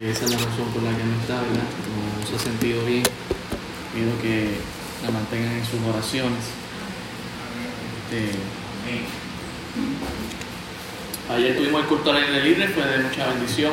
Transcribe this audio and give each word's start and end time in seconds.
Esa 0.00 0.24
es 0.24 0.30
la 0.32 0.38
razón 0.38 0.66
por 0.74 0.82
la 0.82 0.90
que 0.90 1.04
no 1.04 1.14
está, 1.20 1.34
¿verdad? 1.34 1.70
No 2.20 2.26
se 2.26 2.34
ha 2.34 2.38
sentido 2.40 2.84
bien. 2.84 3.04
Pido 3.94 4.20
que 4.20 4.58
la 5.04 5.10
mantengan 5.12 5.52
en 5.52 5.64
sus 5.64 5.80
oraciones. 5.82 6.40
Este, 8.10 8.34
ayer 11.32 11.56
tuvimos 11.56 11.82
el 11.82 11.86
culto 11.86 12.10
al 12.10 12.16
aire 12.16 12.42
libre, 12.42 12.66
fue 12.70 12.84
de 12.84 13.04
mucha 13.04 13.28
bendición. 13.28 13.72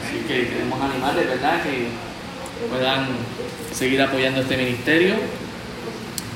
Así 0.00 0.24
que 0.26 0.48
queremos 0.48 0.80
animarles, 0.80 1.26
¿verdad? 1.28 1.62
Que 1.62 1.88
puedan 2.70 3.08
seguir 3.70 4.00
apoyando 4.00 4.40
este 4.40 4.56
ministerio 4.56 5.16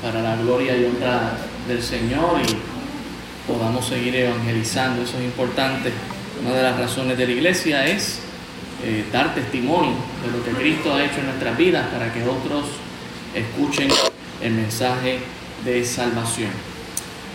para 0.03 0.21
la 0.21 0.35
gloria 0.35 0.77
y 0.77 0.85
honra 0.85 1.35
del 1.67 1.81
Señor 1.81 2.41
y 2.47 3.51
podamos 3.51 3.87
seguir 3.87 4.15
evangelizando. 4.17 5.01
Eso 5.01 5.17
es 5.17 5.23
importante. 5.23 5.91
Una 6.41 6.55
de 6.55 6.63
las 6.63 6.79
razones 6.79 7.17
de 7.17 7.25
la 7.25 7.33
iglesia 7.33 7.85
es 7.85 8.19
eh, 8.83 9.03
dar 9.11 9.35
testimonio 9.35 9.91
de 10.23 10.31
lo 10.31 10.43
que 10.43 10.51
Cristo 10.51 10.93
ha 10.93 11.03
hecho 11.03 11.19
en 11.19 11.25
nuestras 11.25 11.57
vidas 11.57 11.87
para 11.87 12.13
que 12.13 12.23
otros 12.23 12.65
escuchen 13.35 13.89
el 14.41 14.53
mensaje 14.53 15.19
de 15.65 15.83
salvación. 15.83 16.51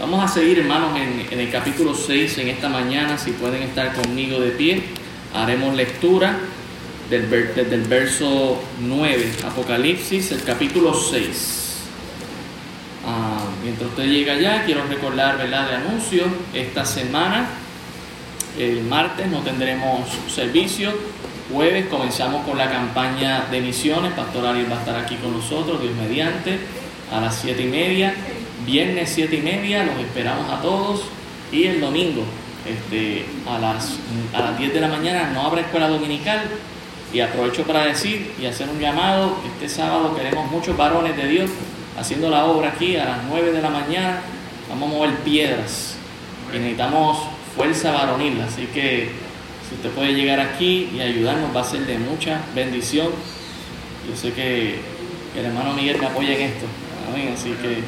Vamos 0.00 0.24
a 0.24 0.28
seguir, 0.28 0.58
hermanos, 0.58 0.98
en, 0.98 1.38
el 1.38 1.50
capítulo 1.50 1.94
6 1.94 2.38
en 2.38 2.48
esta 2.48 2.68
mañana. 2.70 3.18
Si 3.18 3.32
pueden 3.32 3.62
estar 3.62 3.92
conmigo 3.92 4.40
de 4.40 4.50
pie, 4.50 4.82
haremos 5.34 5.76
lectura 5.76 6.38
del, 7.10 7.28
desde 7.30 7.74
el 7.74 7.82
verso 7.82 8.60
9, 8.80 9.32
Apocalipsis, 9.46 10.32
el 10.32 10.42
capítulo 10.42 10.94
6. 10.94 11.60
Ah, 13.06 13.44
mientras 13.62 13.90
usted 13.90 14.04
llega 14.04 14.32
allá, 14.32 14.64
quiero 14.64 14.86
recordar, 14.86 15.36
¿verdad?, 15.36 15.68
de 15.68 15.74
anuncio. 15.76 16.24
Esta 16.54 16.86
semana, 16.86 17.46
el 18.58 18.82
martes, 18.84 19.26
no 19.28 19.40
tendremos 19.40 20.08
servicio. 20.28 20.92
Jueves 21.52 21.86
comenzamos 21.86 22.46
con 22.46 22.56
la 22.56 22.70
campaña 22.70 23.46
de 23.50 23.60
misiones. 23.60 24.12
Pastor 24.12 24.46
Ariel 24.46 24.70
va 24.70 24.76
a 24.76 24.80
estar 24.80 24.96
aquí 24.96 25.16
con 25.16 25.32
nosotros, 25.32 25.80
Dios 25.82 25.94
mediante, 25.94 26.58
a 27.12 27.20
las 27.20 27.34
siete 27.36 27.62
y 27.62 27.66
media. 27.66 28.14
Viernes 28.64 29.10
siete 29.14 29.36
y 29.36 29.42
media, 29.42 29.84
los 29.84 29.98
esperamos 29.98 30.50
a 30.50 30.60
todos. 30.62 31.02
Y 31.52 31.64
el 31.64 31.80
domingo, 31.80 32.22
este, 32.66 33.26
a, 33.48 33.58
las, 33.58 33.98
a 34.32 34.40
las 34.40 34.58
10 34.58 34.72
de 34.72 34.80
la 34.80 34.88
mañana, 34.88 35.30
no 35.32 35.42
habrá 35.42 35.60
escuela 35.60 35.88
dominical. 35.88 36.40
Y 37.12 37.20
aprovecho 37.20 37.62
para 37.62 37.84
decir 37.84 38.32
y 38.40 38.46
hacer 38.46 38.68
un 38.68 38.80
llamado. 38.80 39.36
Este 39.46 39.68
sábado 39.68 40.16
queremos 40.16 40.50
muchos 40.50 40.76
varones 40.76 41.16
de 41.16 41.28
Dios 41.28 41.50
haciendo 41.96 42.28
la 42.28 42.46
obra 42.46 42.70
aquí 42.70 42.96
a 42.96 43.04
las 43.04 43.18
9 43.28 43.52
de 43.52 43.62
la 43.62 43.70
mañana. 43.70 44.20
Vamos 44.68 44.90
a 44.90 44.94
mover 44.94 45.14
piedras 45.18 45.94
necesitamos 46.60 47.18
fuerza 47.56 47.92
varonil. 47.92 48.40
Así 48.40 48.66
que 48.66 49.10
si 49.68 49.74
usted 49.76 49.90
puede 49.90 50.14
llegar 50.14 50.40
aquí 50.40 50.90
y 50.94 51.00
ayudarnos, 51.00 51.54
va 51.54 51.60
a 51.60 51.64
ser 51.64 51.86
de 51.86 51.98
mucha 51.98 52.40
bendición. 52.54 53.08
Yo 54.08 54.16
sé 54.16 54.32
que 54.32 54.78
el 55.36 55.44
hermano 55.44 55.74
Miguel 55.74 55.98
me 55.98 56.06
apoya 56.06 56.34
en 56.34 56.42
esto. 56.42 56.66
Así 57.32 57.50
que 57.62 57.78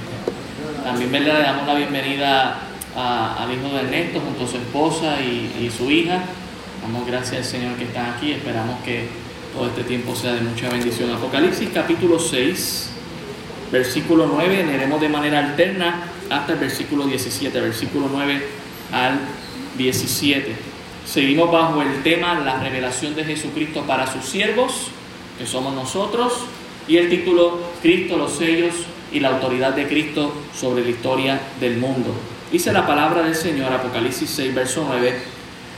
también 0.85 1.13
le 1.13 1.33
damos 1.33 1.67
la 1.67 1.75
bienvenida 1.75 2.61
al 2.95 3.53
hijo 3.53 3.75
de 3.75 3.81
Ernesto 3.81 4.21
junto 4.21 4.45
a 4.45 4.47
su 4.47 4.57
esposa 4.57 5.21
y, 5.21 5.65
y 5.65 5.71
su 5.71 5.91
hija. 5.91 6.23
Damos 6.83 7.07
gracias 7.07 7.39
al 7.39 7.45
Señor 7.45 7.77
que 7.77 7.85
están 7.85 8.15
aquí. 8.15 8.33
Esperamos 8.33 8.81
que 8.85 9.09
todo 9.53 9.67
este 9.67 9.85
tiempo 9.85 10.15
sea 10.15 10.35
de 10.35 10.43
mucha 10.43 10.69
bendición. 10.69 11.13
Apocalipsis 11.13 11.71
capítulo 11.73 12.19
6 12.19 12.91
versículo 13.71 14.29
9, 14.33 14.65
leeremos 14.65 15.01
de 15.01 15.09
manera 15.09 15.39
alterna 15.41 16.05
hasta 16.31 16.53
el 16.53 16.59
versículo 16.59 17.07
17, 17.07 17.61
versículo 17.61 18.09
9 18.11 18.47
al 18.93 19.19
17. 19.77 20.55
Seguimos 21.07 21.53
bajo 21.53 21.83
el 21.83 22.03
tema 22.03 22.41
la 22.41 22.61
revelación 22.61 23.15
de 23.15 23.25
Jesucristo 23.25 23.83
para 23.83 24.11
sus 24.11 24.25
siervos, 24.25 24.89
que 25.39 25.47
somos 25.47 25.75
nosotros, 25.75 26.33
y 26.89 26.97
el 26.97 27.09
título 27.09 27.61
Cristo, 27.83 28.17
los 28.17 28.33
sellos 28.33 28.75
y 29.13 29.21
la 29.21 29.31
autoridad 29.31 29.75
de 29.75 29.87
Cristo 29.87 30.33
sobre 30.55 30.83
la 30.83 30.91
historia 30.91 31.41
del 31.61 31.79
mundo. 31.79 32.11
Dice 32.51 32.73
la 32.73 32.87
palabra 32.87 33.23
del 33.23 33.35
Señor, 33.35 33.73
Apocalipsis 33.73 34.31
6, 34.31 34.55
verso 34.55 34.85
9, 34.87 35.15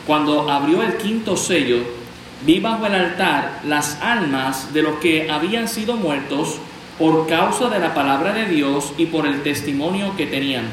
cuando 0.06 0.50
abrió 0.50 0.82
el 0.82 0.96
quinto 0.96 1.36
sello, 1.36 1.78
vi 2.46 2.60
bajo 2.60 2.86
el 2.86 2.94
altar 2.94 3.60
las 3.64 4.00
almas 4.00 4.72
de 4.72 4.82
los 4.82 4.98
que 4.98 5.30
habían 5.30 5.68
sido 5.68 5.96
muertos 5.96 6.56
por 6.98 7.26
causa 7.26 7.68
de 7.68 7.78
la 7.78 7.94
palabra 7.94 8.32
de 8.32 8.46
Dios 8.46 8.92
y 8.96 9.06
por 9.06 9.26
el 9.26 9.42
testimonio 9.42 10.16
que 10.16 10.26
tenían. 10.26 10.64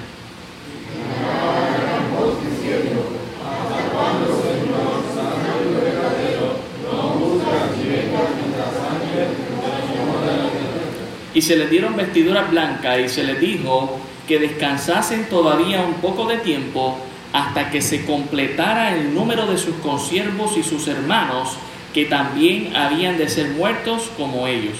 Y 11.35 11.41
se 11.41 11.55
les 11.55 11.69
dieron 11.69 11.95
vestiduras 11.95 12.49
blancas 12.49 12.99
y 12.99 13.09
se 13.09 13.23
les 13.23 13.39
dijo 13.39 13.99
que 14.27 14.39
descansasen 14.39 15.29
todavía 15.29 15.83
un 15.83 15.95
poco 15.95 16.25
de 16.25 16.37
tiempo 16.37 16.97
hasta 17.33 17.69
que 17.69 17.81
se 17.81 18.05
completara 18.05 18.95
el 18.95 19.13
número 19.13 19.45
de 19.45 19.57
sus 19.57 19.75
consiervos 19.75 20.57
y 20.57 20.63
sus 20.63 20.87
hermanos 20.87 21.57
que 21.93 22.05
también 22.05 22.75
habían 22.75 23.17
de 23.17 23.29
ser 23.29 23.49
muertos 23.49 24.09
como 24.17 24.47
ellos. 24.47 24.77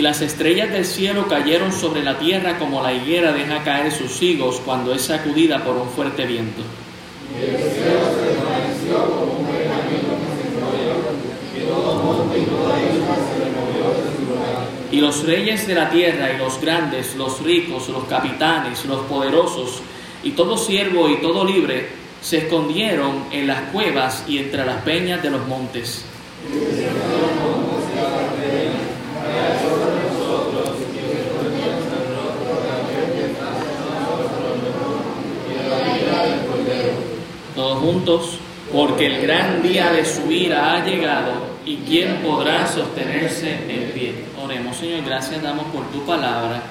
Y 0.00 0.02
las 0.02 0.22
estrellas 0.22 0.72
del 0.72 0.86
cielo 0.86 1.28
cayeron 1.28 1.74
sobre 1.74 2.02
la 2.02 2.18
tierra 2.18 2.58
como 2.58 2.82
la 2.82 2.90
higuera 2.90 3.34
deja 3.34 3.62
caer 3.62 3.92
sus 3.92 4.22
higos 4.22 4.58
cuando 4.64 4.94
es 4.94 5.02
sacudida 5.02 5.62
por 5.62 5.76
un 5.76 5.90
fuerte 5.90 6.24
viento. 6.24 6.62
Y 14.90 15.00
los 15.02 15.22
reyes 15.26 15.66
de 15.66 15.74
la 15.74 15.90
tierra 15.90 16.32
y 16.32 16.38
los 16.38 16.58
grandes, 16.62 17.14
los 17.16 17.42
ricos, 17.42 17.90
los 17.90 18.04
capitanes, 18.04 18.86
los 18.86 19.04
poderosos 19.04 19.82
y 20.22 20.30
todo 20.30 20.56
siervo 20.56 21.10
y 21.10 21.16
todo 21.20 21.44
libre 21.44 21.88
se 22.22 22.38
escondieron 22.38 23.24
en 23.32 23.46
las 23.46 23.60
cuevas 23.70 24.24
y 24.26 24.38
entre 24.38 24.64
las 24.64 24.80
peñas 24.80 25.22
de 25.22 25.28
los 25.28 25.46
montes. 25.46 26.06
Todos 26.48 27.59
porque 38.72 39.06
el 39.06 39.22
gran 39.22 39.62
día 39.62 39.90
de 39.90 40.04
su 40.04 40.30
ira 40.30 40.74
ha 40.74 40.84
llegado 40.84 41.32
y 41.66 41.76
quién 41.78 42.18
podrá 42.22 42.66
sostenerse 42.66 43.52
en 43.68 43.90
pie. 43.92 44.14
Oremos, 44.40 44.76
Señor, 44.76 45.04
gracias 45.04 45.42
damos 45.42 45.66
por 45.66 45.90
tu 45.90 46.04
palabra. 46.06 46.62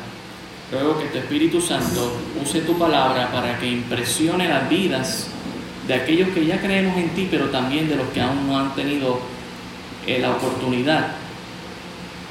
Ruego 0.71 0.99
que 0.99 1.05
tu 1.07 1.17
Espíritu 1.17 1.59
Santo 1.59 2.13
use 2.41 2.61
tu 2.61 2.77
palabra 2.77 3.31
para 3.31 3.57
que 3.59 3.67
impresione 3.67 4.47
las 4.47 4.69
vidas 4.69 5.27
de 5.87 5.93
aquellos 5.93 6.29
que 6.29 6.45
ya 6.45 6.61
creemos 6.61 6.97
en 6.97 7.09
ti, 7.09 7.27
pero 7.29 7.49
también 7.49 7.89
de 7.89 7.95
los 7.95 8.07
que 8.09 8.21
aún 8.21 8.47
no 8.47 8.57
han 8.57 8.73
tenido 8.75 9.19
eh, 10.07 10.19
la 10.19 10.31
oportunidad 10.31 11.07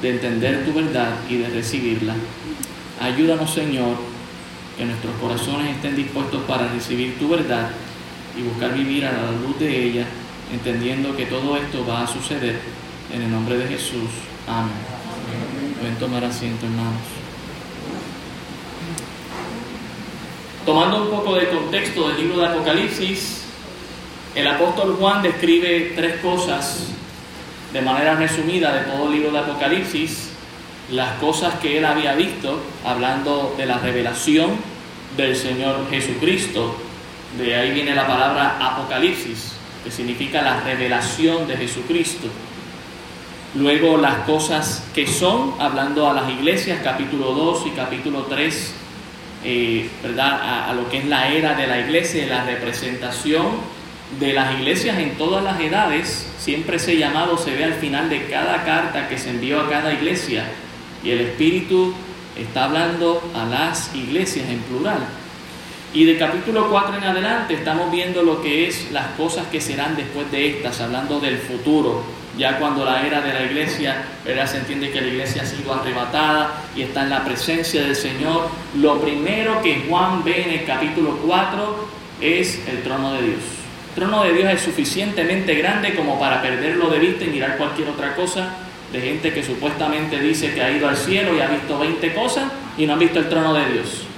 de 0.01 0.09
entender 0.09 0.65
tu 0.65 0.73
verdad 0.73 1.11
y 1.29 1.37
de 1.37 1.49
recibirla. 1.49 2.15
Ayúdanos, 3.01 3.53
Señor, 3.53 3.97
que 4.77 4.85
nuestros 4.85 5.13
corazones 5.21 5.75
estén 5.75 5.95
dispuestos 5.95 6.41
para 6.43 6.69
recibir 6.69 7.19
tu 7.19 7.27
verdad 7.27 7.69
y 8.39 8.43
buscar 8.43 8.73
vivir 8.73 9.05
a 9.05 9.11
la 9.11 9.31
luz 9.31 9.59
de 9.59 9.85
ella, 9.85 10.05
entendiendo 10.51 11.15
que 11.15 11.25
todo 11.25 11.57
esto 11.57 11.85
va 11.85 12.03
a 12.03 12.07
suceder 12.07 12.59
en 13.13 13.21
el 13.21 13.31
nombre 13.31 13.57
de 13.57 13.67
Jesús. 13.67 14.09
Amén. 14.47 14.71
Pueden 15.79 15.95
tomar 15.97 16.23
asiento, 16.23 16.65
hermanos. 16.65 17.01
Tomando 20.65 21.03
un 21.03 21.09
poco 21.09 21.35
de 21.35 21.49
contexto 21.49 22.07
del 22.09 22.17
libro 22.17 22.39
de 22.39 22.47
Apocalipsis, 22.47 23.43
el 24.35 24.47
apóstol 24.47 24.95
Juan 24.99 25.21
describe 25.21 25.93
tres 25.95 26.19
cosas 26.21 26.87
de 27.73 27.81
manera 27.81 28.15
resumida 28.15 28.73
de 28.73 28.91
todo 28.91 29.07
el 29.07 29.13
libro 29.13 29.31
de 29.31 29.39
Apocalipsis, 29.39 30.29
las 30.91 31.19
cosas 31.19 31.55
que 31.55 31.77
él 31.77 31.85
había 31.85 32.15
visto, 32.15 32.59
hablando 32.85 33.53
de 33.57 33.65
la 33.65 33.79
revelación 33.79 34.51
del 35.17 35.35
Señor 35.35 35.89
Jesucristo. 35.89 36.88
De 37.37 37.55
ahí 37.55 37.71
viene 37.71 37.93
la 37.93 38.07
palabra 38.07 38.57
Apocalipsis, 38.59 39.53
que 39.83 39.91
significa 39.91 40.41
la 40.41 40.61
revelación 40.61 41.47
de 41.47 41.57
Jesucristo. 41.57 42.27
Luego 43.55 43.97
las 43.97 44.19
cosas 44.25 44.83
que 44.93 45.07
son, 45.07 45.53
hablando 45.59 46.09
a 46.09 46.13
las 46.13 46.29
iglesias, 46.29 46.79
capítulo 46.83 47.33
2 47.33 47.67
y 47.67 47.69
capítulo 47.71 48.23
3, 48.23 48.73
eh, 49.43 49.89
¿verdad? 50.03 50.41
A, 50.41 50.69
a, 50.69 50.73
lo 50.73 50.89
que 50.89 50.97
es 50.99 51.05
la 51.05 51.29
era 51.29 51.55
de 51.55 51.67
la 51.67 51.79
iglesia, 51.79 52.27
la 52.27 52.43
representación 52.45 53.45
de 54.19 54.33
las 54.33 54.59
iglesias 54.59 54.97
en 54.97 55.15
todas 55.17 55.43
las 55.43 55.59
edades. 55.59 56.27
Siempre 56.39 56.77
ese 56.77 56.97
llamado 56.97 57.37
se 57.37 57.55
ve 57.55 57.63
al 57.63 57.75
final 57.75 58.09
de 58.09 58.25
cada 58.25 58.63
carta 58.63 59.07
que 59.07 59.17
se 59.17 59.29
envió 59.29 59.61
a 59.61 59.69
cada 59.69 59.93
iglesia, 59.93 60.45
Y 61.03 61.11
el 61.11 61.21
Espíritu 61.21 61.93
está 62.37 62.65
hablando 62.65 63.21
a 63.33 63.45
las 63.45 63.95
iglesias 63.95 64.49
en 64.49 64.59
plural. 64.59 64.99
Y 65.91 66.05
del 66.05 66.19
capítulo 66.19 66.69
4 66.69 66.97
en 66.97 67.03
adelante 67.03 67.55
estamos 67.55 67.91
viendo 67.91 68.21
lo 68.21 68.43
que 68.43 68.67
es 68.67 68.91
las 68.91 69.07
cosas 69.17 69.47
que 69.47 69.59
serán 69.59 69.95
después 69.95 70.31
de 70.31 70.57
estas, 70.57 70.79
hablando 70.81 71.19
del 71.19 71.39
futuro. 71.39 72.03
Ya 72.37 72.59
cuando 72.59 72.85
la 72.85 73.07
era 73.07 73.21
de 73.21 73.33
la 73.33 73.43
iglesia, 73.43 74.03
¿verdad? 74.23 74.45
se 74.45 74.57
entiende 74.57 74.91
que 74.91 75.01
la 75.01 75.07
iglesia 75.07 75.41
ha 75.41 75.45
sido 75.47 75.73
arrebatada 75.73 76.63
y 76.75 76.83
está 76.83 77.03
en 77.03 77.09
la 77.09 77.25
presencia 77.25 77.81
del 77.81 77.95
Señor. 77.95 78.49
Lo 78.75 79.01
primero 79.01 79.63
que 79.63 79.83
Juan 79.89 80.23
ve 80.23 80.43
en 80.43 80.59
el 80.59 80.65
capítulo 80.65 81.17
4 81.25 81.87
es 82.21 82.67
el 82.67 82.83
trono 82.83 83.13
de 83.13 83.23
Dios. 83.23 83.41
El 83.89 83.95
trono 83.95 84.23
de 84.23 84.33
Dios 84.33 84.47
es 84.47 84.61
suficientemente 84.61 85.55
grande 85.55 85.95
como 85.95 86.19
para 86.19 86.39
perderlo 86.43 86.87
de 86.91 86.99
vista 86.99 87.25
y 87.25 87.29
mirar 87.29 87.57
cualquier 87.57 87.89
otra 87.89 88.15
cosa 88.15 88.57
de 88.93 89.01
gente 89.01 89.33
que 89.33 89.43
supuestamente 89.43 90.19
dice 90.19 90.53
que 90.53 90.61
ha 90.61 90.69
ido 90.69 90.87
al 90.87 90.97
cielo 90.97 91.35
y 91.35 91.41
ha 91.41 91.47
visto 91.47 91.79
20 91.79 92.13
cosas 92.13 92.43
y 92.77 92.85
no 92.85 92.93
han 92.93 92.99
visto 92.99 93.17
el 93.17 93.27
trono 93.27 93.55
de 93.55 93.73
Dios. 93.73 94.08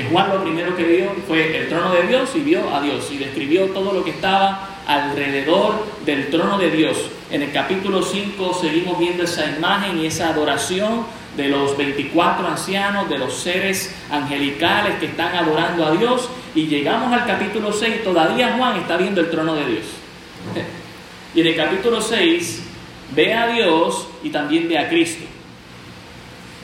Juan 0.00 0.30
lo 0.30 0.42
primero 0.42 0.74
que 0.74 0.84
vio 0.84 1.14
fue 1.28 1.54
el 1.58 1.68
trono 1.68 1.92
de 1.92 2.04
Dios 2.04 2.30
y 2.34 2.40
vio 2.40 2.74
a 2.74 2.80
Dios 2.80 3.10
y 3.10 3.18
describió 3.18 3.66
todo 3.66 3.92
lo 3.92 4.02
que 4.02 4.10
estaba 4.10 4.80
alrededor 4.86 5.84
del 6.06 6.30
trono 6.30 6.58
de 6.58 6.70
Dios. 6.70 7.10
En 7.30 7.42
el 7.42 7.52
capítulo 7.52 8.02
5 8.02 8.54
seguimos 8.58 8.98
viendo 8.98 9.24
esa 9.24 9.46
imagen 9.54 9.98
y 9.98 10.06
esa 10.06 10.30
adoración 10.30 11.04
de 11.36 11.48
los 11.48 11.76
24 11.76 12.46
ancianos, 12.46 13.08
de 13.10 13.18
los 13.18 13.34
seres 13.34 13.94
angelicales 14.10 14.98
que 14.98 15.06
están 15.06 15.34
adorando 15.36 15.84
a 15.84 15.92
Dios 15.92 16.28
y 16.54 16.66
llegamos 16.66 17.12
al 17.12 17.26
capítulo 17.26 17.72
6, 17.72 18.02
todavía 18.02 18.54
Juan 18.56 18.76
está 18.76 18.96
viendo 18.96 19.20
el 19.20 19.30
trono 19.30 19.54
de 19.54 19.66
Dios. 19.66 19.84
Y 21.34 21.40
en 21.40 21.46
el 21.46 21.56
capítulo 21.56 22.02
6 22.02 22.62
ve 23.14 23.32
a 23.32 23.46
Dios 23.46 24.06
y 24.22 24.28
también 24.28 24.68
ve 24.68 24.76
a 24.76 24.90
Cristo. 24.90 25.24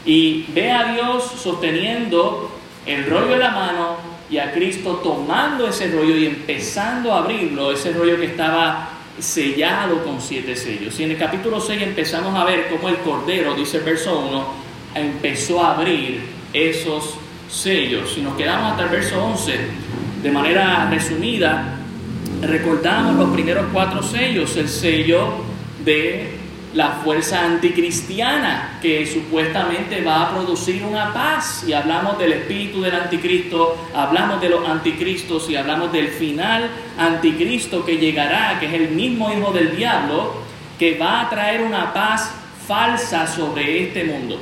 Y 0.05 0.45
ve 0.49 0.71
a 0.71 0.93
Dios 0.93 1.25
sosteniendo 1.43 2.58
el 2.89 3.07
rollo 3.07 3.35
en 3.35 3.41
la 3.41 3.51
mano 3.51 3.97
y 4.31 4.39
a 4.39 4.53
Cristo 4.53 5.01
tomando 5.03 5.69
ese 5.69 5.91
rollo 5.91 6.17
y 6.17 6.27
empezando 6.27 7.13
a 7.13 7.19
abrirlo, 7.19 7.71
ese 7.71 7.93
rollo 7.93 8.19
que 8.19 8.27
estaba 8.27 8.91
sellado 9.19 10.03
con 10.05 10.21
siete 10.21 10.57
sellos. 10.57 10.99
Y 10.99 11.05
en 11.05 11.13
el 11.13 11.19
capítulo 11.19 11.61
6 11.61 11.83
empezamos 11.83 12.35
a 12.35 12.45
ver 12.45 12.69
cómo 12.69 12.89
el 12.89 12.97
Cordero, 12.99 13.55
dice 13.55 13.79
el 13.79 13.85
verso 13.85 14.19
1, 14.19 14.47
empezó 14.95 15.63
a 15.63 15.77
abrir 15.77 16.23
esos 16.53 17.15
sellos. 17.51 18.13
Si 18.15 18.23
nos 18.23 18.37
quedamos 18.37 18.73
hasta 18.73 18.85
el 18.85 18.89
verso 18.91 19.23
11, 19.23 19.59
de 20.23 20.31
manera 20.31 20.89
resumida, 20.91 21.77
recordamos 22.43 23.17
los 23.17 23.31
primeros 23.31 23.67
cuatro 23.73 24.03
sellos, 24.03 24.57
el 24.57 24.69
sello 24.69 25.29
de 25.85 26.38
la 26.75 26.91
fuerza 27.03 27.45
anticristiana 27.45 28.79
que 28.83 29.07
supuestamente 29.07 30.03
va 30.03 30.23
a 30.23 30.31
producir 30.35 30.85
una 30.85 31.13
paz. 31.13 31.65
Y 31.67 31.73
hablamos 31.73 32.19
del 32.19 32.33
espíritu 32.33 32.83
del 32.83 32.95
anticristo, 32.95 33.89
hablamos 33.95 34.41
de 34.41 34.51
los 34.51 34.69
anticristos 34.69 35.49
y 35.49 35.57
hablamos 35.57 35.93
del 35.93 36.09
final 36.09 36.71
anticristo 36.99 37.85
que 37.85 37.97
llegará, 37.97 38.59
que 38.61 38.67
es 38.67 38.75
el 38.75 38.91
mismo 38.91 39.33
hijo 39.33 39.53
del 39.53 39.77
diablo, 39.77 40.35
que 40.79 40.99
va 40.99 41.23
a 41.23 41.31
traer 41.31 41.63
una 41.63 41.93
paz 41.93 42.33
falsa 42.67 43.27
sobre 43.27 43.85
este 43.85 44.05
mundo. 44.05 44.41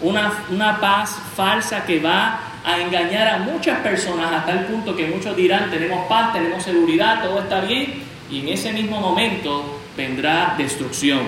Una, 0.00 0.32
una 0.50 0.80
paz 0.80 1.16
falsa 1.36 1.84
que 1.84 2.00
va 2.00 2.40
a 2.64 2.80
engañar 2.80 3.28
a 3.28 3.38
muchas 3.38 3.80
personas 3.80 4.32
hasta 4.32 4.52
el 4.52 4.64
punto 4.66 4.96
que 4.96 5.06
muchos 5.06 5.36
dirán, 5.36 5.70
tenemos 5.70 6.06
paz, 6.06 6.32
tenemos 6.32 6.62
seguridad, 6.62 7.22
todo 7.22 7.40
está 7.40 7.60
bien, 7.60 8.02
y 8.30 8.40
en 8.40 8.48
ese 8.48 8.72
mismo 8.72 9.00
momento 9.00 9.81
vendrá 9.96 10.54
destrucción. 10.58 11.20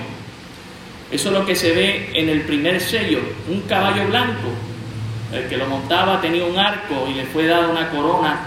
Eso 1.10 1.28
es 1.28 1.34
lo 1.34 1.46
que 1.46 1.54
se 1.54 1.72
ve 1.72 2.10
en 2.14 2.28
el 2.28 2.42
primer 2.42 2.80
sello, 2.80 3.20
un 3.48 3.62
caballo 3.62 4.06
blanco. 4.08 4.48
El 5.32 5.48
que 5.48 5.56
lo 5.56 5.66
montaba 5.66 6.20
tenía 6.20 6.44
un 6.44 6.58
arco 6.58 7.06
y 7.08 7.14
le 7.14 7.24
fue 7.24 7.46
dada 7.46 7.68
una 7.68 7.90
corona 7.90 8.40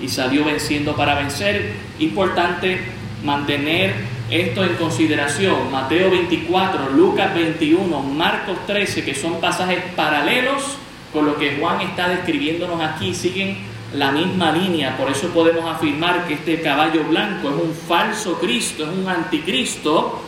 y 0.00 0.08
salió 0.08 0.44
venciendo 0.44 0.94
para 0.96 1.14
vencer. 1.14 1.72
Importante 1.98 2.80
mantener 3.24 3.94
esto 4.30 4.64
en 4.64 4.74
consideración. 4.74 5.70
Mateo 5.70 6.10
24, 6.10 6.90
Lucas 6.90 7.34
21, 7.34 8.02
Marcos 8.02 8.58
13, 8.66 9.04
que 9.04 9.14
son 9.14 9.40
pasajes 9.40 9.80
paralelos 9.96 10.78
con 11.12 11.26
lo 11.26 11.36
que 11.36 11.56
Juan 11.56 11.80
está 11.80 12.08
describiéndonos 12.08 12.80
aquí, 12.80 13.14
siguen 13.14 13.56
la 13.94 14.10
misma 14.10 14.52
línea. 14.52 14.96
Por 14.96 15.10
eso 15.10 15.28
podemos 15.28 15.64
afirmar 15.64 16.26
que 16.26 16.34
este 16.34 16.60
caballo 16.60 17.04
blanco 17.04 17.48
es 17.48 17.54
un 17.54 17.74
falso 17.74 18.38
Cristo, 18.38 18.84
es 18.84 18.90
un 18.90 19.08
anticristo 19.08 20.20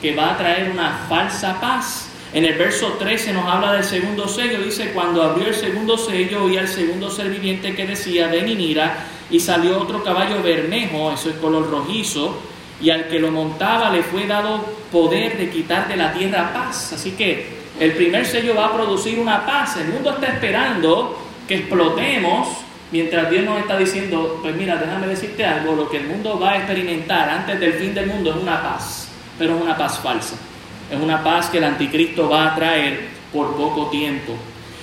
que 0.00 0.14
va 0.14 0.32
a 0.32 0.38
traer 0.38 0.70
una 0.70 1.06
falsa 1.08 1.60
paz. 1.60 2.08
En 2.32 2.44
el 2.44 2.54
verso 2.54 2.94
13 2.98 3.32
nos 3.34 3.46
habla 3.46 3.74
del 3.74 3.84
segundo 3.84 4.26
sello, 4.26 4.62
dice, 4.62 4.92
cuando 4.92 5.22
abrió 5.22 5.48
el 5.48 5.54
segundo 5.54 5.98
sello 5.98 6.44
oía 6.44 6.62
el 6.62 6.68
segundo 6.68 7.10
ser 7.10 7.28
viviente 7.28 7.74
que 7.74 7.86
decía, 7.86 8.28
ven 8.28 8.48
y 8.48 8.56
mira, 8.56 9.04
y 9.30 9.38
salió 9.38 9.78
otro 9.78 10.02
caballo 10.02 10.42
bermejo, 10.42 11.12
eso 11.12 11.28
es 11.28 11.36
color 11.36 11.70
rojizo, 11.70 12.34
y 12.80 12.90
al 12.90 13.06
que 13.08 13.18
lo 13.18 13.30
montaba 13.30 13.90
le 13.90 14.02
fue 14.02 14.26
dado 14.26 14.64
poder 14.90 15.36
de 15.36 15.50
quitar 15.50 15.88
de 15.88 15.96
la 15.96 16.12
tierra 16.12 16.52
paz. 16.52 16.94
Así 16.94 17.12
que 17.12 17.62
el 17.78 17.92
primer 17.92 18.26
sello 18.26 18.54
va 18.56 18.66
a 18.66 18.72
producir 18.72 19.18
una 19.18 19.46
paz. 19.46 19.76
El 19.76 19.88
mundo 19.88 20.10
está 20.10 20.28
esperando 20.28 21.18
que 21.46 21.56
explotemos 21.56 22.48
mientras 22.92 23.30
Dios 23.30 23.44
nos 23.44 23.58
está 23.58 23.76
diciendo, 23.76 24.38
pues 24.42 24.54
mira, 24.54 24.76
déjame 24.76 25.08
decirte 25.08 25.44
algo, 25.44 25.74
lo 25.74 25.88
que 25.88 25.96
el 25.96 26.06
mundo 26.06 26.38
va 26.38 26.52
a 26.52 26.56
experimentar 26.58 27.28
antes 27.28 27.58
del 27.58 27.72
fin 27.72 27.94
del 27.94 28.06
mundo 28.06 28.30
es 28.30 28.36
una 28.36 28.62
paz, 28.62 29.08
pero 29.38 29.56
es 29.56 29.62
una 29.62 29.76
paz 29.76 29.98
falsa. 29.98 30.36
Es 30.90 31.00
una 31.00 31.24
paz 31.24 31.48
que 31.48 31.58
el 31.58 31.64
anticristo 31.64 32.28
va 32.28 32.52
a 32.52 32.54
traer 32.54 33.08
por 33.32 33.56
poco 33.56 33.86
tiempo. 33.86 34.34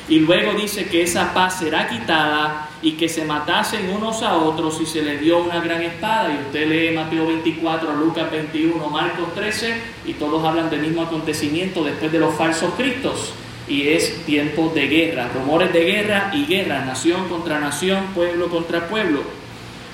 Y 0.10 0.22
luego 0.22 0.54
dice 0.54 0.86
que 0.86 1.04
esa 1.04 1.36
paz 1.36 1.60
será 1.60 1.88
quitada 1.88 2.68
y 2.82 2.94
que 2.94 3.08
se 3.08 3.26
matasen 3.26 3.92
unos 3.92 4.24
a 4.24 4.38
otros 4.38 4.82
y 4.82 4.88
se 4.88 5.04
les 5.04 5.22
dio 5.22 5.38
una 5.38 5.60
gran 5.60 5.84
espada. 5.84 6.34
Y 6.34 6.48
usted 6.48 6.68
lee 6.68 6.96
Mateo 6.96 7.28
24, 7.28 7.96
Lucas 7.96 8.32
21, 8.32 8.90
Marcos 8.90 9.36
13 9.36 9.76
y 10.08 10.14
todos 10.14 10.44
hablan 10.44 10.72
del 10.72 10.82
mismo 10.82 11.04
acontecimiento 11.04 11.84
después 11.84 12.12
de 12.12 12.18
los 12.18 12.34
falsos 12.34 12.74
cristos. 12.76 13.34
Y 13.70 13.90
es 13.90 14.26
tiempo 14.26 14.72
de 14.74 14.88
guerra, 14.88 15.30
rumores 15.34 15.72
de 15.72 15.86
guerra 15.86 16.32
y 16.34 16.46
guerra, 16.46 16.84
nación 16.84 17.30
contra 17.30 17.60
nación, 17.60 18.08
pueblo 18.16 18.50
contra 18.50 18.88
pueblo. 18.88 19.22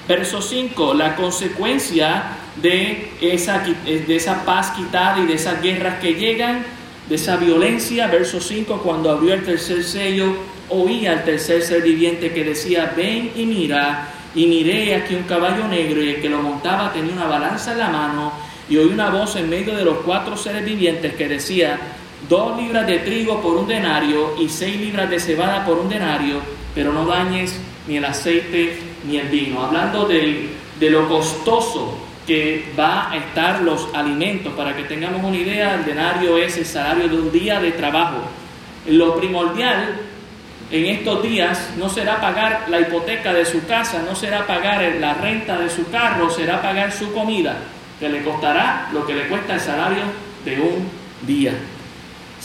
Verso 0.08 0.42
5, 0.42 0.94
la 0.94 1.16
consecuencia 1.16 2.24
de 2.56 3.12
esa, 3.22 3.64
de 3.86 4.16
esa 4.16 4.46
paz 4.46 4.72
quitada 4.72 5.20
y 5.20 5.26
de 5.26 5.34
esas 5.34 5.62
guerras 5.62 6.00
que 6.00 6.14
llegan 6.14 6.64
de 7.10 7.16
esa 7.16 7.38
violencia. 7.38 8.08
Verso 8.08 8.40
5, 8.40 8.82
cuando 8.84 9.12
abrió 9.12 9.34
el 9.34 9.44
tercer 9.44 9.84
sello, 9.84 10.36
oía 10.70 11.12
al 11.12 11.24
tercer 11.24 11.62
ser 11.62 11.82
viviente 11.82 12.32
que 12.32 12.44
decía, 12.44 12.94
ven 12.96 13.32
y 13.36 13.46
mira, 13.46 14.10
y 14.34 14.48
miré 14.48 14.96
aquí 14.96 15.16
un 15.16 15.24
caballo 15.24 15.68
negro 15.68 16.04
y 16.04 16.10
el 16.10 16.22
que 16.22 16.30
lo 16.30 16.42
montaba 16.42 16.92
tenía 16.92 17.14
una 17.14 17.26
balanza 17.26 17.72
en 17.72 17.80
la 17.80 17.90
mano 17.90 18.34
y 18.70 18.78
oí 18.78 18.88
una 18.88 19.10
voz 19.10 19.36
en 19.36 19.50
medio 19.50 19.76
de 19.76 19.86
los 19.86 20.00
cuatro 20.00 20.36
seres 20.36 20.66
vivientes 20.66 21.14
que 21.16 21.28
decía, 21.28 21.80
dos 22.28 22.58
libras 22.58 22.88
de 22.88 23.00
trigo 23.00 23.42
por 23.42 23.58
un 23.58 23.68
denario 23.68 24.36
y 24.40 24.50
seis 24.50 24.80
libras 24.80 25.10
de 25.10 25.20
cebada 25.20 25.66
por 25.66 25.78
un 25.78 25.90
denario, 25.90 26.40
pero 26.74 26.92
no 26.92 27.06
dañes 27.06 27.60
ni 27.88 27.98
el 27.98 28.06
aceite 28.06 28.80
ni 29.08 29.18
el 29.18 29.28
vino. 29.28 29.64
Hablando 29.64 30.06
de, 30.06 30.50
de 30.80 30.90
lo 30.90 31.08
costoso 31.08 32.06
que 32.26 32.74
va 32.78 33.12
a 33.12 33.18
estar 33.18 33.62
los 33.62 33.88
alimentos. 33.94 34.54
Para 34.54 34.76
que 34.76 34.84
tengamos 34.84 35.24
una 35.24 35.38
idea, 35.38 35.76
el 35.76 35.86
denario 35.86 36.38
es 36.38 36.58
el 36.58 36.66
salario 36.66 37.08
de 37.08 37.18
un 37.18 37.32
día 37.32 37.60
de 37.60 37.72
trabajo. 37.72 38.18
Lo 38.88 39.16
primordial 39.16 39.96
en 40.72 40.86
estos 40.86 41.22
días 41.22 41.70
no 41.78 41.90
será 41.90 42.20
pagar 42.20 42.66
la 42.70 42.80
hipoteca 42.80 43.34
de 43.34 43.46
su 43.46 43.66
casa, 43.66 44.04
no 44.08 44.16
será 44.16 44.48
pagar 44.48 44.82
la 45.00 45.14
renta 45.14 45.58
de 45.60 45.70
su 45.70 45.90
carro, 45.90 46.30
será 46.30 46.62
pagar 46.62 46.92
su 46.92 47.14
comida, 47.14 47.58
que 48.00 48.10
le 48.10 48.24
costará 48.24 48.90
lo 48.92 49.06
que 49.06 49.14
le 49.14 49.28
cuesta 49.28 49.54
el 49.54 49.60
salario 49.60 50.04
de 50.44 50.60
un 50.60 50.90
día. 51.28 51.54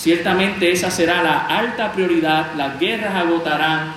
Ciertamente 0.01 0.73
esa 0.73 0.91
será 0.91 1.23
la 1.23 1.41
alta 1.45 1.93
prioridad, 1.93 2.55
las 2.57 2.81
guerras 2.81 3.15
agotarán, 3.17 3.93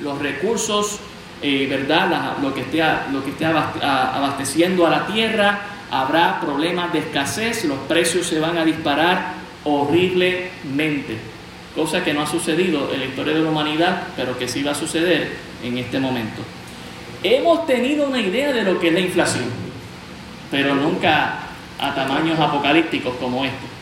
los 0.00 0.18
recursos 0.18 0.98
eh, 1.40 1.68
¿verdad? 1.70 2.36
lo, 2.42 2.52
que 2.52 2.62
esté, 2.62 2.82
lo 3.12 3.22
que 3.22 3.30
esté 3.30 3.46
abasteciendo 3.46 4.84
a 4.84 4.90
la 4.90 5.06
tierra, 5.06 5.60
habrá 5.92 6.40
problemas 6.40 6.92
de 6.92 6.98
escasez, 6.98 7.64
los 7.66 7.78
precios 7.86 8.26
se 8.26 8.40
van 8.40 8.58
a 8.58 8.64
disparar 8.64 9.34
horriblemente, 9.62 11.18
cosa 11.72 12.02
que 12.02 12.12
no 12.12 12.22
ha 12.22 12.26
sucedido 12.26 12.92
en 12.92 12.98
la 12.98 13.06
historia 13.06 13.34
de 13.34 13.40
la 13.40 13.50
humanidad, 13.50 14.08
pero 14.16 14.36
que 14.36 14.48
sí 14.48 14.64
va 14.64 14.72
a 14.72 14.74
suceder 14.74 15.36
en 15.62 15.78
este 15.78 16.00
momento. 16.00 16.42
Hemos 17.22 17.64
tenido 17.64 18.08
una 18.08 18.20
idea 18.20 18.52
de 18.52 18.64
lo 18.64 18.80
que 18.80 18.88
es 18.88 18.94
la 18.94 19.00
inflación, 19.00 19.44
pero 20.50 20.74
nunca 20.74 21.38
a 21.78 21.94
tamaños 21.94 22.40
apocalípticos 22.40 23.14
como 23.20 23.44
este. 23.44 23.77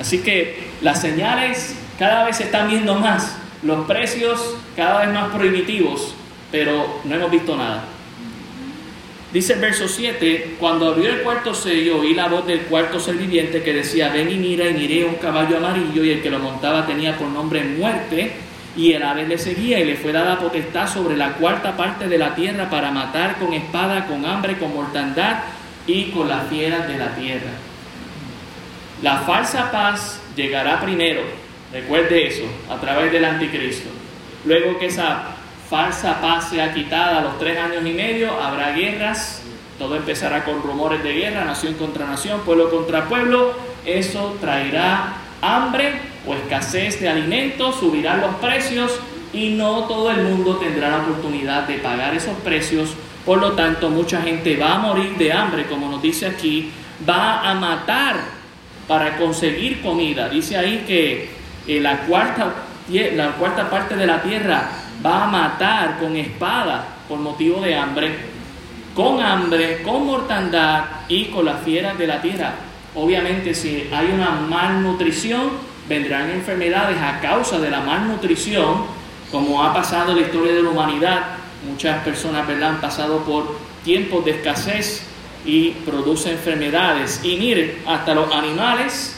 Así 0.00 0.18
que 0.18 0.70
las 0.80 1.00
señales 1.00 1.76
cada 1.98 2.24
vez 2.24 2.38
se 2.38 2.44
están 2.44 2.68
viendo 2.68 2.94
más, 2.96 3.36
los 3.62 3.86
precios 3.86 4.56
cada 4.74 5.04
vez 5.04 5.14
más 5.14 5.32
prohibitivos 5.32 6.14
pero 6.50 7.00
no 7.04 7.14
hemos 7.14 7.30
visto 7.30 7.56
nada. 7.56 7.84
Dice 9.32 9.52
el 9.52 9.60
verso 9.60 9.86
7, 9.86 10.56
cuando 10.58 10.88
abrió 10.88 11.08
el 11.08 11.22
cuarto 11.22 11.54
sello, 11.54 12.00
oí 12.00 12.14
la 12.14 12.26
voz 12.26 12.46
del 12.46 12.62
cuarto 12.62 12.98
ser 12.98 13.14
viviente 13.14 13.62
que 13.62 13.72
decía, 13.72 14.08
ven 14.08 14.28
y 14.28 14.34
mira 14.34 14.68
y 14.68 14.74
miré 14.74 15.04
un 15.04 15.14
caballo 15.14 15.58
amarillo 15.58 16.02
y 16.02 16.10
el 16.10 16.22
que 16.22 16.30
lo 16.30 16.40
montaba 16.40 16.84
tenía 16.84 17.16
por 17.16 17.28
nombre 17.28 17.62
muerte 17.62 18.32
y 18.76 18.92
el 18.92 19.02
ave 19.04 19.28
le 19.28 19.38
seguía 19.38 19.78
y 19.78 19.84
le 19.84 19.96
fue 19.96 20.10
dada 20.10 20.38
potestad 20.38 20.92
sobre 20.92 21.16
la 21.16 21.34
cuarta 21.34 21.76
parte 21.76 22.08
de 22.08 22.18
la 22.18 22.34
tierra 22.34 22.68
para 22.68 22.90
matar 22.90 23.38
con 23.38 23.52
espada, 23.52 24.06
con 24.06 24.26
hambre, 24.26 24.58
con 24.58 24.74
mortandad 24.74 25.42
y 25.86 26.06
con 26.06 26.28
las 26.28 26.48
fieras 26.48 26.88
de 26.88 26.98
la 26.98 27.14
tierra. 27.14 27.50
La 29.02 29.18
falsa 29.20 29.70
paz 29.70 30.20
llegará 30.36 30.78
primero, 30.80 31.22
recuerde 31.72 32.26
eso, 32.26 32.44
a 32.70 32.76
través 32.76 33.10
del 33.10 33.24
anticristo. 33.24 33.88
Luego 34.44 34.78
que 34.78 34.86
esa 34.86 35.22
falsa 35.70 36.20
paz 36.20 36.50
sea 36.50 36.74
quitada 36.74 37.18
a 37.18 37.22
los 37.22 37.38
tres 37.38 37.58
años 37.58 37.84
y 37.86 37.92
medio, 37.92 38.38
habrá 38.38 38.72
guerras, 38.72 39.42
todo 39.78 39.96
empezará 39.96 40.44
con 40.44 40.62
rumores 40.62 41.02
de 41.02 41.14
guerra, 41.14 41.46
nación 41.46 41.74
contra 41.74 42.06
nación, 42.06 42.40
pueblo 42.40 42.70
contra 42.70 43.08
pueblo, 43.08 43.54
eso 43.86 44.36
traerá 44.38 45.14
hambre 45.40 45.94
o 46.26 46.34
escasez 46.34 47.00
de 47.00 47.08
alimentos, 47.08 47.76
subirán 47.76 48.20
los 48.20 48.34
precios 48.34 49.00
y 49.32 49.50
no 49.50 49.84
todo 49.84 50.10
el 50.10 50.22
mundo 50.24 50.56
tendrá 50.56 50.90
la 50.90 50.98
oportunidad 50.98 51.66
de 51.66 51.78
pagar 51.78 52.14
esos 52.14 52.34
precios, 52.44 52.90
por 53.24 53.38
lo 53.38 53.52
tanto 53.52 53.88
mucha 53.88 54.20
gente 54.20 54.56
va 54.58 54.74
a 54.74 54.78
morir 54.78 55.16
de 55.16 55.32
hambre, 55.32 55.64
como 55.64 55.88
nos 55.88 56.02
dice 56.02 56.26
aquí, 56.26 56.70
va 57.08 57.48
a 57.48 57.54
matar 57.54 58.39
para 58.86 59.16
conseguir 59.16 59.82
comida. 59.82 60.28
Dice 60.28 60.56
ahí 60.56 60.84
que 60.86 61.30
eh, 61.66 61.80
la, 61.80 61.98
cuarta, 62.00 62.52
la 62.88 63.32
cuarta 63.32 63.70
parte 63.70 63.96
de 63.96 64.06
la 64.06 64.22
tierra 64.22 64.70
va 65.04 65.24
a 65.24 65.26
matar 65.26 65.98
con 65.98 66.16
espada 66.16 66.84
por 67.08 67.18
motivo 67.18 67.60
de 67.60 67.74
hambre, 67.74 68.18
con 68.94 69.20
hambre, 69.20 69.82
con 69.82 70.06
mortandad 70.06 70.84
y 71.08 71.26
con 71.26 71.44
las 71.44 71.60
fieras 71.62 71.96
de 71.98 72.06
la 72.06 72.20
tierra. 72.20 72.54
Obviamente 72.94 73.54
si 73.54 73.88
hay 73.92 74.10
una 74.12 74.30
malnutrición, 74.30 75.50
vendrán 75.88 76.30
enfermedades 76.30 76.98
a 77.00 77.20
causa 77.20 77.58
de 77.58 77.70
la 77.70 77.80
malnutrición, 77.80 78.84
como 79.30 79.62
ha 79.62 79.72
pasado 79.72 80.12
en 80.12 80.20
la 80.20 80.26
historia 80.26 80.52
de 80.52 80.62
la 80.62 80.70
humanidad. 80.70 81.22
Muchas 81.68 82.02
personas 82.02 82.48
han 82.48 82.80
pasado 82.80 83.18
por 83.18 83.58
tiempos 83.84 84.24
de 84.24 84.32
escasez 84.32 85.06
y 85.44 85.70
produce 85.70 86.32
enfermedades. 86.32 87.20
Y 87.24 87.36
miren, 87.36 87.82
hasta 87.86 88.14
los 88.14 88.32
animales 88.32 89.16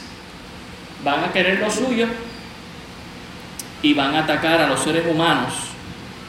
van 1.03 1.23
a 1.23 1.31
querer 1.31 1.59
lo 1.59 1.69
suyo 1.69 2.07
y 3.81 3.93
van 3.93 4.15
a 4.15 4.19
atacar 4.19 4.61
a 4.61 4.67
los 4.67 4.79
seres 4.79 5.05
humanos 5.09 5.53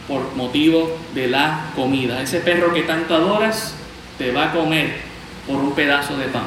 por 0.08 0.34
motivo 0.34 0.98
de 1.14 1.28
la 1.28 1.70
comida. 1.74 2.20
Ese 2.20 2.40
perro 2.40 2.74
que 2.74 2.82
tanto 2.82 3.14
adoras 3.14 3.74
te 4.18 4.32
va 4.32 4.46
a 4.46 4.52
comer 4.52 4.96
por 5.46 5.56
un 5.56 5.74
pedazo 5.74 6.16
de 6.16 6.26
pan. 6.26 6.46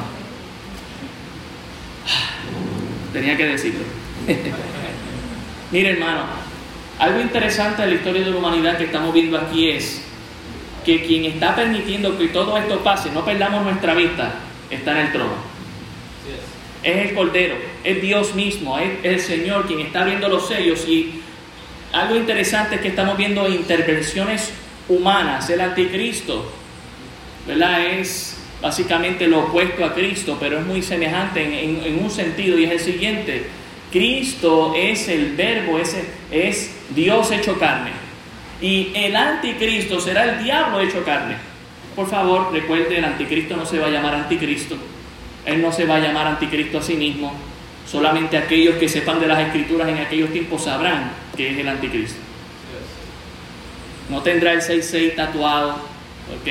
Tenía 3.12 3.36
que 3.36 3.46
decirlo. 3.46 3.84
Mire 5.72 5.90
hermano, 5.90 6.22
algo 6.98 7.20
interesante 7.20 7.82
de 7.82 7.88
la 7.88 7.94
historia 7.94 8.24
de 8.24 8.30
la 8.30 8.36
humanidad 8.36 8.76
que 8.76 8.84
estamos 8.84 9.12
viendo 9.12 9.38
aquí 9.38 9.70
es 9.70 10.02
que 10.88 11.02
quien 11.02 11.26
está 11.26 11.54
permitiendo 11.54 12.16
que 12.16 12.28
todo 12.28 12.56
esto 12.56 12.78
pase, 12.78 13.10
no 13.10 13.22
perdamos 13.22 13.62
nuestra 13.62 13.92
vista, 13.92 14.36
está 14.70 14.92
en 14.92 15.06
el 15.08 15.12
trono. 15.12 15.34
Es 16.82 17.10
el 17.10 17.14
Cordero, 17.14 17.56
es 17.84 18.00
Dios 18.00 18.34
mismo, 18.34 18.78
es 18.78 18.92
el 19.02 19.20
Señor 19.20 19.66
quien 19.66 19.80
está 19.80 20.04
viendo 20.04 20.30
los 20.30 20.48
sellos 20.48 20.88
y 20.88 21.20
algo 21.92 22.16
interesante 22.16 22.76
es 22.76 22.80
que 22.80 22.88
estamos 22.88 23.18
viendo 23.18 23.46
intervenciones 23.50 24.50
humanas. 24.88 25.50
El 25.50 25.60
anticristo, 25.60 26.50
¿verdad? 27.46 27.84
Es 27.84 28.38
básicamente 28.62 29.26
lo 29.26 29.40
opuesto 29.40 29.84
a 29.84 29.92
Cristo, 29.92 30.38
pero 30.40 30.58
es 30.58 30.64
muy 30.64 30.80
semejante 30.80 31.64
en, 31.64 32.02
un 32.02 32.10
sentido 32.10 32.58
y 32.58 32.64
es 32.64 32.70
el 32.70 32.80
siguiente. 32.80 33.46
Cristo 33.92 34.72
es 34.74 35.06
el 35.08 35.36
verbo, 35.36 35.78
es, 35.78 35.94
es 36.30 36.74
Dios 36.94 37.30
hecho 37.30 37.58
carne. 37.58 38.07
Y 38.60 38.90
el 38.94 39.14
anticristo 39.14 40.00
será 40.00 40.24
el 40.24 40.44
diablo 40.44 40.80
hecho 40.80 41.04
carne. 41.04 41.36
Por 41.94 42.08
favor, 42.08 42.52
recuerde, 42.52 42.98
el 42.98 43.04
anticristo 43.04 43.56
no 43.56 43.66
se 43.66 43.78
va 43.78 43.86
a 43.86 43.90
llamar 43.90 44.14
anticristo. 44.14 44.76
Él 45.44 45.62
no 45.62 45.72
se 45.72 45.84
va 45.84 45.96
a 45.96 46.00
llamar 46.00 46.26
anticristo 46.26 46.78
a 46.78 46.82
sí 46.82 46.94
mismo. 46.94 47.32
Solamente 47.90 48.36
aquellos 48.36 48.76
que 48.76 48.88
sepan 48.88 49.20
de 49.20 49.28
las 49.28 49.40
escrituras 49.40 49.88
en 49.88 49.98
aquellos 49.98 50.30
tiempos 50.30 50.64
sabrán 50.64 51.10
que 51.36 51.50
es 51.50 51.58
el 51.58 51.68
anticristo. 51.68 52.18
No 54.10 54.22
tendrá 54.22 54.52
el 54.52 54.60
6-6 54.60 55.16
tatuado, 55.16 55.70
¿ok? 55.70 56.48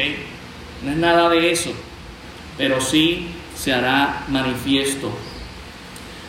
No 0.83 0.91
es 0.91 0.97
nada 0.97 1.29
de 1.29 1.51
eso, 1.51 1.73
pero 2.57 2.79
sí 2.81 3.27
se 3.55 3.73
hará 3.73 4.23
manifiesto. 4.27 5.11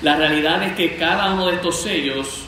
La 0.03 0.17
realidad 0.17 0.63
es 0.63 0.73
que 0.73 0.97
cada 0.97 1.33
uno 1.33 1.47
de 1.49 1.57
estos 1.57 1.83
sellos 1.83 2.48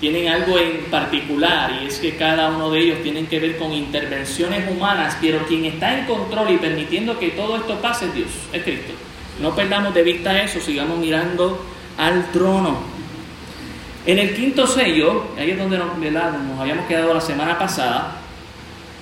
tienen 0.00 0.28
algo 0.28 0.58
en 0.58 0.84
particular 0.90 1.80
y 1.82 1.86
es 1.86 1.98
que 1.98 2.16
cada 2.16 2.50
uno 2.50 2.70
de 2.70 2.80
ellos 2.80 3.02
tienen 3.02 3.26
que 3.26 3.40
ver 3.40 3.56
con 3.56 3.72
intervenciones 3.72 4.70
humanas, 4.70 5.16
pero 5.20 5.46
quien 5.46 5.64
está 5.64 5.98
en 5.98 6.06
control 6.06 6.50
y 6.50 6.56
permitiendo 6.58 7.18
que 7.18 7.30
todo 7.30 7.56
esto 7.56 7.80
pase 7.80 8.06
es 8.06 8.14
Dios, 8.14 8.30
es 8.52 8.62
Cristo. 8.62 8.92
No 9.40 9.54
perdamos 9.54 9.94
de 9.94 10.02
vista 10.02 10.42
eso, 10.42 10.60
sigamos 10.60 10.98
mirando 10.98 11.64
al 11.96 12.30
trono. 12.32 12.78
En 14.06 14.18
el 14.18 14.34
quinto 14.34 14.66
sello, 14.66 15.24
ahí 15.38 15.52
es 15.52 15.58
donde 15.58 15.78
nos, 15.78 15.88
habíamos 16.60 16.86
quedado 16.86 17.14
la 17.14 17.20
semana 17.20 17.58
pasada, 17.58 18.16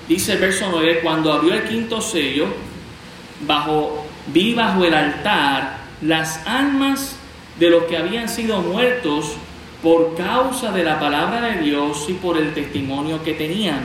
dice 0.07 0.33
el 0.33 0.39
verso 0.39 0.69
9, 0.71 1.01
cuando 1.03 1.33
abrió 1.33 1.53
el 1.53 1.63
quinto 1.63 1.99
sello, 1.99 2.47
bajo, 3.41 4.07
vi 4.27 4.53
bajo 4.53 4.85
el 4.85 4.93
altar 4.93 5.77
las 6.01 6.45
almas 6.47 7.17
de 7.59 7.69
los 7.69 7.83
que 7.83 7.97
habían 7.97 8.29
sido 8.29 8.61
muertos 8.61 9.35
por 9.83 10.15
causa 10.15 10.71
de 10.71 10.83
la 10.83 10.99
palabra 10.99 11.41
de 11.41 11.61
Dios 11.61 12.05
y 12.07 12.13
por 12.13 12.37
el 12.37 12.53
testimonio 12.53 13.21
que 13.21 13.33
tenían. 13.33 13.81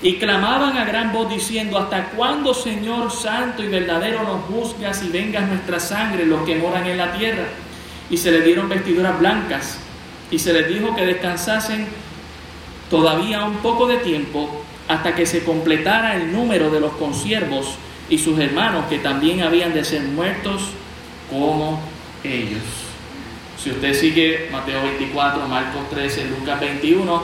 Y 0.00 0.16
clamaban 0.16 0.78
a 0.78 0.84
gran 0.84 1.12
voz 1.12 1.28
diciendo, 1.28 1.78
¿hasta 1.78 2.06
cuándo, 2.10 2.54
Señor 2.54 3.10
Santo 3.10 3.62
y 3.62 3.68
verdadero, 3.68 4.22
nos 4.22 4.44
juzgas 4.44 5.02
y 5.04 5.08
vengas 5.10 5.48
nuestra 5.48 5.78
sangre 5.78 6.24
los 6.24 6.42
que 6.42 6.56
moran 6.56 6.86
en 6.86 6.96
la 6.96 7.12
tierra? 7.12 7.44
y 8.12 8.18
se 8.18 8.30
les 8.30 8.44
dieron 8.44 8.68
vestiduras 8.68 9.18
blancas 9.18 9.78
y 10.30 10.38
se 10.38 10.52
les 10.52 10.68
dijo 10.68 10.94
que 10.94 11.06
descansasen 11.06 11.86
todavía 12.90 13.44
un 13.44 13.56
poco 13.56 13.86
de 13.86 13.96
tiempo 13.96 14.64
hasta 14.86 15.14
que 15.14 15.24
se 15.24 15.44
completara 15.44 16.16
el 16.16 16.30
número 16.30 16.70
de 16.70 16.78
los 16.78 16.92
consiervos 16.92 17.76
y 18.10 18.18
sus 18.18 18.38
hermanos 18.38 18.84
que 18.90 18.98
también 18.98 19.40
habían 19.40 19.72
de 19.72 19.82
ser 19.82 20.02
muertos 20.02 20.62
como 21.30 21.80
ellos. 22.22 22.81
Si 23.62 23.70
usted 23.70 23.94
sigue 23.94 24.48
Mateo 24.50 24.82
24, 24.82 25.46
Marcos 25.46 25.88
13, 25.90 26.24
Lucas 26.30 26.58
21, 26.58 27.22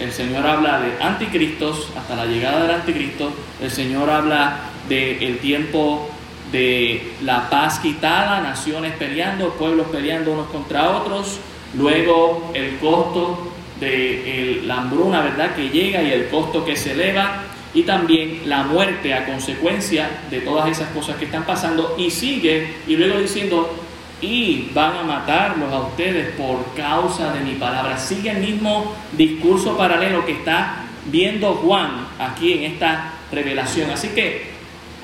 el 0.00 0.12
Señor 0.12 0.46
habla 0.46 0.78
de 0.78 1.02
anticristos 1.02 1.88
hasta 1.98 2.14
la 2.14 2.26
llegada 2.26 2.62
del 2.62 2.70
anticristo, 2.76 3.32
el 3.60 3.72
Señor 3.72 4.08
habla 4.08 4.70
del 4.88 5.20
el 5.20 5.38
tiempo 5.38 6.08
de 6.52 7.14
la 7.24 7.50
paz 7.50 7.80
quitada, 7.80 8.40
naciones 8.40 8.92
peleando, 8.92 9.54
pueblos 9.54 9.88
peleando 9.90 10.34
unos 10.34 10.46
contra 10.46 10.92
otros, 10.92 11.40
luego 11.76 12.52
el 12.54 12.76
costo 12.78 13.50
de 13.80 14.62
la 14.66 14.76
hambruna, 14.76 15.22
¿verdad?, 15.22 15.56
que 15.56 15.70
llega 15.70 16.04
y 16.04 16.12
el 16.12 16.28
costo 16.28 16.64
que 16.64 16.76
se 16.76 16.92
eleva, 16.92 17.42
y 17.74 17.82
también 17.82 18.42
la 18.46 18.62
muerte 18.62 19.12
a 19.12 19.26
consecuencia 19.26 20.08
de 20.30 20.40
todas 20.42 20.70
esas 20.70 20.90
cosas 20.90 21.16
que 21.16 21.24
están 21.24 21.44
pasando, 21.44 21.96
y 21.98 22.12
sigue, 22.12 22.76
y 22.86 22.94
luego 22.94 23.18
diciendo, 23.18 23.83
y 24.24 24.70
van 24.72 24.96
a 24.96 25.02
matarlos 25.02 25.72
a 25.72 25.80
ustedes 25.80 26.34
por 26.34 26.74
causa 26.74 27.32
de 27.32 27.40
mi 27.40 27.54
palabra. 27.54 27.98
Sigue 27.98 28.30
el 28.30 28.38
mismo 28.38 28.94
discurso 29.12 29.76
paralelo 29.76 30.24
que 30.24 30.32
está 30.32 30.86
viendo 31.06 31.54
Juan 31.54 32.06
aquí 32.18 32.54
en 32.54 32.72
esta 32.72 33.12
revelación. 33.30 33.90
Así 33.90 34.08
que 34.08 34.54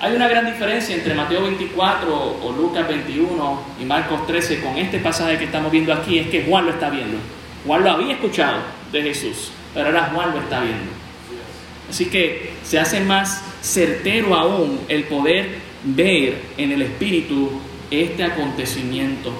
hay 0.00 0.16
una 0.16 0.28
gran 0.28 0.46
diferencia 0.46 0.94
entre 0.94 1.14
Mateo 1.14 1.42
24 1.42 2.38
o 2.42 2.52
Lucas 2.52 2.88
21 2.88 3.62
y 3.80 3.84
Marcos 3.84 4.26
13 4.26 4.62
con 4.62 4.78
este 4.78 4.98
pasaje 4.98 5.36
que 5.36 5.44
estamos 5.44 5.70
viendo 5.70 5.92
aquí, 5.92 6.18
es 6.18 6.28
que 6.28 6.44
Juan 6.44 6.64
lo 6.64 6.72
está 6.72 6.88
viendo. 6.88 7.18
Juan 7.66 7.84
lo 7.84 7.90
había 7.90 8.14
escuchado 8.14 8.60
de 8.90 9.02
Jesús, 9.02 9.50
pero 9.74 9.86
ahora 9.86 10.10
Juan 10.14 10.32
lo 10.32 10.40
está 10.40 10.60
viendo. 10.60 10.90
Así 11.90 12.06
que 12.06 12.54
se 12.62 12.78
hace 12.78 13.00
más 13.00 13.44
certero 13.60 14.34
aún 14.34 14.80
el 14.88 15.04
poder 15.04 15.58
ver 15.84 16.38
en 16.56 16.72
el 16.72 16.82
Espíritu 16.82 17.50
este 17.90 18.24
acontecimiento. 18.24 19.32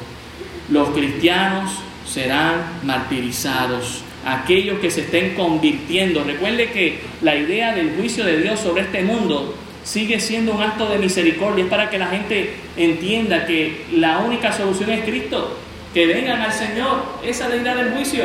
Los 0.71 0.91
cristianos 0.91 1.71
serán 2.07 2.81
martirizados. 2.83 4.03
Aquellos 4.25 4.81
que 4.81 4.91
se 4.91 5.03
estén 5.03 5.35
convirtiendo. 5.35 6.23
Recuerde 6.25 6.71
que 6.71 7.01
la 7.23 7.37
idea 7.37 7.75
del 7.75 7.97
juicio 7.97 8.25
de 8.25 8.43
Dios 8.43 8.61
sobre 8.61 8.83
este 8.83 9.03
mundo 9.03 9.55
sigue 9.83 10.21
siendo 10.21 10.55
un 10.55 10.63
acto 10.63 10.89
de 10.91 10.99
misericordia, 10.99 11.65
es 11.65 11.71
para 11.71 11.89
que 11.89 11.99
la 11.99 12.09
gente 12.09 12.55
entienda 12.77 13.47
que 13.47 13.87
la 13.93 14.19
única 14.19 14.53
solución 14.53 14.91
es 14.91 15.05
Cristo, 15.05 15.59
que 15.95 16.07
vengan 16.07 16.43
al 16.43 16.53
Señor, 16.53 17.03
esa 17.25 17.49
deidad 17.49 17.77
del 17.77 17.93
juicio. 17.93 18.25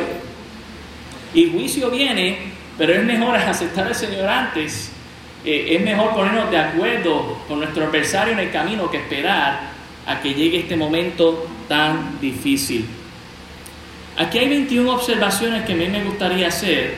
Y 1.33 1.49
juicio 1.51 1.89
viene, 1.89 2.39
pero 2.77 2.93
es 2.93 3.03
mejor 3.05 3.35
aceptar 3.37 3.87
al 3.87 3.95
Señor 3.95 4.27
antes 4.27 4.91
eh, 5.45 5.75
es 5.75 5.81
mejor 5.83 6.15
ponernos 6.15 6.49
de 6.49 6.57
acuerdo 6.57 7.37
con 7.47 7.59
nuestro 7.59 7.85
adversario 7.85 8.33
en 8.33 8.39
el 8.39 8.51
camino 8.51 8.89
que 8.89 8.97
esperar 8.97 9.74
a 10.05 10.21
que 10.21 10.33
llegue 10.33 10.59
este 10.59 10.75
momento 10.75 11.47
tan 11.67 12.19
difícil. 12.21 12.85
Aquí 14.17 14.37
hay 14.37 14.47
21 14.47 14.93
observaciones 14.93 15.65
que 15.65 15.73
a 15.73 15.75
mí 15.75 15.87
me 15.87 16.03
gustaría 16.03 16.47
hacer 16.47 16.95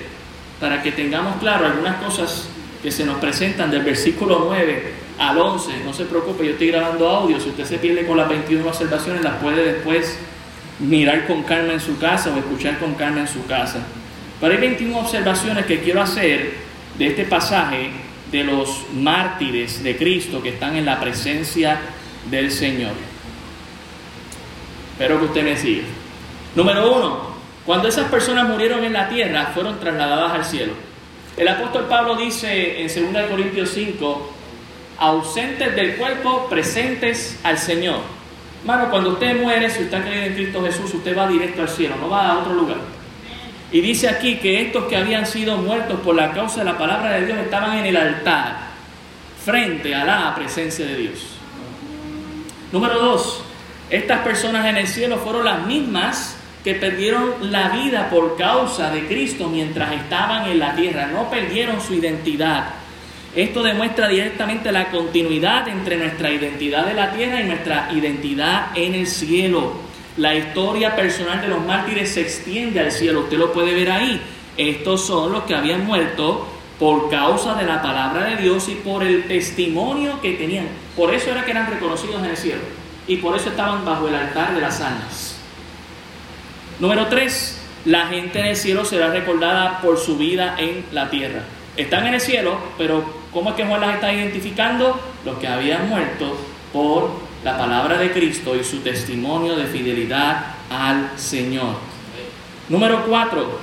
para 0.59 0.81
que 0.83 0.91
tengamos 0.91 1.37
claro 1.37 1.65
algunas 1.65 1.95
cosas 2.03 2.49
que 2.83 2.91
se 2.91 3.05
nos 3.05 3.17
presentan 3.17 3.71
del 3.71 3.83
versículo 3.83 4.43
9 4.47 4.93
al 5.19 5.37
11. 5.37 5.83
No 5.83 5.93
se 5.93 6.05
preocupe, 6.05 6.45
yo 6.45 6.51
estoy 6.51 6.67
grabando 6.67 7.09
audio. 7.09 7.39
Si 7.39 7.49
usted 7.49 7.65
se 7.65 7.77
pierde 7.77 8.05
con 8.05 8.17
las 8.17 8.29
21 8.29 8.67
observaciones, 8.67 9.23
las 9.23 9.35
puede 9.35 9.73
después 9.73 10.17
mirar 10.79 11.25
con 11.25 11.43
calma 11.43 11.73
en 11.73 11.79
su 11.79 11.97
casa 11.97 12.31
o 12.33 12.37
escuchar 12.37 12.77
con 12.77 12.93
calma 12.95 13.21
en 13.21 13.27
su 13.27 13.45
casa. 13.45 13.79
Pero 14.39 14.53
hay 14.53 14.59
21 14.59 14.99
observaciones 14.99 15.65
que 15.65 15.79
quiero 15.79 16.01
hacer 16.01 16.53
de 16.97 17.07
este 17.07 17.25
pasaje 17.25 17.89
de 18.31 18.43
los 18.43 18.85
mártires 18.93 19.83
de 19.83 19.97
Cristo 19.97 20.41
que 20.43 20.49
están 20.49 20.75
en 20.75 20.85
la 20.85 20.99
presencia 20.99 21.79
del 22.29 22.51
Señor. 22.51 22.93
Espero 24.93 25.19
que 25.19 25.25
usted 25.25 25.43
me 25.43 25.57
siga. 25.57 25.83
Número 26.55 26.95
uno, 26.95 27.19
cuando 27.65 27.87
esas 27.87 28.09
personas 28.09 28.47
murieron 28.47 28.83
en 28.83 28.93
la 28.93 29.09
tierra, 29.09 29.51
fueron 29.53 29.79
trasladadas 29.79 30.31
al 30.31 30.45
cielo. 30.45 30.73
El 31.35 31.47
apóstol 31.47 31.85
Pablo 31.85 32.15
dice 32.15 32.81
en 32.81 33.13
2 33.13 33.23
Corintios 33.29 33.69
5, 33.69 34.33
ausentes 34.97 35.75
del 35.75 35.97
cuerpo, 35.97 36.47
presentes 36.49 37.39
al 37.43 37.59
Señor. 37.59 37.99
Hermano, 38.61 38.89
cuando 38.89 39.11
usted 39.11 39.39
muere, 39.39 39.69
si 39.69 39.83
usted 39.83 40.01
creído 40.01 40.25
en 40.25 40.33
Cristo 40.33 40.63
Jesús, 40.63 40.93
usted 40.95 41.15
va 41.15 41.27
directo 41.27 41.61
al 41.61 41.69
cielo, 41.69 41.95
no 42.01 42.09
va 42.09 42.31
a 42.31 42.39
otro 42.39 42.53
lugar. 42.53 42.77
Y 43.71 43.81
dice 43.81 44.09
aquí 44.09 44.37
que 44.37 44.61
estos 44.61 44.85
que 44.85 44.95
habían 44.95 45.25
sido 45.25 45.57
muertos 45.57 45.99
por 45.99 46.15
la 46.15 46.31
causa 46.31 46.59
de 46.59 46.65
la 46.65 46.77
palabra 46.77 47.11
de 47.11 47.27
Dios 47.27 47.37
estaban 47.37 47.77
en 47.77 47.85
el 47.85 47.97
altar, 47.97 48.57
frente 49.45 49.93
a 49.93 50.05
la 50.05 50.33
presencia 50.35 50.85
de 50.85 50.95
Dios. 50.95 51.36
Número 52.71 52.99
dos, 52.99 53.41
estas 53.89 54.19
personas 54.19 54.65
en 54.65 54.77
el 54.77 54.87
cielo 54.87 55.17
fueron 55.17 55.45
las 55.45 55.65
mismas 55.65 56.37
que 56.63 56.75
perdieron 56.75 57.51
la 57.51 57.69
vida 57.69 58.09
por 58.09 58.35
causa 58.35 58.89
de 58.89 59.07
Cristo 59.07 59.47
mientras 59.47 59.93
estaban 59.93 60.49
en 60.49 60.59
la 60.59 60.75
tierra, 60.75 61.07
no 61.07 61.29
perdieron 61.29 61.79
su 61.79 61.93
identidad. 61.93 62.65
Esto 63.33 63.63
demuestra 63.63 64.09
directamente 64.09 64.71
la 64.71 64.89
continuidad 64.89 65.67
entre 65.69 65.95
nuestra 65.95 66.29
identidad 66.29 66.85
de 66.85 66.93
la 66.93 67.13
tierra 67.13 67.39
y 67.39 67.45
nuestra 67.45 67.89
identidad 67.93 68.75
en 68.75 68.95
el 68.95 69.07
cielo. 69.07 69.73
La 70.17 70.35
historia 70.35 70.95
personal 70.95 71.39
de 71.39 71.47
los 71.47 71.63
mártires 71.63 72.09
se 72.09 72.21
extiende 72.21 72.81
al 72.81 72.91
cielo, 72.91 73.21
usted 73.21 73.37
lo 73.37 73.53
puede 73.53 73.73
ver 73.73 73.91
ahí. 73.91 74.19
Estos 74.57 75.05
son 75.05 75.31
los 75.31 75.43
que 75.43 75.55
habían 75.55 75.85
muerto 75.85 76.47
por 76.79 77.09
causa 77.09 77.55
de 77.55 77.65
la 77.65 77.81
palabra 77.81 78.25
de 78.25 78.37
Dios 78.37 78.69
y 78.69 78.75
por 78.75 79.03
el 79.03 79.27
testimonio 79.27 80.21
que 80.21 80.33
tenían. 80.33 80.67
Por 80.95 81.13
eso 81.13 81.31
era 81.31 81.43
que 81.43 81.51
eran 81.51 81.69
reconocidos 81.69 82.19
en 82.23 82.29
el 82.29 82.37
cielo 82.37 82.61
y 83.07 83.17
por 83.17 83.35
eso 83.35 83.49
estaban 83.49 83.85
bajo 83.85 84.07
el 84.07 84.15
altar 84.15 84.53
de 84.53 84.61
las 84.61 84.81
almas. 84.81 85.37
Número 86.79 87.07
3. 87.07 87.61
La 87.85 88.07
gente 88.07 88.39
en 88.39 88.47
el 88.47 88.55
cielo 88.57 88.83
será 88.83 89.09
recordada 89.09 89.81
por 89.81 89.97
su 89.97 90.17
vida 90.17 90.55
en 90.57 90.85
la 90.91 91.09
tierra. 91.09 91.43
Están 91.77 92.05
en 92.05 92.15
el 92.15 92.21
cielo, 92.21 92.57
pero 92.77 93.03
¿cómo 93.31 93.51
es 93.51 93.55
que 93.55 93.65
Juan 93.65 93.81
las 93.81 93.95
está 93.95 94.11
identificando? 94.11 94.99
Los 95.23 95.37
que 95.37 95.47
habían 95.47 95.87
muerto 95.87 96.37
por 96.73 97.11
la 97.43 97.57
palabra 97.57 97.97
de 97.97 98.11
Cristo 98.11 98.55
y 98.55 98.63
su 98.63 98.79
testimonio 98.79 99.55
de 99.55 99.65
fidelidad 99.67 100.55
al 100.69 101.11
Señor. 101.15 101.75
Número 102.67 103.05
4, 103.07 103.59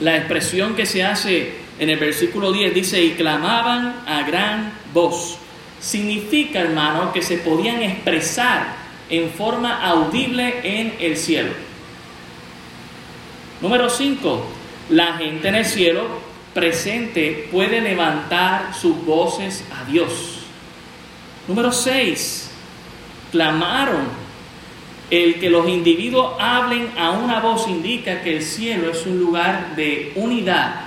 la 0.00 0.16
expresión 0.16 0.74
que 0.74 0.84
se 0.84 1.02
hace 1.02 1.63
en 1.78 1.90
el 1.90 1.98
versículo 1.98 2.52
10 2.52 2.74
dice, 2.74 3.02
y 3.02 3.10
clamaban 3.12 4.02
a 4.06 4.22
gran 4.22 4.72
voz. 4.92 5.38
Significa, 5.80 6.60
hermano, 6.60 7.12
que 7.12 7.20
se 7.20 7.38
podían 7.38 7.82
expresar 7.82 8.76
en 9.10 9.30
forma 9.30 9.82
audible 9.82 10.60
en 10.62 10.94
el 11.00 11.16
cielo. 11.16 11.52
Número 13.60 13.90
5, 13.90 14.46
la 14.90 15.14
gente 15.14 15.48
en 15.48 15.54
el 15.56 15.64
cielo 15.64 16.06
presente 16.54 17.48
puede 17.50 17.80
levantar 17.80 18.72
sus 18.74 19.04
voces 19.04 19.64
a 19.74 19.90
Dios. 19.90 20.38
Número 21.48 21.72
6, 21.72 22.50
clamaron. 23.32 24.24
El 25.10 25.38
que 25.38 25.50
los 25.50 25.68
individuos 25.68 26.34
hablen 26.40 26.90
a 26.96 27.10
una 27.10 27.38
voz 27.40 27.68
indica 27.68 28.22
que 28.22 28.36
el 28.36 28.42
cielo 28.42 28.90
es 28.90 29.04
un 29.04 29.18
lugar 29.20 29.76
de 29.76 30.12
unidad 30.14 30.83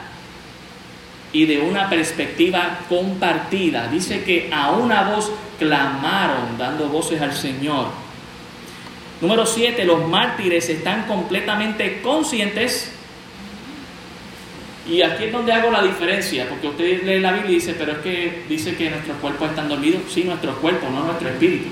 y 1.38 1.46
de 1.46 1.60
una 1.60 1.88
perspectiva 1.88 2.80
compartida. 2.90 3.88
Dice 3.90 4.24
que 4.24 4.50
a 4.52 4.72
una 4.72 5.04
voz 5.04 5.32
clamaron 5.60 6.58
dando 6.58 6.88
voces 6.88 7.22
al 7.22 7.32
Señor. 7.32 7.90
Número 9.22 9.46
7, 9.46 9.86
los 9.86 10.08
mártires 10.08 10.68
están 10.68 11.04
completamente 11.04 12.02
conscientes. 12.02 12.92
Y 14.90 15.04
aquí 15.04 15.26
es 15.26 15.32
donde 15.32 15.54
hago 15.54 15.70
la 15.70 15.84
diferencia, 15.84 16.50
porque 16.50 16.70
usted 16.70 17.04
lee 17.04 17.20
la 17.20 17.34
Biblia 17.34 17.52
y 17.52 17.56
dice, 17.56 17.76
pero 17.78 17.92
es 17.92 17.98
que 18.00 18.44
dice 18.50 18.76
que 18.76 18.90
nuestros 18.90 19.18
cuerpos 19.18 19.52
están 19.52 19.70
dormidos. 19.70 20.02
Sí, 20.12 20.24
nuestros 20.24 20.58
cuerpos, 20.58 20.90
no 20.90 21.04
nuestro 21.04 21.30
espíritu 21.30 21.70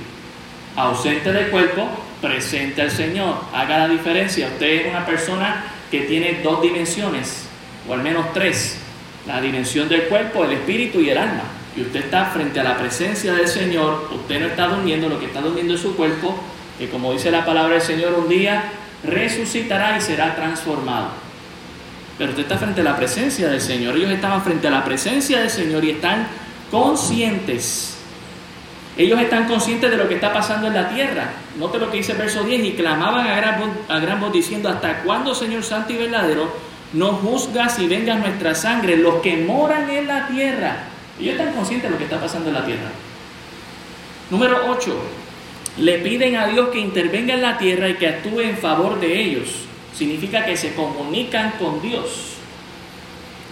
ausente 0.76 1.34
del 1.34 1.50
cuerpo, 1.50 1.90
presente 2.22 2.84
al 2.84 2.92
Señor. 2.92 3.36
Haga 3.52 3.80
la 3.80 3.88
diferencia. 3.88 4.46
Usted 4.46 4.82
es 4.82 4.88
una 4.92 5.08
persona 5.08 5.66
que 5.90 6.02
tiene 6.02 6.42
dos 6.44 6.62
dimensiones, 6.62 7.48
o 7.90 7.94
al 7.94 8.04
menos 8.04 8.32
tres. 8.32 8.85
La 9.28 9.42
dimensión 9.42 9.90
del 9.90 10.04
cuerpo, 10.04 10.44
el 10.44 10.52
espíritu 10.52 11.00
y 11.00 11.10
el 11.10 11.18
alma. 11.18 11.44
Y 11.76 11.82
usted 11.82 12.06
está 12.06 12.26
frente 12.26 12.60
a 12.60 12.64
la 12.64 12.78
presencia 12.78 13.34
del 13.34 13.48
Señor. 13.48 14.10
Usted 14.14 14.40
no 14.40 14.46
está 14.48 14.68
durmiendo, 14.68 15.10
lo 15.10 15.20
que 15.20 15.26
está 15.26 15.42
durmiendo 15.42 15.74
es 15.74 15.82
su 15.82 15.96
cuerpo, 15.96 16.38
que 16.78 16.90
como 16.90 17.12
dice 17.12 17.32
la 17.32 17.46
palabra 17.46 17.74
del 17.74 17.82
Señor, 17.82 18.14
un 18.14 18.30
día 18.30 18.64
resucitará 19.04 19.98
y 19.98 20.02
será 20.02 20.36
transformado. 20.36 21.10
Pero 22.18 22.30
usted 22.30 22.44
está 22.44 22.58
frente 22.58 22.82
a 22.82 22.84
la 22.86 22.96
presencia 22.96 23.50
del 23.50 23.62
Señor. 23.62 23.98
Ellos 23.98 24.12
estaban 24.12 24.42
frente 24.44 24.68
a 24.68 24.72
la 24.72 24.86
presencia 24.86 25.40
del 25.40 25.50
Señor 25.50 25.84
y 25.84 25.92
están 25.92 26.28
conscientes 26.72 27.96
ellos 28.98 29.20
están 29.20 29.46
conscientes 29.46 29.92
de 29.92 29.98
lo 29.98 30.08
que 30.08 30.16
está 30.16 30.32
pasando 30.32 30.68
en 30.68 30.74
la 30.74 30.88
tierra. 30.90 31.34
Note 31.60 31.80
lo 31.80 31.92
que 31.92 31.98
dice 31.98 32.14
el 32.14 32.18
verso 32.18 32.44
10, 32.44 32.64
y 32.64 32.72
clamaban 32.74 33.28
a 33.28 34.00
gran, 34.00 34.22
voz, 34.22 34.32
diciendo, 34.32 34.70
¿hasta 34.70 35.00
cuándo, 35.00 35.36
Señor 35.36 35.64
Santo 35.64 35.92
y 35.92 35.98
verdadero, 35.98 36.50
no 36.96 37.14
juzgas 37.14 37.78
y 37.80 37.88
vengas 37.88 38.20
nuestra 38.20 38.56
sangre, 38.56 38.98
los 38.98 39.16
que 39.16 39.38
moran 39.38 39.90
en 39.90 40.08
la 40.08 40.28
tierra? 40.28 40.78
Ellos 41.20 41.36
están 41.36 41.54
conscientes 41.54 41.90
de 41.90 41.94
lo 41.94 41.98
que 41.98 42.06
está 42.06 42.20
pasando 42.20 42.50
en 42.50 42.56
la 42.56 42.66
tierra. 42.66 42.90
Número 44.30 44.58
8. 44.70 44.98
Le 45.78 46.00
piden 46.00 46.38
a 46.38 46.48
Dios 46.48 46.70
que 46.70 46.80
intervenga 46.80 47.34
en 47.34 47.42
la 47.42 47.58
tierra 47.58 47.90
y 47.90 47.96
que 47.96 48.08
actúe 48.08 48.40
en 48.40 48.58
favor 48.58 49.00
de 49.00 49.22
ellos. 49.22 49.50
Significa 49.94 50.46
que 50.46 50.56
se 50.56 50.74
comunican 50.74 51.52
con 51.60 51.82
Dios. 51.82 52.38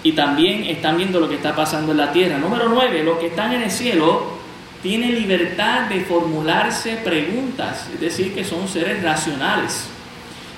Y 0.04 0.14
también 0.14 0.64
están 0.64 0.98
viendo 0.98 1.20
lo 1.20 1.30
que 1.30 1.36
está 1.36 1.56
pasando 1.56 1.92
en 1.92 1.98
la 1.98 2.12
tierra. 2.12 2.38
Número 2.38 2.70
9. 2.70 3.04
Los 3.04 3.18
que 3.20 3.28
están 3.28 3.54
en 3.54 3.64
el 3.64 3.72
cielo 3.72 4.38
tiene 4.82 5.12
libertad 5.12 5.84
de 5.84 6.02
formularse 6.02 6.98
preguntas, 6.98 7.88
es 7.94 8.00
decir, 8.02 8.34
que 8.34 8.44
son 8.44 8.68
seres 8.68 9.02
racionales. 9.02 9.86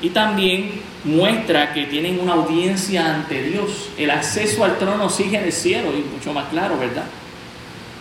Y 0.01 0.10
también 0.10 0.81
muestra 1.03 1.73
que 1.73 1.86
tienen 1.86 2.19
una 2.19 2.34
audiencia 2.34 3.15
ante 3.15 3.43
Dios. 3.43 3.89
El 3.97 4.12
acceso 4.12 4.63
al 4.63 4.77
trono 4.77 5.10
sigue 5.10 5.38
en 5.38 5.45
el 5.45 5.51
cielo 5.51 5.91
y 5.95 6.01
mucho 6.01 6.34
más 6.34 6.49
claro, 6.49 6.77
¿verdad? 6.77 7.05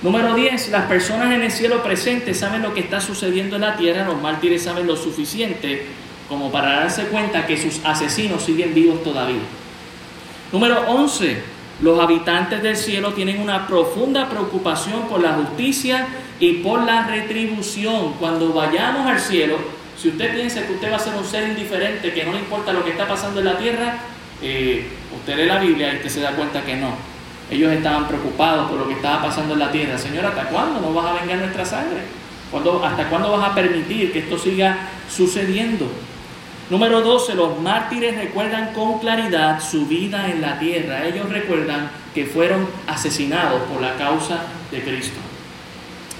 Número 0.02 0.35
10. 0.35 0.70
Las 0.70 0.85
personas 0.87 1.33
en 1.33 1.42
el 1.42 1.50
cielo 1.50 1.83
presentes 1.83 2.38
saben 2.38 2.62
lo 2.62 2.74
que 2.74 2.80
está 2.80 3.00
sucediendo 3.00 3.57
en 3.57 3.62
la 3.62 3.76
tierra. 3.76 4.04
Los 4.04 4.20
mártires 4.20 4.62
saben 4.62 4.87
lo 4.87 4.96
suficiente 4.96 5.87
como 6.28 6.50
para 6.50 6.80
darse 6.80 7.04
cuenta 7.04 7.46
que 7.46 7.57
sus 7.57 7.85
asesinos 7.85 8.42
siguen 8.42 8.74
vivos 8.74 9.02
todavía. 9.02 9.42
Número 10.52 10.85
11. 10.88 11.54
Los 11.83 11.98
habitantes 11.98 12.62
del 12.62 12.76
cielo 12.76 13.12
tienen 13.12 13.40
una 13.40 13.66
profunda 13.66 14.28
preocupación 14.28 15.09
por 15.09 15.20
la 15.20 15.33
justicia 15.33 16.07
y 16.38 16.54
por 16.54 16.85
la 16.85 17.07
retribución. 17.07 18.12
Cuando 18.20 18.52
vayamos 18.52 19.07
al 19.07 19.20
cielo, 19.20 19.57
si 20.04 20.10
usted 20.10 20.34
piensa 20.34 20.66
que 20.66 20.74
usted 20.74 20.92
va 20.92 20.96
a 20.96 20.98
ser 20.98 21.14
un 21.14 21.24
ser 21.24 21.48
indiferente, 21.48 22.12
que 22.12 22.26
no 22.26 22.32
le 22.32 22.40
importa 22.40 22.74
lo 22.74 22.84
que 22.84 22.90
está 22.90 23.08
pasando 23.08 23.40
en 23.40 23.46
la 23.46 23.56
tierra, 23.56 23.94
eh, 24.42 24.86
usted 25.16 25.34
lee 25.34 25.46
la 25.46 25.58
Biblia 25.58 25.94
y 25.94 25.96
usted 25.96 26.10
se 26.10 26.20
da 26.20 26.32
cuenta 26.32 26.60
que 26.60 26.76
no. 26.76 26.94
Ellos 27.50 27.72
estaban 27.72 28.06
preocupados 28.06 28.70
por 28.70 28.80
lo 28.80 28.86
que 28.86 28.92
estaba 28.92 29.22
pasando 29.22 29.54
en 29.54 29.60
la 29.60 29.72
tierra. 29.72 29.96
Señor, 29.96 30.26
¿hasta 30.26 30.44
cuándo 30.50 30.78
no 30.82 30.92
vas 30.92 31.06
a 31.06 31.20
vengar 31.22 31.38
nuestra 31.38 31.64
sangre? 31.64 32.02
¿Hasta 32.84 33.08
cuándo 33.08 33.32
vas 33.32 33.50
a 33.50 33.54
permitir 33.54 34.12
que 34.12 34.18
esto 34.18 34.38
siga 34.38 34.76
sucediendo? 35.08 35.90
Número 36.68 37.00
12, 37.00 37.34
los 37.34 37.58
mártires 37.60 38.14
recuerdan 38.14 38.74
con 38.74 38.98
claridad 38.98 39.58
su 39.58 39.86
vida 39.86 40.30
en 40.30 40.42
la 40.42 40.58
tierra. 40.58 41.06
Ellos 41.06 41.30
recuerdan 41.30 41.90
que 42.14 42.26
fueron 42.26 42.68
asesinados 42.86 43.62
por 43.62 43.80
la 43.80 43.94
causa 43.94 44.42
de 44.70 44.82
Cristo. 44.82 45.18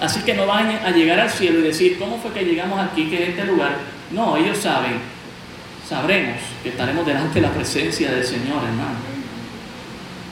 Así 0.01 0.21
que 0.23 0.35
no 0.35 0.47
van 0.47 0.69
a 0.69 0.91
llegar 0.91 1.21
al 1.21 1.31
cielo 1.31 1.61
y 1.61 1.63
decir, 1.63 1.99
¿cómo 1.99 2.19
fue 2.19 2.33
que 2.33 2.45
llegamos 2.45 2.81
aquí, 2.81 3.07
que 3.07 3.23
es 3.23 3.29
este 3.31 3.45
lugar? 3.45 3.79
No, 4.11 4.37
ellos 4.37 4.59
saben, 4.59 4.95
sabremos 5.89 6.39
que 6.63 6.71
estaremos 6.71 7.07
delante 7.07 7.41
de 7.41 7.47
la 7.47 7.53
presencia 7.53 8.11
del 8.11 8.25
Señor, 8.25 8.63
hermano. 8.65 9.15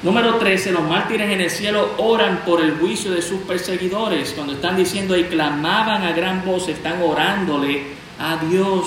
Número 0.03 0.35
13, 0.35 0.73
los 0.73 0.83
mártires 0.83 1.31
en 1.31 1.41
el 1.41 1.49
cielo 1.49 1.95
oran 1.99 2.43
por 2.45 2.61
el 2.61 2.77
juicio 2.79 3.13
de 3.13 3.23
sus 3.23 3.43
perseguidores. 3.43 4.33
Cuando 4.33 4.55
están 4.55 4.77
diciendo 4.77 5.17
y 5.17 5.25
clamaban 5.25 6.03
a 6.03 6.11
gran 6.11 6.45
voz, 6.45 6.69
están 6.69 7.01
orándole 7.03 7.85
a 8.19 8.37
Dios. 8.45 8.87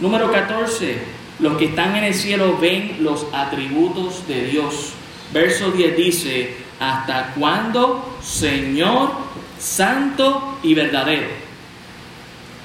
Número 0.00 0.32
14, 0.32 0.98
los 1.40 1.58
que 1.58 1.66
están 1.66 1.96
en 1.96 2.04
el 2.04 2.14
cielo 2.14 2.56
ven 2.58 2.96
los 3.00 3.26
atributos 3.32 4.26
de 4.26 4.46
Dios. 4.46 4.94
Verso 5.34 5.70
10 5.70 5.96
dice, 5.98 6.56
¿hasta 6.80 7.34
cuándo, 7.38 8.16
Señor, 8.22 9.23
santo 9.64 10.58
y 10.62 10.74
verdadero? 10.74 11.26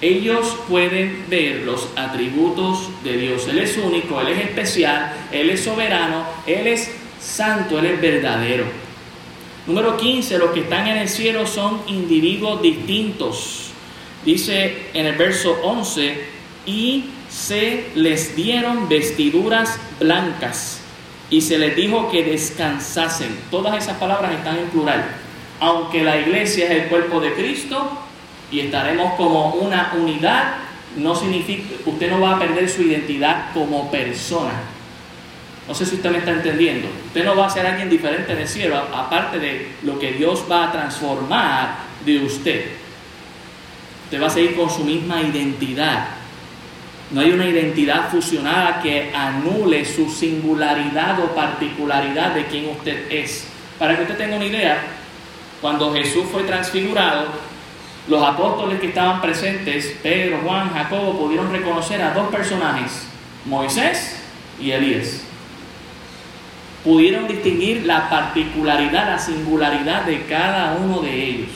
Ellos 0.02 0.56
pueden 0.68 1.26
ver 1.30 1.62
los 1.66 1.90
atributos 1.96 2.90
de 3.04 3.18
Dios. 3.18 3.48
Él 3.48 3.60
es 3.60 3.78
único, 3.78 4.20
Él 4.22 4.30
es 4.30 4.46
especial, 4.46 5.14
Él 5.32 5.50
es 5.50 5.64
soberano, 5.64 6.24
Él 6.46 6.68
es 6.68 6.92
santo, 7.20 7.80
Él 7.80 7.86
es 7.86 8.02
verdadero. 8.02 8.66
Número 9.68 9.98
15, 9.98 10.38
los 10.38 10.52
que 10.52 10.62
están 10.62 10.88
en 10.88 10.98
el 10.98 11.10
cielo 11.10 11.46
son 11.46 11.82
individuos 11.88 12.62
distintos. 12.62 13.72
Dice 14.26 14.88
en 14.94 15.06
el 15.06 15.16
verso 15.16 15.58
11, 15.64 16.18
y 16.66 17.06
se 17.30 17.88
les 17.96 18.36
dieron 18.36 18.90
vestiduras 18.90 19.80
blancas 20.00 20.82
y 21.30 21.42
se 21.42 21.58
les 21.58 21.76
dijo 21.76 22.10
que 22.10 22.24
descansasen. 22.24 23.38
Todas 23.52 23.82
esas 23.84 23.98
palabras 23.98 24.34
están 24.34 24.58
en 24.58 24.66
plural. 24.68 25.29
Aunque 25.60 26.04
la 26.04 26.18
iglesia 26.18 26.66
es 26.66 26.72
el 26.84 26.90
cuerpo 26.90 27.20
de 27.20 27.34
Cristo 27.34 27.92
y 28.52 28.62
estaremos 28.62 29.14
como 29.16 29.54
una 29.56 29.94
unidad, 29.98 30.56
no 30.98 31.16
significa, 31.16 31.76
usted 31.86 32.10
no 32.10 32.22
va 32.22 32.36
a 32.36 32.40
perder 32.40 32.70
su 32.70 32.82
identidad 32.82 33.52
como 33.54 33.92
persona 33.92 34.54
no 35.70 35.76
sé 35.76 35.86
si 35.86 35.98
usted 35.98 36.10
me 36.10 36.18
está 36.18 36.32
entendiendo. 36.32 36.88
Usted 37.06 37.24
no 37.24 37.36
va 37.36 37.46
a 37.46 37.50
ser 37.52 37.64
alguien 37.64 37.92
diferente 37.92 38.32
en 38.32 38.40
el 38.40 38.48
cielo, 38.48 38.76
aparte 38.76 39.38
de 39.38 39.68
lo 39.84 40.00
que 40.00 40.14
Dios 40.14 40.44
va 40.52 40.68
a 40.68 40.72
transformar 40.72 41.76
de 42.04 42.26
usted. 42.26 42.66
Usted 44.06 44.20
va 44.20 44.26
a 44.26 44.32
seguir 44.32 44.56
con 44.56 44.68
su 44.68 44.84
misma 44.84 45.22
identidad. 45.22 46.08
No 47.12 47.22
hay 47.22 47.30
una 47.30 47.46
identidad 47.46 48.10
fusionada 48.10 48.82
que 48.82 49.12
anule 49.14 49.86
su 49.86 50.10
singularidad 50.10 51.20
o 51.20 51.36
particularidad 51.36 52.34
de 52.34 52.48
quien 52.48 52.70
usted 52.70 53.06
es. 53.12 53.46
Para 53.78 53.96
que 53.96 54.02
usted 54.02 54.18
tenga 54.18 54.38
una 54.38 54.46
idea, 54.46 54.82
cuando 55.62 55.94
Jesús 55.94 56.26
fue 56.32 56.44
transfigurado, 56.44 57.28
los 58.08 58.24
apóstoles 58.24 58.80
que 58.80 58.88
estaban 58.88 59.22
presentes, 59.22 59.98
Pedro, 60.02 60.40
Juan, 60.44 60.72
Jacobo, 60.74 61.18
pudieron 61.18 61.52
reconocer 61.52 62.02
a 62.02 62.14
dos 62.14 62.30
personajes, 62.30 63.08
Moisés 63.46 64.22
y 64.60 64.72
Elías 64.72 65.24
pudieron 66.84 67.28
distinguir 67.28 67.86
la 67.86 68.10
particularidad, 68.10 69.08
la 69.08 69.20
singularidad 69.20 70.04
de 70.04 70.24
cada 70.24 70.74
uno 70.74 71.02
de 71.02 71.24
ellos. 71.24 71.50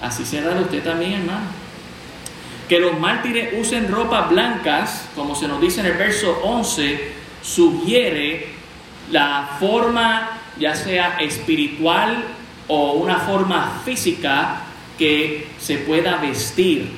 Así 0.00 0.24
será 0.24 0.54
de 0.54 0.62
usted 0.62 0.82
también, 0.82 1.12
hermano. 1.12 1.46
Que 2.68 2.78
los 2.78 2.98
mártires 2.98 3.54
usen 3.58 3.90
ropas 3.90 4.30
blancas, 4.30 5.08
como 5.14 5.34
se 5.34 5.46
nos 5.46 5.60
dice 5.60 5.80
en 5.80 5.86
el 5.86 5.94
verso 5.94 6.40
11, 6.42 7.12
sugiere 7.42 8.48
la 9.10 9.56
forma, 9.60 10.40
ya 10.58 10.74
sea 10.74 11.18
espiritual 11.20 12.24
o 12.68 12.92
una 12.92 13.18
forma 13.18 13.82
física, 13.84 14.62
que 14.98 15.48
se 15.58 15.78
pueda 15.78 16.16
vestir. 16.18 16.88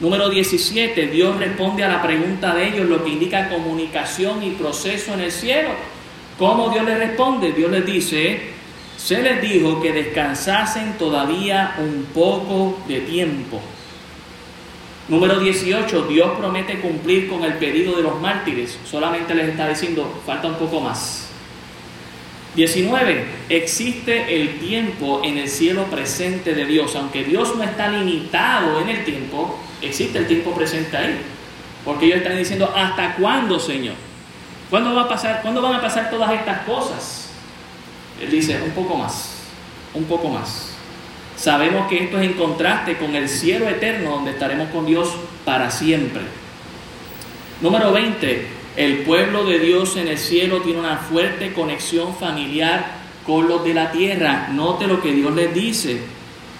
Número 0.00 0.28
17, 0.28 1.06
Dios 1.06 1.38
responde 1.38 1.84
a 1.84 1.88
la 1.88 2.02
pregunta 2.02 2.54
de 2.54 2.68
ellos, 2.68 2.88
lo 2.88 3.02
que 3.02 3.10
indica 3.10 3.48
comunicación 3.48 4.42
y 4.42 4.50
proceso 4.50 5.14
en 5.14 5.20
el 5.20 5.32
cielo. 5.32 5.70
¿Cómo 6.38 6.68
Dios 6.68 6.84
les 6.84 6.98
responde? 6.98 7.52
Dios 7.52 7.70
les 7.70 7.86
dice, 7.86 8.40
se 8.98 9.22
les 9.22 9.40
dijo 9.40 9.80
que 9.80 9.92
descansasen 9.92 10.98
todavía 10.98 11.76
un 11.78 12.08
poco 12.12 12.78
de 12.86 13.00
tiempo. 13.00 13.60
Número 15.08 15.38
18, 15.38 16.08
Dios 16.08 16.32
promete 16.36 16.80
cumplir 16.80 17.28
con 17.28 17.44
el 17.44 17.54
pedido 17.54 17.96
de 17.96 18.02
los 18.02 18.20
mártires. 18.20 18.78
Solamente 18.84 19.34
les 19.34 19.48
está 19.50 19.68
diciendo, 19.68 20.20
falta 20.26 20.48
un 20.48 20.56
poco 20.56 20.80
más. 20.80 21.25
19, 22.56 23.24
existe 23.50 24.34
el 24.40 24.58
tiempo 24.58 25.20
en 25.22 25.36
el 25.36 25.46
cielo 25.48 25.84
presente 25.84 26.54
de 26.54 26.64
Dios. 26.64 26.96
Aunque 26.96 27.22
Dios 27.22 27.54
no 27.54 27.62
está 27.62 27.88
limitado 27.88 28.80
en 28.80 28.88
el 28.88 29.04
tiempo, 29.04 29.58
existe 29.82 30.18
el 30.18 30.26
tiempo 30.26 30.52
presente 30.52 30.96
ahí. 30.96 31.20
Porque 31.84 32.06
ellos 32.06 32.18
están 32.18 32.38
diciendo, 32.38 32.72
¿hasta 32.74 33.14
cuándo, 33.16 33.60
Señor? 33.60 33.94
¿Cuándo, 34.70 34.94
va 34.94 35.02
a 35.02 35.08
pasar, 35.08 35.42
¿Cuándo 35.42 35.60
van 35.60 35.74
a 35.74 35.82
pasar 35.82 36.10
todas 36.10 36.32
estas 36.32 36.62
cosas? 36.62 37.30
Él 38.20 38.30
dice, 38.30 38.58
un 38.62 38.70
poco 38.70 38.96
más, 38.96 39.42
un 39.92 40.04
poco 40.04 40.30
más. 40.30 40.72
Sabemos 41.36 41.88
que 41.88 42.04
esto 42.04 42.18
es 42.18 42.24
en 42.24 42.32
contraste 42.32 42.96
con 42.96 43.14
el 43.14 43.28
cielo 43.28 43.68
eterno 43.68 44.12
donde 44.12 44.30
estaremos 44.30 44.70
con 44.70 44.86
Dios 44.86 45.10
para 45.44 45.70
siempre. 45.70 46.22
Número 47.60 47.92
20. 47.92 48.55
El 48.76 48.98
pueblo 48.98 49.44
de 49.44 49.58
Dios 49.58 49.96
en 49.96 50.06
el 50.06 50.18
cielo 50.18 50.60
tiene 50.60 50.80
una 50.80 50.98
fuerte 50.98 51.54
conexión 51.54 52.14
familiar 52.14 52.84
con 53.26 53.48
los 53.48 53.64
de 53.64 53.72
la 53.72 53.90
tierra. 53.90 54.48
Note 54.52 54.86
lo 54.86 55.00
que 55.00 55.12
Dios 55.12 55.34
les 55.34 55.54
dice 55.54 56.02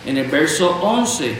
en 0.06 0.16
el 0.16 0.26
verso 0.28 0.78
11. 0.80 1.34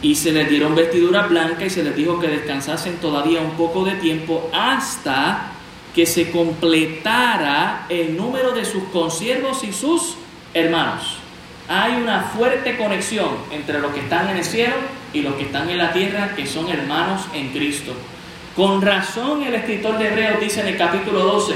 Y 0.00 0.14
se 0.14 0.30
les 0.30 0.48
dieron 0.48 0.76
vestidura 0.76 1.26
blanca 1.26 1.64
y 1.64 1.70
se 1.70 1.82
les 1.82 1.96
dijo 1.96 2.20
que 2.20 2.28
descansasen 2.28 2.98
todavía 2.98 3.40
un 3.40 3.56
poco 3.56 3.84
de 3.84 3.96
tiempo 3.96 4.48
hasta 4.52 5.50
que 5.92 6.06
se 6.06 6.30
completara 6.30 7.86
el 7.88 8.16
número 8.16 8.52
de 8.52 8.64
sus 8.64 8.84
consiervos 8.92 9.64
y 9.64 9.72
sus 9.72 10.14
hermanos. 10.54 11.16
Hay 11.66 12.00
una 12.00 12.22
fuerte 12.22 12.76
conexión 12.76 13.30
entre 13.50 13.80
los 13.80 13.92
que 13.92 14.00
están 14.00 14.30
en 14.30 14.36
el 14.36 14.44
cielo 14.44 14.76
y 15.12 15.22
los 15.22 15.34
que 15.34 15.42
están 15.42 15.68
en 15.68 15.78
la 15.78 15.92
tierra, 15.92 16.36
que 16.36 16.46
son 16.46 16.68
hermanos 16.68 17.22
en 17.34 17.48
Cristo. 17.48 17.94
Con 18.58 18.82
razón 18.82 19.44
el 19.44 19.54
escritor 19.54 19.98
de 19.98 20.08
Hebreos 20.08 20.40
dice 20.40 20.62
en 20.62 20.66
el 20.66 20.76
capítulo 20.76 21.20
12, 21.20 21.54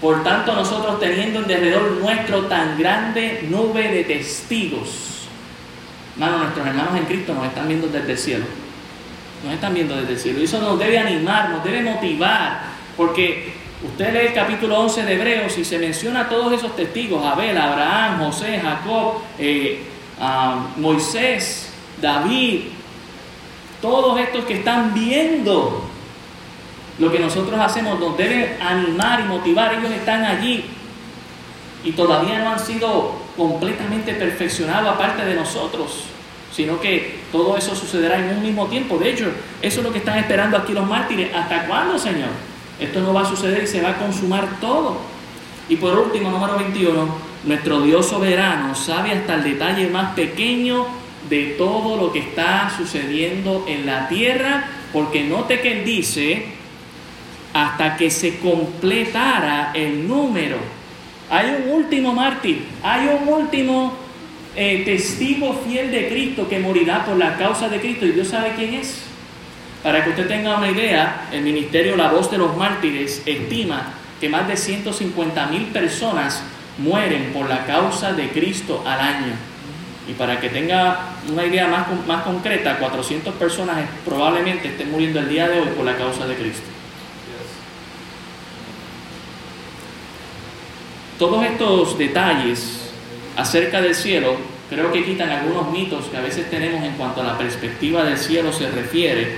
por 0.00 0.22
tanto 0.22 0.54
nosotros 0.54 1.00
teniendo 1.00 1.40
en 1.40 1.48
derredor 1.48 1.90
nuestro 2.00 2.42
tan 2.42 2.78
grande 2.78 3.44
nube 3.50 3.88
de 3.88 4.04
testigos. 4.04 5.26
Hermanos, 6.14 6.42
nuestros 6.42 6.66
hermanos 6.68 6.96
en 6.98 7.04
Cristo 7.06 7.34
nos 7.34 7.46
están 7.46 7.66
viendo 7.66 7.88
desde 7.88 8.12
el 8.12 8.18
cielo. 8.18 8.44
Nos 9.42 9.54
están 9.54 9.74
viendo 9.74 9.96
desde 9.96 10.12
el 10.12 10.18
cielo. 10.20 10.38
Y 10.38 10.44
eso 10.44 10.60
nos 10.60 10.78
debe 10.78 11.00
animar, 11.00 11.50
nos 11.50 11.64
debe 11.64 11.82
motivar, 11.82 12.60
porque 12.96 13.66
Usted 13.84 14.12
lee 14.14 14.28
el 14.28 14.32
capítulo 14.32 14.80
11 14.80 15.04
de 15.04 15.14
Hebreos 15.14 15.58
y 15.58 15.64
se 15.64 15.78
menciona 15.78 16.22
a 16.22 16.28
todos 16.30 16.50
esos 16.54 16.74
testigos, 16.74 17.22
Abel, 17.24 17.58
Abraham, 17.58 18.24
José, 18.24 18.58
Jacob, 18.58 19.18
eh, 19.38 19.82
Moisés, 20.78 21.72
David, 22.00 22.60
todos 23.82 24.18
estos 24.18 24.46
que 24.46 24.54
están 24.54 24.94
viendo 24.94 25.85
lo 26.98 27.12
que 27.12 27.18
nosotros 27.18 27.58
hacemos 27.60 28.00
nos 28.00 28.16
debe 28.16 28.56
animar 28.60 29.20
y 29.20 29.24
motivar, 29.24 29.74
ellos 29.74 29.90
están 29.90 30.24
allí 30.24 30.64
y 31.84 31.92
todavía 31.92 32.38
no 32.38 32.50
han 32.50 32.58
sido 32.58 33.12
completamente 33.36 34.14
perfeccionados 34.14 34.94
aparte 34.94 35.24
de 35.24 35.34
nosotros, 35.34 36.04
sino 36.50 36.80
que 36.80 37.20
todo 37.30 37.56
eso 37.56 37.76
sucederá 37.76 38.18
en 38.18 38.36
un 38.36 38.42
mismo 38.42 38.66
tiempo. 38.66 38.96
De 38.96 39.10
hecho, 39.10 39.26
eso 39.60 39.80
es 39.80 39.86
lo 39.86 39.92
que 39.92 39.98
están 39.98 40.18
esperando 40.18 40.56
aquí 40.56 40.72
los 40.72 40.86
mártires. 40.86 41.34
¿Hasta 41.34 41.66
cuándo, 41.66 41.98
Señor? 41.98 42.30
Esto 42.80 43.00
no 43.00 43.12
va 43.12 43.22
a 43.22 43.26
suceder 43.26 43.64
y 43.64 43.66
se 43.66 43.82
va 43.82 43.90
a 43.90 43.98
consumar 43.98 44.58
todo. 44.60 44.96
Y 45.68 45.76
por 45.76 45.98
último, 45.98 46.30
número 46.30 46.56
21, 46.56 47.08
nuestro 47.44 47.80
Dios 47.82 48.06
soberano 48.06 48.74
sabe 48.74 49.12
hasta 49.12 49.34
el 49.34 49.44
detalle 49.44 49.88
más 49.88 50.14
pequeño 50.14 50.86
de 51.28 51.54
todo 51.58 51.96
lo 51.96 52.12
que 52.12 52.20
está 52.20 52.72
sucediendo 52.76 53.64
en 53.68 53.84
la 53.84 54.08
tierra, 54.08 54.68
porque 54.92 55.24
note 55.24 55.60
que 55.60 55.80
Él 55.80 55.84
dice, 55.84 56.55
hasta 57.56 57.96
que 57.96 58.10
se 58.10 58.38
completara 58.38 59.70
el 59.72 60.06
número. 60.06 60.58
Hay 61.30 61.46
un 61.46 61.70
último 61.70 62.12
mártir, 62.12 62.66
hay 62.82 63.08
un 63.08 63.26
último 63.26 63.96
eh, 64.54 64.82
testigo 64.84 65.58
fiel 65.66 65.90
de 65.90 66.06
Cristo 66.10 66.46
que 66.50 66.58
morirá 66.58 67.06
por 67.06 67.16
la 67.16 67.38
causa 67.38 67.70
de 67.70 67.80
Cristo 67.80 68.04
y 68.04 68.10
Dios 68.12 68.28
sabe 68.28 68.52
quién 68.56 68.74
es. 68.74 69.04
Para 69.82 70.04
que 70.04 70.10
usted 70.10 70.28
tenga 70.28 70.58
una 70.58 70.70
idea, 70.70 71.28
el 71.32 71.40
Ministerio 71.40 71.96
La 71.96 72.10
Voz 72.10 72.30
de 72.30 72.36
los 72.36 72.54
Mártires 72.58 73.22
estima 73.24 73.94
que 74.20 74.28
más 74.28 74.46
de 74.46 74.58
150 74.58 75.46
mil 75.46 75.62
personas 75.68 76.42
mueren 76.76 77.32
por 77.32 77.48
la 77.48 77.64
causa 77.64 78.12
de 78.12 78.28
Cristo 78.28 78.82
al 78.84 79.00
año. 79.00 79.32
Y 80.06 80.12
para 80.12 80.40
que 80.40 80.50
tenga 80.50 81.12
una 81.32 81.46
idea 81.46 81.68
más, 81.68 81.86
más 82.06 82.22
concreta, 82.22 82.76
400 82.78 83.34
personas 83.36 83.78
probablemente 84.04 84.68
estén 84.68 84.90
muriendo 84.90 85.20
el 85.20 85.28
día 85.30 85.48
de 85.48 85.60
hoy 85.60 85.68
por 85.68 85.86
la 85.86 85.96
causa 85.96 86.26
de 86.26 86.34
Cristo. 86.34 86.75
Todos 91.18 91.44
estos 91.46 91.96
detalles 91.96 92.90
acerca 93.36 93.80
del 93.80 93.94
cielo 93.94 94.36
creo 94.68 94.92
que 94.92 95.04
quitan 95.04 95.30
algunos 95.30 95.70
mitos 95.70 96.06
que 96.06 96.16
a 96.16 96.20
veces 96.20 96.50
tenemos 96.50 96.84
en 96.84 96.92
cuanto 96.92 97.22
a 97.22 97.24
la 97.24 97.38
perspectiva 97.38 98.04
del 98.04 98.18
cielo 98.18 98.52
se 98.52 98.70
refiere 98.70 99.36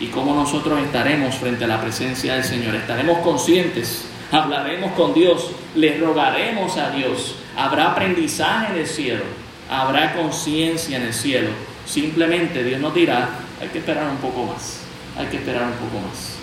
y 0.00 0.06
cómo 0.06 0.34
nosotros 0.34 0.80
estaremos 0.80 1.34
frente 1.34 1.64
a 1.64 1.68
la 1.68 1.80
presencia 1.80 2.34
del 2.34 2.44
Señor. 2.44 2.74
Estaremos 2.74 3.18
conscientes 3.18 4.06
hablaremos 4.32 4.92
con 4.92 5.14
Dios, 5.14 5.50
le 5.74 5.98
rogaremos 5.98 6.76
a 6.76 6.90
Dios, 6.90 7.36
habrá 7.56 7.92
aprendizaje 7.92 8.72
en 8.72 8.80
el 8.80 8.86
cielo, 8.86 9.24
habrá 9.70 10.14
conciencia 10.14 10.96
en 10.96 11.04
el 11.04 11.14
cielo. 11.14 11.50
Simplemente 11.86 12.64
Dios 12.64 12.80
nos 12.80 12.94
dirá, 12.94 13.28
hay 13.60 13.68
que 13.68 13.78
esperar 13.78 14.08
un 14.10 14.16
poco 14.16 14.44
más, 14.44 14.80
hay 15.18 15.26
que 15.26 15.36
esperar 15.36 15.64
un 15.64 15.72
poco 15.72 16.06
más. 16.06 16.36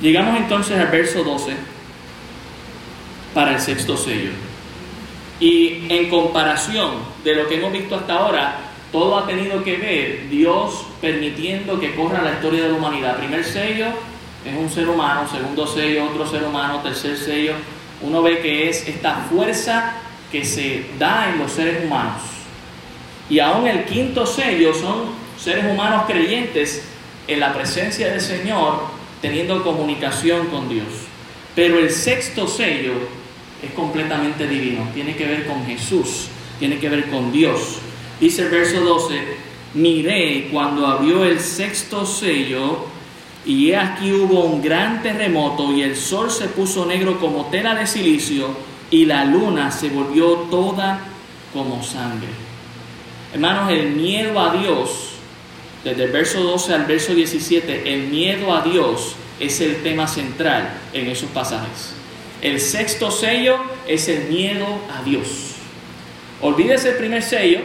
Llegamos 0.00 0.36
entonces 0.36 0.78
al 0.78 0.88
verso 0.88 1.22
12 1.22 1.52
para 3.34 3.52
el 3.52 3.60
sexto 3.60 3.96
sello. 3.96 4.30
Y 5.40 5.86
en 5.88 6.08
comparación 6.08 6.90
de 7.24 7.34
lo 7.34 7.48
que 7.48 7.56
hemos 7.56 7.72
visto 7.72 7.96
hasta 7.96 8.14
ahora, 8.14 8.56
todo 8.92 9.18
ha 9.18 9.26
tenido 9.26 9.64
que 9.64 9.76
ver 9.76 10.28
Dios 10.28 10.84
permitiendo 11.00 11.80
que 11.80 11.94
corra 11.94 12.22
la 12.22 12.34
historia 12.34 12.64
de 12.64 12.68
la 12.68 12.74
humanidad. 12.74 13.16
Primer 13.16 13.44
sello 13.44 13.86
es 14.44 14.56
un 14.56 14.70
ser 14.70 14.88
humano, 14.88 15.28
segundo 15.28 15.66
sello 15.66 16.04
otro 16.04 16.26
ser 16.26 16.44
humano, 16.44 16.80
tercer 16.82 17.16
sello. 17.16 17.54
Uno 18.02 18.22
ve 18.22 18.40
que 18.40 18.68
es 18.68 18.86
esta 18.86 19.26
fuerza 19.30 19.94
que 20.30 20.44
se 20.44 20.84
da 20.98 21.30
en 21.30 21.38
los 21.38 21.52
seres 21.52 21.84
humanos. 21.84 22.20
Y 23.30 23.38
aún 23.38 23.66
el 23.66 23.84
quinto 23.84 24.26
sello 24.26 24.74
son 24.74 25.06
seres 25.38 25.64
humanos 25.64 26.04
creyentes 26.06 26.84
en 27.26 27.40
la 27.40 27.54
presencia 27.54 28.10
del 28.10 28.20
Señor, 28.20 28.82
teniendo 29.20 29.62
comunicación 29.62 30.48
con 30.48 30.68
Dios. 30.68 30.86
Pero 31.54 31.78
el 31.78 31.90
sexto 31.90 32.46
sello 32.46 32.94
es 33.62 33.70
completamente 33.72 34.46
divino, 34.46 34.88
tiene 34.92 35.14
que 35.14 35.26
ver 35.26 35.46
con 35.46 35.64
Jesús, 35.64 36.26
tiene 36.58 36.78
que 36.78 36.88
ver 36.88 37.08
con 37.08 37.30
Dios. 37.32 37.78
Dice 38.20 38.42
el 38.42 38.50
verso 38.50 38.80
12, 38.80 39.20
miré 39.74 40.48
cuando 40.50 40.86
abrió 40.86 41.24
el 41.24 41.40
sexto 41.40 42.04
sello 42.04 42.86
y 43.44 43.72
aquí 43.72 44.12
hubo 44.12 44.44
un 44.44 44.62
gran 44.62 45.02
terremoto 45.02 45.72
y 45.72 45.82
el 45.82 45.96
sol 45.96 46.30
se 46.30 46.48
puso 46.48 46.86
negro 46.86 47.18
como 47.18 47.46
tela 47.46 47.74
de 47.74 47.86
silicio 47.86 48.48
y 48.90 49.06
la 49.06 49.24
luna 49.24 49.70
se 49.70 49.88
volvió 49.88 50.34
toda 50.50 51.00
como 51.52 51.82
sangre. 51.82 52.28
Hermanos, 53.32 53.70
el 53.70 53.92
miedo 53.92 54.38
a 54.38 54.54
Dios, 54.54 55.12
desde 55.82 56.04
el 56.04 56.12
verso 56.12 56.42
12 56.42 56.74
al 56.74 56.84
verso 56.84 57.14
17, 57.14 57.92
el 57.92 58.08
miedo 58.08 58.54
a 58.54 58.62
Dios 58.62 59.14
es 59.40 59.60
el 59.60 59.82
tema 59.82 60.06
central 60.06 60.68
en 60.92 61.08
esos 61.08 61.30
pasajes. 61.30 62.01
El 62.42 62.60
sexto 62.60 63.10
sello 63.10 63.56
es 63.88 64.08
el 64.08 64.24
miedo 64.24 64.66
a 64.94 65.02
Dios. 65.02 65.54
Olvídese 66.40 66.90
el 66.90 66.96
primer 66.96 67.22
sello, 67.22 67.60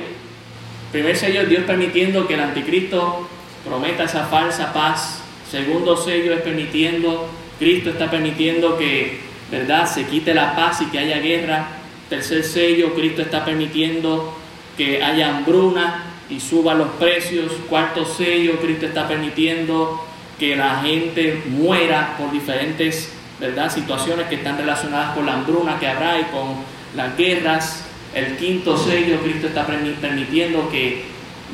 Primer 0.91 1.17
sello 1.17 1.41
es 1.41 1.49
Dios 1.49 1.63
permitiendo 1.65 2.27
que 2.27 2.35
el 2.35 2.39
anticristo 2.39 3.27
prometa 3.65 4.05
esa 4.05 4.25
falsa 4.27 4.71
paz. 4.71 5.21
Segundo 5.51 5.97
sello 5.97 6.33
es 6.33 6.41
permitiendo, 6.41 7.27
Cristo 7.59 7.89
está 7.89 8.09
permitiendo 8.09 8.77
que, 8.77 9.19
¿verdad?, 9.51 9.85
se 9.85 10.05
quite 10.05 10.33
la 10.33 10.55
paz 10.55 10.81
y 10.81 10.85
que 10.85 10.99
haya 10.99 11.19
guerra. 11.19 11.67
Tercer 12.09 12.43
sello, 12.43 12.93
Cristo 12.95 13.21
está 13.21 13.43
permitiendo 13.43 14.33
que 14.77 15.03
haya 15.03 15.35
hambruna 15.35 16.05
y 16.29 16.39
suban 16.39 16.77
los 16.77 16.89
precios. 16.91 17.51
Cuarto 17.69 18.05
sello, 18.05 18.59
Cristo 18.61 18.85
está 18.85 19.09
permitiendo 19.09 20.05
que 20.39 20.55
la 20.55 20.81
gente 20.83 21.43
muera 21.47 22.15
por 22.17 22.31
diferentes, 22.31 23.11
¿verdad?, 23.39 23.71
situaciones 23.71 24.27
que 24.27 24.35
están 24.35 24.57
relacionadas 24.57 25.15
con 25.15 25.25
la 25.25 25.33
hambruna 25.33 25.79
que 25.79 25.87
habrá 25.87 26.19
y 26.19 26.23
con 26.25 26.55
las 26.95 27.15
guerras. 27.17 27.83
El 28.13 28.37
quinto 28.37 28.77
sello, 28.77 29.21
Cristo 29.21 29.47
está 29.47 29.65
permitiendo 29.65 30.69
que 30.69 31.05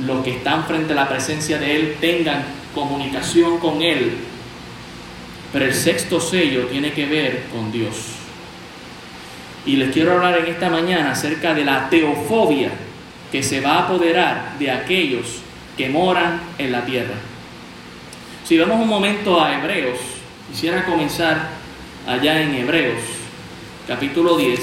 los 0.06 0.24
que 0.24 0.38
están 0.38 0.66
frente 0.66 0.94
a 0.94 0.96
la 0.96 1.10
presencia 1.10 1.58
de 1.58 1.76
Él 1.76 1.98
tengan 2.00 2.44
comunicación 2.74 3.60
con 3.60 3.82
Él. 3.82 4.14
Pero 5.52 5.66
el 5.66 5.74
sexto 5.74 6.20
sello 6.20 6.68
tiene 6.68 6.94
que 6.94 7.06
ver 7.06 7.44
con 7.52 7.72
Dios. 7.72 7.96
Y 9.66 9.76
les 9.78 9.92
quiero 9.92 10.14
hablar 10.14 10.40
en 10.40 10.48
esta 10.48 10.70
mañana 10.70 11.12
acerca 11.12 11.54
de 11.54 11.64
la 11.64 11.90
teofobia 11.90 12.70
que 13.32 13.44
se 13.44 13.62
va 13.62 13.74
a 13.74 13.80
apoderar 13.84 14.58
de 14.60 14.72
aquellos 14.72 15.42
que 15.78 15.90
moran 15.90 16.40
en 16.58 16.72
la 16.72 16.86
tierra. 16.86 17.16
Si 18.46 18.58
vemos 18.58 18.80
un 18.80 18.88
momento 18.88 19.42
a 19.42 19.56
Hebreos, 19.56 20.00
quisiera 20.52 20.86
comenzar 20.86 21.50
allá 22.08 22.42
en 22.42 22.54
Hebreos, 22.56 23.00
capítulo 23.88 24.38
10, 24.38 24.60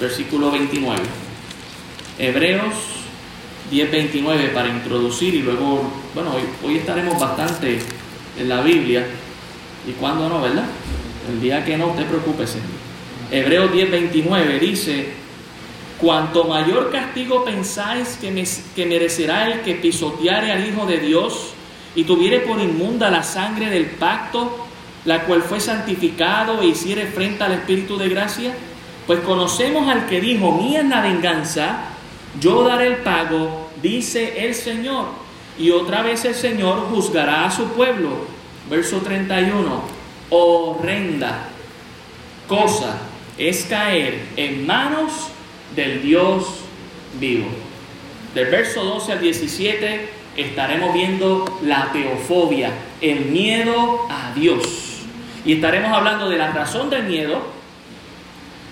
versículo 0.00 0.50
29. 0.50 1.00
Hebreos 2.18 2.74
10:29 3.70 4.52
para 4.52 4.68
introducir 4.68 5.34
y 5.34 5.42
luego, 5.42 5.90
bueno, 6.14 6.32
hoy, 6.64 6.76
estaremos 6.76 7.18
bastante 7.18 7.78
en 8.38 8.48
la 8.48 8.60
Biblia. 8.62 9.06
¿Y 9.88 9.92
cuándo 9.92 10.28
no, 10.28 10.40
verdad? 10.40 10.66
El 11.28 11.40
día 11.40 11.64
que 11.64 11.76
no, 11.76 11.88
usted 11.88 12.06
preocúpese. 12.06 12.58
Hebreos 13.30 13.72
10:29 13.72 14.58
dice, 14.58 15.08
cuanto 15.98 16.44
mayor 16.44 16.90
castigo 16.90 17.44
pensáis 17.44 18.18
que, 18.20 18.30
me, 18.30 18.44
que 18.74 18.86
merecerá 18.86 19.50
el 19.50 19.60
que 19.60 19.74
pisoteare 19.74 20.52
al 20.52 20.68
Hijo 20.68 20.86
de 20.86 20.98
Dios 20.98 21.52
y 21.94 22.04
tuviere 22.04 22.40
por 22.40 22.60
inmunda 22.60 23.10
la 23.10 23.22
sangre 23.22 23.70
del 23.70 23.86
pacto, 23.86 24.68
la 25.04 25.24
cual 25.24 25.42
fue 25.42 25.60
santificado 25.60 26.60
e 26.60 26.66
hiciere 26.66 27.06
frente 27.06 27.42
al 27.44 27.52
Espíritu 27.52 27.96
de 27.96 28.08
gracia, 28.08 28.52
pues 29.06 29.20
conocemos 29.20 29.88
al 29.88 30.06
que 30.06 30.20
dijo, 30.20 30.52
mía 30.52 30.80
es 30.80 30.88
la 30.88 31.00
venganza, 31.00 31.80
yo 32.38 32.62
daré 32.62 32.86
el 32.86 32.96
pago, 32.98 33.70
dice 33.82 34.46
el 34.46 34.54
Señor. 34.54 35.06
Y 35.58 35.70
otra 35.70 36.02
vez 36.02 36.24
el 36.24 36.34
Señor 36.34 36.86
juzgará 36.90 37.44
a 37.44 37.50
su 37.50 37.68
pueblo. 37.72 38.10
Verso 38.68 38.98
31. 38.98 39.82
Horrenda 40.30 41.48
cosa 42.46 42.98
es 43.36 43.64
caer 43.64 44.20
en 44.36 44.66
manos 44.66 45.28
del 45.74 46.02
Dios 46.02 46.46
vivo. 47.18 47.48
Del 48.34 48.46
verso 48.46 48.84
12 48.84 49.12
al 49.12 49.20
17 49.20 50.08
estaremos 50.36 50.92
viendo 50.92 51.58
la 51.62 51.90
teofobia, 51.92 52.72
el 53.00 53.26
miedo 53.26 54.06
a 54.08 54.32
Dios. 54.34 54.89
Y 55.44 55.54
estaremos 55.54 55.92
hablando 55.92 56.28
de 56.28 56.36
la 56.36 56.52
razón 56.52 56.90
del 56.90 57.04
miedo, 57.04 57.42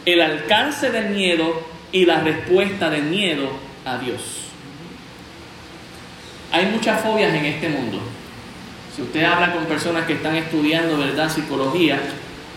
el 0.04 0.20
alcance 0.20 0.90
del 0.90 1.11
miedo 1.11 1.62
y 1.92 2.04
la 2.04 2.20
respuesta 2.20 2.90
del 2.90 3.04
miedo 3.04 3.50
a 3.85 3.98
Dios. 3.98 4.20
Hay 6.52 6.66
muchas 6.66 7.00
fobias 7.00 7.33
en 7.35 7.44
este 7.44 7.68
mundo. 7.68 8.00
Si 8.94 9.02
usted 9.02 9.24
habla 9.24 9.52
con 9.52 9.64
personas 9.66 10.07
que 10.07 10.14
están 10.14 10.35
estudiando, 10.37 10.98
¿verdad?, 10.98 11.31
psicología, 11.31 12.00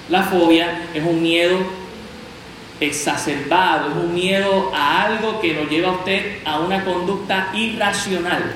la 0.09 0.23
fobia 0.23 0.81
es 0.93 1.03
un 1.03 1.21
miedo 1.21 1.59
exacerbado, 2.79 3.91
es 3.91 3.95
un 3.95 4.13
miedo 4.13 4.71
a 4.73 5.03
algo 5.03 5.39
que 5.39 5.53
lo 5.53 5.69
lleva 5.69 5.89
a 5.89 5.93
usted 5.93 6.39
a 6.43 6.59
una 6.59 6.83
conducta 6.83 7.49
irracional. 7.53 8.55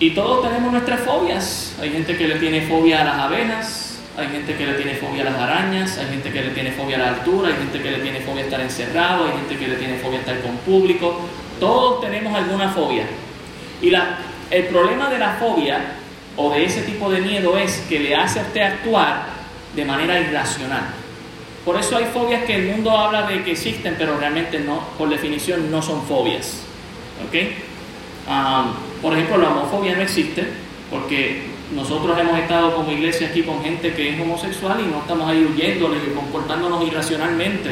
Y 0.00 0.12
todos 0.12 0.42
tenemos 0.42 0.72
nuestras 0.72 1.00
fobias. 1.00 1.76
Hay 1.78 1.90
gente 1.90 2.16
que 2.16 2.26
le 2.26 2.36
tiene 2.36 2.62
fobia 2.62 3.02
a 3.02 3.04
las 3.04 3.18
abejas, 3.18 3.98
hay 4.16 4.28
gente 4.28 4.56
que 4.56 4.64
le 4.64 4.72
tiene 4.72 4.94
fobia 4.94 5.20
a 5.20 5.24
las 5.26 5.34
arañas, 5.34 5.98
hay 5.98 6.06
gente 6.06 6.32
que 6.32 6.40
le 6.40 6.50
tiene 6.52 6.72
fobia 6.72 6.96
a 6.96 7.00
la 7.00 7.08
altura, 7.08 7.48
hay 7.50 7.56
gente 7.56 7.82
que 7.82 7.90
le 7.90 7.98
tiene 7.98 8.20
fobia 8.20 8.40
a 8.40 8.44
estar 8.44 8.60
encerrado, 8.62 9.26
hay 9.26 9.32
gente 9.32 9.58
que 9.58 9.68
le 9.68 9.76
tiene 9.76 9.98
fobia 9.98 10.16
a 10.16 10.20
estar 10.20 10.40
con 10.40 10.56
público. 10.56 11.20
Todos 11.60 12.00
tenemos 12.00 12.34
alguna 12.34 12.70
fobia. 12.70 13.04
Y 13.82 13.90
la, 13.90 14.16
el 14.50 14.64
problema 14.68 15.10
de 15.10 15.18
la 15.18 15.34
fobia 15.34 15.96
o 16.34 16.50
de 16.50 16.64
ese 16.64 16.80
tipo 16.80 17.10
de 17.10 17.20
miedo 17.20 17.58
es 17.58 17.84
que 17.86 18.00
le 18.00 18.14
hace 18.14 18.40
a 18.40 18.42
usted 18.44 18.62
actuar 18.62 19.26
de 19.76 19.84
manera 19.84 20.18
irracional. 20.18 20.94
Por 21.62 21.78
eso 21.78 21.98
hay 21.98 22.06
fobias 22.06 22.44
que 22.44 22.54
el 22.54 22.68
mundo 22.68 22.90
habla 22.90 23.26
de 23.26 23.44
que 23.44 23.52
existen, 23.52 23.96
pero 23.98 24.18
realmente 24.18 24.60
no, 24.60 24.82
por 24.96 25.10
definición 25.10 25.70
no 25.70 25.82
son 25.82 26.02
fobias. 26.06 26.62
¿Ok? 27.28 27.36
Ah, 28.26 28.72
por 29.02 29.12
ejemplo, 29.12 29.38
la 29.38 29.50
homofobia 29.50 29.94
no 29.94 30.02
existe 30.02 30.44
porque 30.90 31.42
nosotros 31.74 32.18
hemos 32.18 32.38
estado 32.38 32.74
como 32.74 32.90
iglesia 32.90 33.28
aquí 33.28 33.42
con 33.42 33.62
gente 33.62 33.94
que 33.94 34.10
es 34.10 34.20
homosexual 34.20 34.80
y 34.80 34.90
no 34.90 34.98
estamos 34.98 35.28
ahí 35.28 35.44
huyéndoles 35.44 36.00
y 36.06 36.14
comportándonos 36.14 36.86
irracionalmente. 36.86 37.70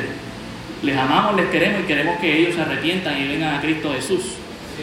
Les 0.82 0.96
amamos, 0.96 1.34
les 1.36 1.46
queremos 1.46 1.82
y 1.82 1.84
queremos 1.84 2.18
que 2.18 2.38
ellos 2.38 2.54
se 2.54 2.62
arrepientan 2.62 3.20
y 3.20 3.26
vengan 3.26 3.56
a 3.56 3.60
Cristo 3.60 3.92
Jesús. 3.92 4.34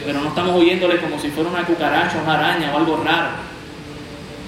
Pero 0.06 0.20
no 0.20 0.28
estamos 0.28 0.62
huyéndoles 0.62 1.00
como 1.00 1.18
si 1.20 1.30
fuera 1.30 1.50
una 1.50 1.64
cucaracha, 1.64 2.22
una 2.22 2.34
araña 2.34 2.74
o 2.74 2.78
algo 2.78 2.98
raro. 2.98 3.30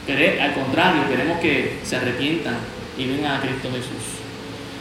Al 0.07 0.53
contrario, 0.53 1.01
queremos 1.09 1.39
que 1.39 1.79
se 1.83 1.95
arrepientan 1.95 2.55
y 2.97 3.07
vengan 3.07 3.35
a 3.35 3.41
Cristo 3.41 3.69
Jesús. 3.71 4.17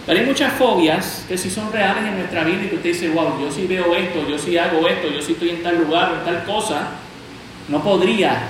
Pero 0.07 0.21
hay 0.21 0.27
muchas 0.27 0.53
fobias 0.53 1.25
que 1.27 1.37
sí 1.37 1.51
son 1.51 1.73
reales 1.73 2.05
en 2.05 2.19
nuestra 2.19 2.45
vida 2.45 2.65
y 2.65 2.69
que 2.69 2.77
usted 2.77 2.93
dice, 2.93 3.09
wow, 3.09 3.41
yo 3.41 3.51
sí 3.51 3.67
veo 3.67 3.95
esto, 3.95 4.29
yo 4.29 4.39
sí 4.39 4.57
hago 4.57 4.87
esto, 4.89 5.09
yo 5.09 5.21
sí 5.21 5.33
estoy 5.33 5.51
en 5.51 5.63
tal 5.65 5.79
lugar 5.79 6.13
en 6.19 6.25
tal 6.25 6.45
cosa. 6.45 6.91
No 7.69 7.83
podría 7.83 8.41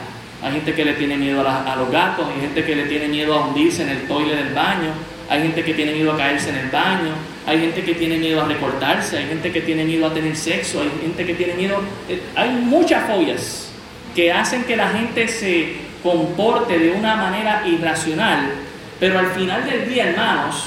hay 0.43 0.53
gente 0.53 0.75
que 0.75 0.85
le 0.85 0.93
tiene 0.95 1.17
miedo 1.17 1.41
a, 1.49 1.77
los 1.77 1.91
gatos, 1.91 2.27
hay 2.29 2.41
gente 2.41 2.65
que 2.65 2.77
le 2.77 2.85
tiene 2.85 3.09
miedo 3.09 3.35
a 3.35 3.47
hundirse 3.47 3.83
en 3.83 3.89
el 3.89 4.07
toile 4.07 4.37
del 4.37 4.53
baño, 4.53 4.91
hay 5.29 5.43
gente 5.43 5.65
que 5.65 5.75
tiene 5.75 5.93
miedo 5.93 6.13
a 6.13 6.17
caerse 6.17 6.51
en 6.51 6.57
el 6.57 6.69
baño, 6.69 7.13
hay 7.47 7.59
gente 7.59 7.83
que 7.83 7.95
tiene 7.95 8.19
miedo 8.19 8.43
a 8.43 8.45
recortarse, 8.45 9.19
hay 9.19 9.27
gente 9.27 9.51
que 9.51 9.63
tiene 9.63 9.85
miedo 9.85 10.07
a 10.07 10.13
tener 10.13 10.37
sexo, 10.37 10.83
hay 10.83 10.91
gente 11.01 11.25
que 11.25 11.35
tiene 11.35 11.55
miedo... 11.55 11.81
Eh, 12.09 12.21
hay 12.35 12.51
muchas 12.51 13.07
fobias 13.07 13.71
que 14.15 14.31
hacen 14.31 14.65
que 14.65 14.77
la 14.77 14.89
gente 14.91 15.27
se 15.27 15.75
comporte 16.03 16.79
de 16.79 16.93
una 16.93 17.17
manera 17.17 17.67
irracional 17.67 18.53
Pero 19.01 19.19
al 19.19 19.27
final 19.33 19.65
del 19.65 19.89
día, 19.89 20.11
hermanos, 20.11 20.67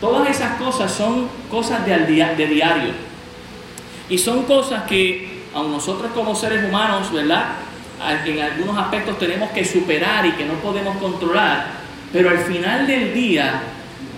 todas 0.00 0.30
esas 0.30 0.56
cosas 0.56 0.90
son 0.90 1.28
cosas 1.50 1.84
de, 1.84 1.96
de 2.36 2.46
diario. 2.46 2.92
Y 4.08 4.16
son 4.16 4.44
cosas 4.44 4.84
que, 4.84 5.35
aun 5.56 5.72
nosotros 5.72 6.12
como 6.14 6.34
seres 6.36 6.62
humanos, 6.68 7.10
¿verdad? 7.10 7.46
En 8.26 8.40
algunos 8.40 8.76
aspectos 8.76 9.18
tenemos 9.18 9.50
que 9.50 9.64
superar 9.64 10.26
y 10.26 10.32
que 10.32 10.44
no 10.44 10.54
podemos 10.54 10.98
controlar. 10.98 11.68
Pero 12.12 12.28
al 12.28 12.38
final 12.40 12.86
del 12.86 13.14
día, 13.14 13.62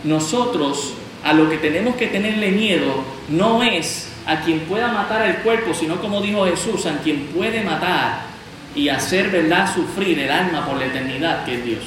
nosotros 0.03 0.94
a 1.22 1.33
lo 1.33 1.48
que 1.48 1.59
tenemos 1.59 1.94
que 1.94 2.09
tenerle 2.09 2.51
miedo 2.51 3.05
no 3.29 3.62
es 3.62 4.11
a 4.27 4.40
quien 4.40 4.61
pueda 4.61 4.88
matar 4.88 5.27
el 5.27 5.37
cuerpo, 5.37 5.72
sino 5.74 6.01
como 6.01 6.20
dijo 6.20 6.44
Jesús, 6.46 6.87
a 6.87 6.98
quien 6.98 7.27
puede 7.27 7.62
matar 7.62 8.22
y 8.74 8.88
hacer 8.88 9.31
verdad 9.31 9.72
sufrir 9.72 10.18
el 10.18 10.31
alma 10.31 10.66
por 10.66 10.77
la 10.77 10.87
eternidad, 10.87 11.44
que 11.44 11.55
es 11.55 11.64
Dios. 11.64 11.85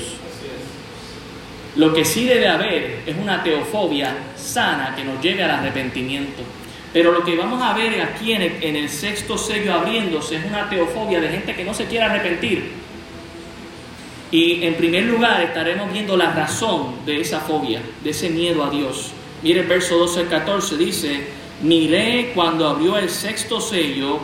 Lo 1.75 1.93
que 1.93 2.05
sí 2.05 2.23
debe 2.23 2.47
haber 2.47 3.01
es 3.05 3.15
una 3.17 3.43
teofobia 3.43 4.15
sana 4.37 4.93
que 4.95 5.03
nos 5.03 5.21
lleve 5.21 5.43
al 5.43 5.51
arrepentimiento. 5.51 6.41
Pero 6.93 7.12
lo 7.12 7.23
que 7.23 7.36
vamos 7.36 7.62
a 7.62 7.73
ver 7.73 8.01
aquí 8.01 8.34
en 8.34 8.41
el, 8.41 8.63
en 8.63 8.75
el 8.75 8.89
sexto 8.89 9.38
sello 9.38 9.73
abriéndose 9.73 10.36
es 10.36 10.45
una 10.45 10.69
teofobia 10.69 11.21
de 11.21 11.30
gente 11.30 11.56
que 11.56 11.63
no 11.63 11.73
se 11.73 11.86
quiere 11.86 12.06
arrepentir. 12.06 12.71
Y 14.32 14.63
en 14.63 14.75
primer 14.75 15.04
lugar 15.04 15.41
estaremos 15.41 15.91
viendo 15.91 16.15
la 16.15 16.32
razón 16.32 17.06
de 17.06 17.19
esa 17.19 17.41
fobia, 17.41 17.82
de 18.04 18.10
ese 18.10 18.30
miedo 18.30 18.63
a 18.63 18.69
Dios. 18.69 19.12
Mire 19.43 19.62
el 19.62 19.67
verso 19.67 19.97
12 19.97 20.21
al 20.21 20.27
14, 20.30 20.77
dice, 20.77 21.27
miré 21.62 22.32
cuando 22.34 22.67
abrió 22.67 22.97
el 22.97 23.10
sexto 23.10 23.60
sello 23.60 24.19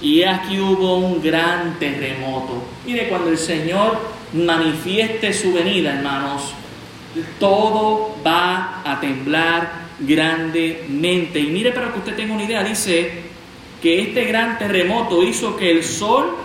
y 0.00 0.22
aquí 0.22 0.60
hubo 0.60 0.98
un 0.98 1.20
gran 1.20 1.78
terremoto. 1.78 2.62
Mire, 2.86 3.08
cuando 3.08 3.30
el 3.30 3.38
Señor 3.38 3.98
manifieste 4.32 5.32
su 5.32 5.52
venida, 5.52 5.94
hermanos, 5.94 6.52
todo 7.40 8.16
va 8.24 8.82
a 8.84 9.00
temblar 9.00 9.77
grandemente. 9.98 11.40
Y 11.40 11.46
mire 11.48 11.72
para 11.72 11.92
que 11.92 11.98
usted 11.98 12.16
tenga 12.16 12.34
una 12.34 12.44
idea, 12.44 12.62
dice 12.62 13.22
que 13.82 14.00
este 14.00 14.24
gran 14.24 14.58
terremoto 14.58 15.22
hizo 15.22 15.56
que 15.56 15.70
el 15.70 15.84
sol 15.84 16.36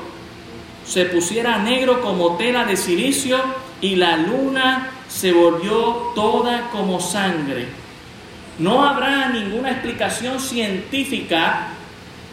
se 0.85 1.05
pusiera 1.05 1.57
negro 1.59 2.01
como 2.01 2.35
tela 2.35 2.65
de 2.65 2.77
silicio 2.77 3.37
y 3.81 3.95
la 3.95 4.17
luna 4.17 4.91
se 5.07 5.31
volvió 5.31 6.11
toda 6.15 6.69
como 6.71 6.99
sangre. 6.99 7.67
No 8.59 8.83
habrá 8.83 9.29
ninguna 9.29 9.71
explicación 9.71 10.39
científica, 10.39 11.69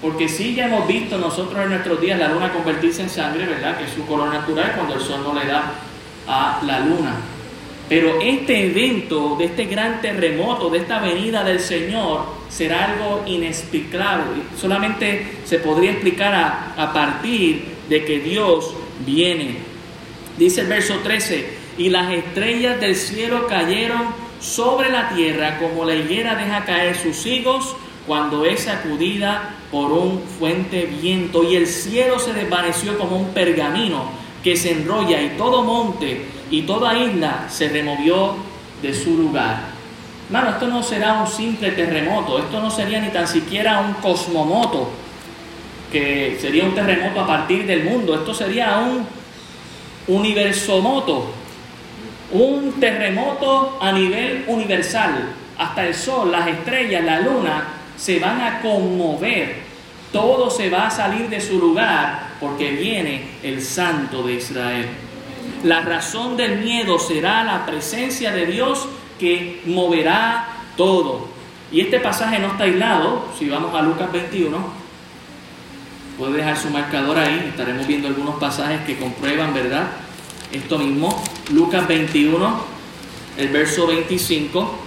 porque 0.02 0.28
sí 0.28 0.54
ya 0.54 0.66
hemos 0.66 0.87
visto 0.87 1.18
nosotros 1.18 1.62
en 1.62 1.70
nuestros 1.70 2.00
días 2.00 2.18
la 2.18 2.28
luna 2.28 2.52
convertirse 2.52 3.02
en 3.02 3.11
sangre, 3.11 3.46
¿verdad? 3.46 3.78
Que 3.78 3.85
es 3.85 3.90
su 3.90 4.06
color 4.06 4.28
natural 4.28 4.72
cuando 4.74 4.94
el 4.94 5.00
sol 5.00 5.22
no 5.22 5.38
le 5.38 5.46
da 5.46 5.72
a 6.26 6.61
la 6.64 6.80
luna. 6.80 7.14
Pero 7.90 8.20
este 8.20 8.66
evento, 8.66 9.35
de 9.37 9.46
este 9.46 9.64
gran 9.64 10.00
terremoto, 10.00 10.70
de 10.70 10.79
esta 10.79 11.00
venida 11.00 11.42
del 11.42 11.59
Señor, 11.59 12.24
será 12.48 12.92
algo 12.92 13.24
inexplicable. 13.26 14.42
Solamente 14.57 15.38
se 15.44 15.59
podría 15.59 15.90
explicar 15.90 16.33
a, 16.33 16.74
a 16.76 16.92
partir 16.92 17.64
de 17.88 18.05
que 18.05 18.20
Dios 18.20 18.76
viene. 19.05 19.57
Dice 20.38 20.61
el 20.61 20.68
verso 20.68 21.00
13, 21.03 21.48
y 21.79 21.88
las 21.88 22.12
estrellas 22.12 22.81
del 22.81 22.94
cielo 22.94 23.48
cayeron 23.48 24.03
sobre 24.40 24.92
la 24.92 25.09
tierra 25.09 25.59
como 25.59 25.85
la 25.85 25.96
higuera 25.96 26.37
deja 26.37 26.64
caer 26.64 26.96
sus 26.96 27.26
higos 27.26 27.74
cuando 28.07 28.44
es 28.44 28.61
sacudida 28.61 29.57
por 29.72 29.90
un 29.90 30.22
fuente 30.38 30.87
viento 30.87 31.42
y 31.42 31.57
el 31.57 31.66
cielo 31.66 32.20
se 32.20 32.35
desvaneció 32.35 32.96
como 32.98 33.16
un 33.16 33.35
pergamino 33.35 34.11
que 34.44 34.57
se 34.57 34.72
enrolla 34.72 35.20
y 35.20 35.31
todo 35.37 35.64
monte 35.64 36.39
y 36.50 36.62
toda 36.62 36.98
isla 36.98 37.46
se 37.48 37.68
removió 37.68 38.34
de 38.82 38.92
su 38.92 39.16
lugar. 39.16 39.58
Hermano, 40.26 40.50
esto 40.50 40.66
no 40.68 40.82
será 40.82 41.20
un 41.20 41.26
simple 41.26 41.70
terremoto, 41.72 42.38
esto 42.38 42.60
no 42.60 42.70
sería 42.70 43.00
ni 43.00 43.08
tan 43.08 43.26
siquiera 43.26 43.80
un 43.80 43.94
cosmomoto, 43.94 44.90
que 45.90 46.38
sería 46.40 46.64
un 46.64 46.74
terremoto 46.74 47.20
a 47.20 47.26
partir 47.26 47.66
del 47.66 47.84
mundo, 47.84 48.14
esto 48.14 48.32
sería 48.32 48.78
un 48.78 49.06
universomoto, 50.06 51.32
un 52.32 52.74
terremoto 52.78 53.78
a 53.80 53.92
nivel 53.92 54.44
universal. 54.46 55.34
Hasta 55.58 55.86
el 55.86 55.94
sol, 55.94 56.32
las 56.32 56.48
estrellas, 56.48 57.04
la 57.04 57.20
luna 57.20 57.64
se 57.96 58.18
van 58.18 58.40
a 58.40 58.60
conmover, 58.60 59.56
todo 60.12 60.48
se 60.48 60.70
va 60.70 60.86
a 60.86 60.90
salir 60.90 61.28
de 61.28 61.40
su 61.40 61.58
lugar 61.58 62.30
porque 62.40 62.70
viene 62.70 63.24
el 63.42 63.60
Santo 63.60 64.22
de 64.22 64.34
Israel. 64.34 64.86
La 65.64 65.83
razón 65.83 66.37
del 66.37 66.59
miedo 66.59 66.98
será 66.98 67.44
la 67.44 67.66
presencia 67.66 68.33
de 68.33 68.46
Dios 68.46 68.87
que 69.18 69.62
moverá 69.66 70.48
todo. 70.76 71.29
Y 71.70 71.81
este 71.81 72.00
pasaje 72.00 72.38
no 72.38 72.48
está 72.48 72.64
aislado, 72.64 73.26
si 73.38 73.48
vamos 73.48 73.74
a 73.74 73.83
Lucas 73.83 74.11
21, 74.11 74.59
puede 76.18 76.38
dejar 76.38 76.57
su 76.57 76.70
marcador 76.70 77.18
ahí, 77.18 77.46
estaremos 77.50 77.87
viendo 77.87 78.09
algunos 78.09 78.37
pasajes 78.37 78.81
que 78.83 78.98
comprueban, 78.98 79.55
¿verdad? 79.55 79.90
Esto 80.53 80.79
mismo, 80.79 81.22
Lucas 81.53 81.87
21, 81.87 82.61
el 83.38 83.48
verso 83.48 83.87
25. 83.87 84.79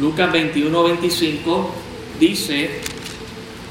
Lucas 0.00 0.32
21, 0.32 0.82
25 0.82 1.70
dice 2.20 2.80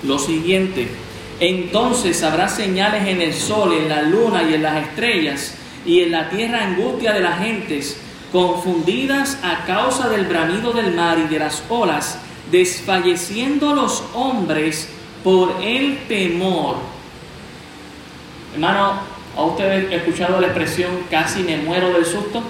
lo 0.03 0.17
siguiente. 0.17 1.02
Entonces 1.43 2.23
habrá 2.23 2.47
señales 2.47 3.05
en 3.05 3.21
el 3.21 3.33
sol, 3.33 3.73
en 3.73 3.89
la 3.89 4.01
luna 4.01 4.43
y 4.43 4.53
en 4.53 4.63
las 4.63 4.81
estrellas, 4.81 5.55
y 5.85 5.99
en 5.99 6.11
la 6.11 6.29
tierra 6.29 6.63
angustia 6.63 7.11
de 7.11 7.19
las 7.19 7.39
gentes, 7.39 7.99
confundidas 8.31 9.39
a 9.43 9.65
causa 9.65 10.07
del 10.07 10.25
bramido 10.25 10.71
del 10.71 10.93
mar 10.93 11.17
y 11.19 11.27
de 11.27 11.39
las 11.39 11.61
olas, 11.67 12.17
desfalleciendo 12.49 13.75
los 13.75 14.05
hombres 14.13 14.87
por 15.21 15.57
el 15.61 16.07
temor. 16.07 16.77
Hermano, 18.53 19.01
¿ha 19.35 19.43
usted 19.43 19.91
escuchado 19.91 20.39
la 20.39 20.47
expresión 20.47 20.91
casi 21.11 21.43
me 21.43 21.57
muero 21.57 21.91
del 21.91 22.05
susto? 22.05 22.41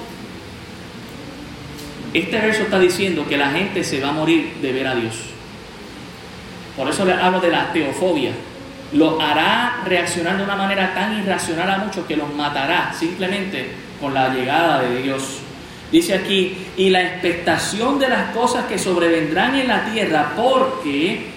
Este 2.14 2.40
verso 2.40 2.62
está 2.62 2.78
diciendo 2.78 3.26
que 3.28 3.38
la 3.38 3.50
gente 3.50 3.84
se 3.84 4.00
va 4.00 4.10
a 4.10 4.14
morir 4.14 4.54
de 4.62 4.72
ver 4.72 4.86
a 4.86 4.94
Dios. 4.94 5.16
Por 6.78 6.88
eso 6.88 7.04
le 7.06 7.14
hablo 7.14 7.42
de 7.42 7.50
la 7.50 7.74
teofobia 7.74 8.34
lo 8.94 9.20
hará 9.22 9.82
reaccionar 9.86 10.38
de 10.38 10.44
una 10.44 10.56
manera 10.56 10.94
tan 10.94 11.18
irracional 11.18 11.70
a 11.70 11.78
muchos 11.80 12.06
que 12.06 12.16
los 12.16 12.34
matará 12.34 12.94
simplemente 12.98 13.72
con 14.00 14.14
la 14.14 14.34
llegada 14.34 14.82
de 14.82 15.02
Dios. 15.02 15.40
Dice 15.92 16.16
aquí, 16.16 16.58
y 16.78 16.90
la 16.90 17.02
expectación 17.02 18.00
de 18.00 18.10
las 18.10 18.32
cosas 18.32 18.66
que 18.66 18.80
sobrevendrán 18.80 19.56
en 19.56 19.68
la 19.68 19.86
tierra, 19.86 20.34
porque 20.36 21.28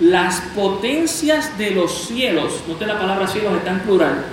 las 0.00 0.40
potencias 0.54 1.56
de 1.56 1.70
los 1.70 2.06
cielos, 2.06 2.62
note 2.68 2.86
la 2.86 2.98
palabra 2.98 3.26
cielos 3.26 3.56
está 3.56 3.70
en 3.70 3.80
plural, 3.80 4.24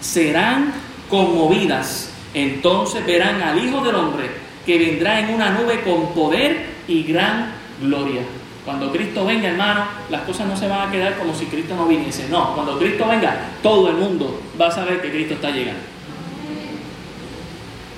serán 0.00 0.72
conmovidas. 1.08 2.10
Entonces 2.34 3.06
verán 3.06 3.40
al 3.42 3.64
Hijo 3.64 3.82
del 3.82 3.94
Hombre 3.94 4.28
que 4.66 4.78
vendrá 4.78 5.20
en 5.20 5.34
una 5.34 5.50
nube 5.50 5.82
con 5.82 6.12
poder 6.14 6.66
y 6.88 7.04
gran 7.04 7.52
gloria. 7.80 8.22
Cuando 8.64 8.90
Cristo 8.90 9.26
venga, 9.26 9.48
hermano, 9.48 9.84
las 10.08 10.22
cosas 10.22 10.46
no 10.46 10.56
se 10.56 10.66
van 10.68 10.88
a 10.88 10.90
quedar 10.90 11.18
como 11.18 11.34
si 11.34 11.44
Cristo 11.46 11.76
no 11.76 11.86
viniese. 11.86 12.28
No, 12.28 12.54
cuando 12.54 12.78
Cristo 12.78 13.06
venga, 13.06 13.50
todo 13.62 13.90
el 13.90 13.96
mundo 13.96 14.40
va 14.58 14.68
a 14.68 14.70
saber 14.70 15.02
que 15.02 15.10
Cristo 15.10 15.34
está 15.34 15.50
llegando. 15.50 15.82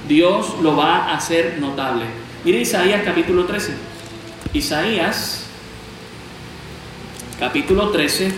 Dios 0.09 0.57
lo 0.63 0.77
va 0.77 1.07
a 1.07 1.17
hacer 1.17 1.59
notable. 1.61 2.05
Mire 2.45 2.61
Isaías 2.61 3.03
capítulo 3.05 3.45
13. 3.45 3.75
Isaías 4.55 5.47
capítulo 7.39 7.91
13, 7.91 8.33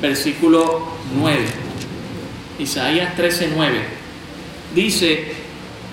versículo 0.00 0.82
9. 1.14 1.44
Isaías 2.58 3.14
13, 3.16 3.52
9. 3.54 3.80
Dice, 4.74 5.32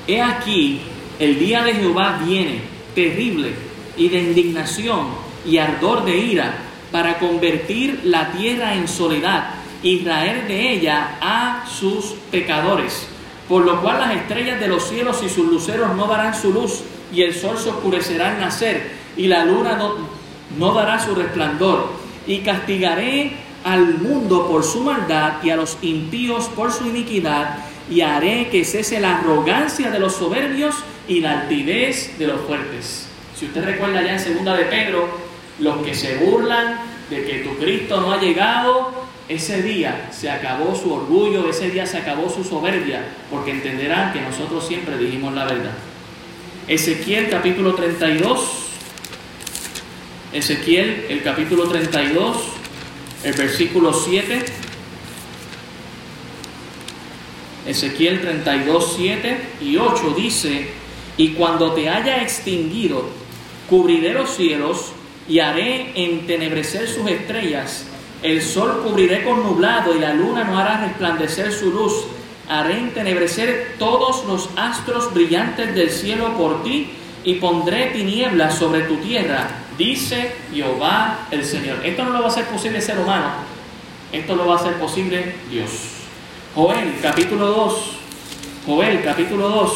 he 0.07 0.21
aquí, 0.21 0.81
el 1.19 1.39
día 1.39 1.63
de 1.63 1.73
Jehová 1.73 2.21
viene, 2.25 2.61
terrible 2.95 3.51
y 3.97 4.09
de 4.09 4.19
indignación 4.19 5.26
y 5.47 5.57
ardor 5.57 6.05
de 6.05 6.17
ira 6.17 6.53
para 6.91 7.17
convertir 7.19 8.01
la 8.03 8.31
tierra 8.31 8.75
en 8.75 8.87
soledad 8.87 9.51
y 9.81 9.99
traer 9.99 10.47
de 10.47 10.73
ella 10.73 11.17
a 11.21 11.65
sus 11.67 12.15
pecadores. 12.31 13.07
Por 13.47 13.65
lo 13.65 13.81
cual 13.81 13.99
las 13.99 14.15
estrellas 14.15 14.59
de 14.59 14.67
los 14.67 14.87
cielos 14.87 15.21
y 15.23 15.29
sus 15.29 15.47
luceros 15.47 15.95
no 15.95 16.07
darán 16.07 16.35
su 16.35 16.51
luz, 16.51 16.83
y 17.13 17.21
el 17.21 17.33
sol 17.33 17.57
se 17.57 17.69
oscurecerá 17.69 18.31
al 18.31 18.39
nacer, 18.39 18.91
y 19.15 19.27
la 19.27 19.45
luna 19.45 19.77
no, 19.77 19.95
no 20.57 20.73
dará 20.73 20.99
su 20.99 21.15
resplandor. 21.15 21.91
Y 22.25 22.39
castigaré 22.39 23.37
al 23.63 23.99
mundo 23.99 24.47
por 24.49 24.63
su 24.63 24.81
maldad 24.81 25.35
y 25.43 25.49
a 25.49 25.55
los 25.55 25.77
impíos 25.81 26.49
por 26.49 26.73
su 26.73 26.87
iniquidad, 26.87 27.59
y 27.89 28.01
haré 28.01 28.49
que 28.49 28.65
cese 28.65 28.99
la 28.99 29.19
arrogancia 29.19 29.91
de 29.91 29.99
los 29.99 30.15
soberbios 30.15 30.75
y 31.07 31.21
la 31.21 31.41
altivez 31.41 32.17
de 32.19 32.27
los 32.27 32.41
fuertes. 32.41 33.07
Si 33.37 33.45
usted 33.45 33.63
recuerda 33.63 34.01
ya 34.01 34.13
en 34.13 34.19
segunda 34.19 34.57
de 34.57 34.65
Pedro, 34.65 35.26
los 35.59 35.85
que 35.85 35.93
se 35.93 36.17
burlan 36.17 36.79
de 37.09 37.23
que 37.25 37.39
tu 37.39 37.57
Cristo 37.57 38.01
no 38.01 38.11
ha 38.11 38.19
llegado, 38.19 38.91
ese 39.29 39.61
día 39.61 40.09
se 40.11 40.29
acabó 40.29 40.75
su 40.75 40.93
orgullo, 40.93 41.49
ese 41.49 41.69
día 41.69 41.85
se 41.85 41.97
acabó 41.97 42.29
su 42.29 42.43
soberbia, 42.43 43.05
porque 43.29 43.51
entenderán 43.51 44.13
que 44.13 44.21
nosotros 44.21 44.65
siempre 44.67 44.97
dijimos 44.97 45.33
la 45.33 45.45
verdad. 45.45 45.73
Ezequiel 46.67 47.29
capítulo 47.29 47.75
32, 47.75 48.39
Ezequiel 50.33 51.05
el 51.09 51.23
capítulo 51.23 51.67
32, 51.67 52.37
el 53.23 53.33
versículo 53.33 53.93
7. 53.93 54.45
Ezequiel 57.65 58.21
32, 58.21 58.93
7 58.95 59.37
y 59.61 59.75
8 59.75 60.13
dice, 60.15 60.69
y 61.17 61.29
cuando 61.29 61.73
te 61.73 61.89
haya 61.89 62.21
extinguido, 62.21 63.09
cubriré 63.69 64.13
los 64.13 64.35
cielos 64.35 64.93
y 65.27 65.39
haré 65.39 65.91
entenebrecer 65.95 66.87
sus 66.87 67.07
estrellas 67.09 67.85
el 68.23 68.41
sol 68.41 68.81
cubriré 68.83 69.23
con 69.23 69.43
nublado 69.43 69.95
y 69.95 69.99
la 69.99 70.13
luna 70.13 70.43
no 70.43 70.57
hará 70.57 70.81
resplandecer 70.81 71.51
su 71.51 71.71
luz. 71.71 71.93
Haré 72.49 72.79
entenebrecer 72.79 73.75
todos 73.77 74.25
los 74.25 74.49
astros 74.55 75.13
brillantes 75.13 75.75
del 75.75 75.91
cielo 75.91 76.35
por 76.35 76.63
ti 76.63 76.89
y 77.23 77.35
pondré 77.35 77.87
tinieblas 77.87 78.57
sobre 78.57 78.81
tu 78.81 78.97
tierra, 78.97 79.47
dice 79.77 80.33
Jehová 80.53 81.27
el 81.29 81.43
Señor. 81.43 81.85
Esto 81.85 82.05
no 82.05 82.11
lo 82.11 82.19
va 82.19 82.25
a 82.25 82.29
hacer 82.29 82.45
posible 82.45 82.81
ser 82.81 82.97
humano, 82.97 83.31
esto 84.11 84.35
lo 84.35 84.47
va 84.47 84.53
a 84.53 84.59
hacer 84.59 84.73
posible 84.75 85.35
Dios. 85.51 85.69
Joel 86.55 86.95
capítulo 87.01 87.47
2, 87.47 87.91
Joel 88.65 89.03
capítulo 89.03 89.49
2, 89.49 89.71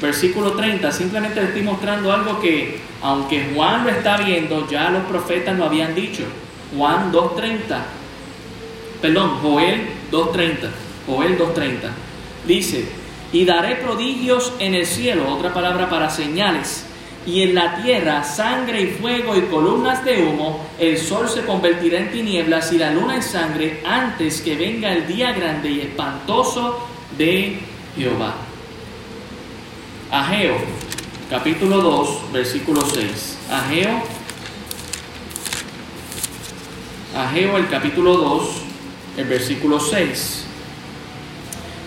versículo 0.00 0.52
30, 0.52 0.90
simplemente 0.92 1.40
le 1.40 1.48
estoy 1.48 1.62
mostrando 1.62 2.12
algo 2.12 2.40
que, 2.40 2.80
aunque 3.02 3.50
Juan 3.54 3.84
lo 3.84 3.90
está 3.90 4.16
viendo, 4.18 4.68
ya 4.68 4.90
los 4.90 5.04
profetas 5.04 5.56
lo 5.56 5.64
habían 5.64 5.94
dicho. 5.94 6.24
Juan 6.76 7.12
2.30, 7.12 7.60
perdón, 9.02 9.38
Joel 9.42 9.88
2.30, 10.10 10.70
Joel 11.06 11.38
2.30, 11.38 11.72
dice, 12.46 12.88
y 13.32 13.44
daré 13.44 13.76
prodigios 13.76 14.52
en 14.58 14.74
el 14.74 14.86
cielo, 14.86 15.28
otra 15.34 15.52
palabra 15.52 15.88
para 15.90 16.10
señales, 16.10 16.86
y 17.26 17.42
en 17.42 17.54
la 17.54 17.82
tierra 17.82 18.24
sangre 18.24 18.80
y 18.82 18.86
fuego 18.86 19.36
y 19.36 19.42
columnas 19.42 20.04
de 20.04 20.22
humo, 20.22 20.64
el 20.78 20.96
sol 20.96 21.28
se 21.28 21.44
convertirá 21.44 21.98
en 21.98 22.10
tinieblas 22.10 22.72
y 22.72 22.78
la 22.78 22.92
luna 22.92 23.16
en 23.16 23.22
sangre 23.22 23.82
antes 23.84 24.40
que 24.40 24.56
venga 24.56 24.92
el 24.92 25.06
día 25.06 25.32
grande 25.32 25.70
y 25.70 25.80
espantoso 25.80 26.88
de 27.18 27.58
Jehová. 27.96 28.49
Ageo, 30.10 30.56
capítulo 31.30 31.76
2, 31.76 32.32
versículo 32.32 32.80
6. 32.80 33.38
Ageo 33.48 34.02
Ageo 37.16 37.56
el 37.56 37.68
capítulo 37.68 38.16
2, 38.16 38.48
el 39.18 39.24
versículo 39.26 39.78
6. 39.78 40.46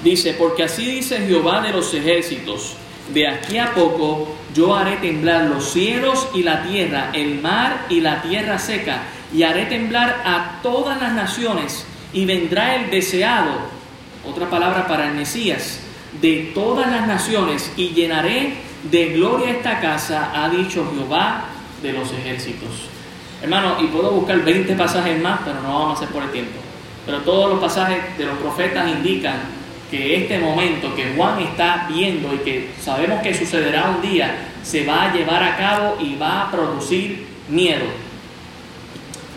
Dice, 0.05 0.35
porque 0.35 0.63
así 0.63 0.85
dice 0.85 1.17
Jehová 1.27 1.59
de 1.61 1.73
los 1.73 1.93
ejércitos, 1.93 2.75
de 3.13 3.27
aquí 3.27 3.57
a 3.57 3.73
poco 3.73 4.33
yo 4.53 4.73
haré 4.73 4.95
temblar 4.97 5.45
los 5.45 5.71
cielos 5.71 6.29
y 6.33 6.43
la 6.43 6.63
tierra, 6.63 7.09
el 7.11 7.41
mar 7.41 7.87
y 7.89 7.99
la 7.99 8.21
tierra 8.21 8.57
seca, 8.57 9.03
y 9.33 9.43
haré 9.43 9.65
temblar 9.65 10.21
a 10.25 10.61
todas 10.63 11.01
las 11.01 11.11
naciones, 11.11 11.85
y 12.13 12.23
vendrá 12.23 12.75
el 12.75 12.89
deseado, 12.89 13.51
otra 14.25 14.49
palabra 14.49 14.87
para 14.87 15.09
el 15.09 15.15
Mesías, 15.15 15.79
de 16.23 16.51
todas 16.55 16.89
las 16.89 17.05
naciones, 17.05 17.69
y 17.75 17.89
llenaré 17.89 18.53
de 18.89 19.09
gloria 19.09 19.51
esta 19.51 19.81
casa, 19.81 20.31
ha 20.33 20.47
dicho 20.47 20.89
Jehová 20.95 21.47
de 21.81 21.91
los 21.91 22.13
ejércitos. 22.13 22.87
Hermano, 23.41 23.75
y 23.81 23.87
puedo 23.87 24.09
buscar 24.11 24.41
20 24.41 24.73
pasajes 24.75 25.21
más, 25.21 25.41
pero 25.43 25.59
no 25.61 25.67
vamos 25.67 25.89
a 25.89 25.93
hacer 25.95 26.07
por 26.13 26.23
el 26.23 26.31
tiempo. 26.31 26.53
Pero 27.05 27.17
todos 27.19 27.49
los 27.49 27.59
pasajes 27.59 28.17
de 28.17 28.25
los 28.25 28.37
profetas 28.37 28.87
indican 28.87 29.35
que 29.91 30.15
este 30.23 30.39
momento 30.39 30.95
que 30.95 31.13
Juan 31.13 31.41
está 31.41 31.89
viendo 31.89 32.33
y 32.33 32.37
que 32.37 32.69
sabemos 32.81 33.21
que 33.21 33.33
sucederá 33.33 33.89
un 33.89 34.01
día, 34.01 34.47
se 34.63 34.85
va 34.85 35.11
a 35.11 35.13
llevar 35.13 35.43
a 35.43 35.57
cabo 35.57 35.97
y 35.99 36.15
va 36.15 36.43
a 36.43 36.51
producir 36.51 37.27
miedo. 37.49 37.83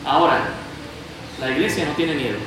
Ahora, 0.05 0.39
la 1.41 1.51
iglesia 1.51 1.85
no 1.85 1.95
tiene 1.95 2.15
miedo. 2.15 2.39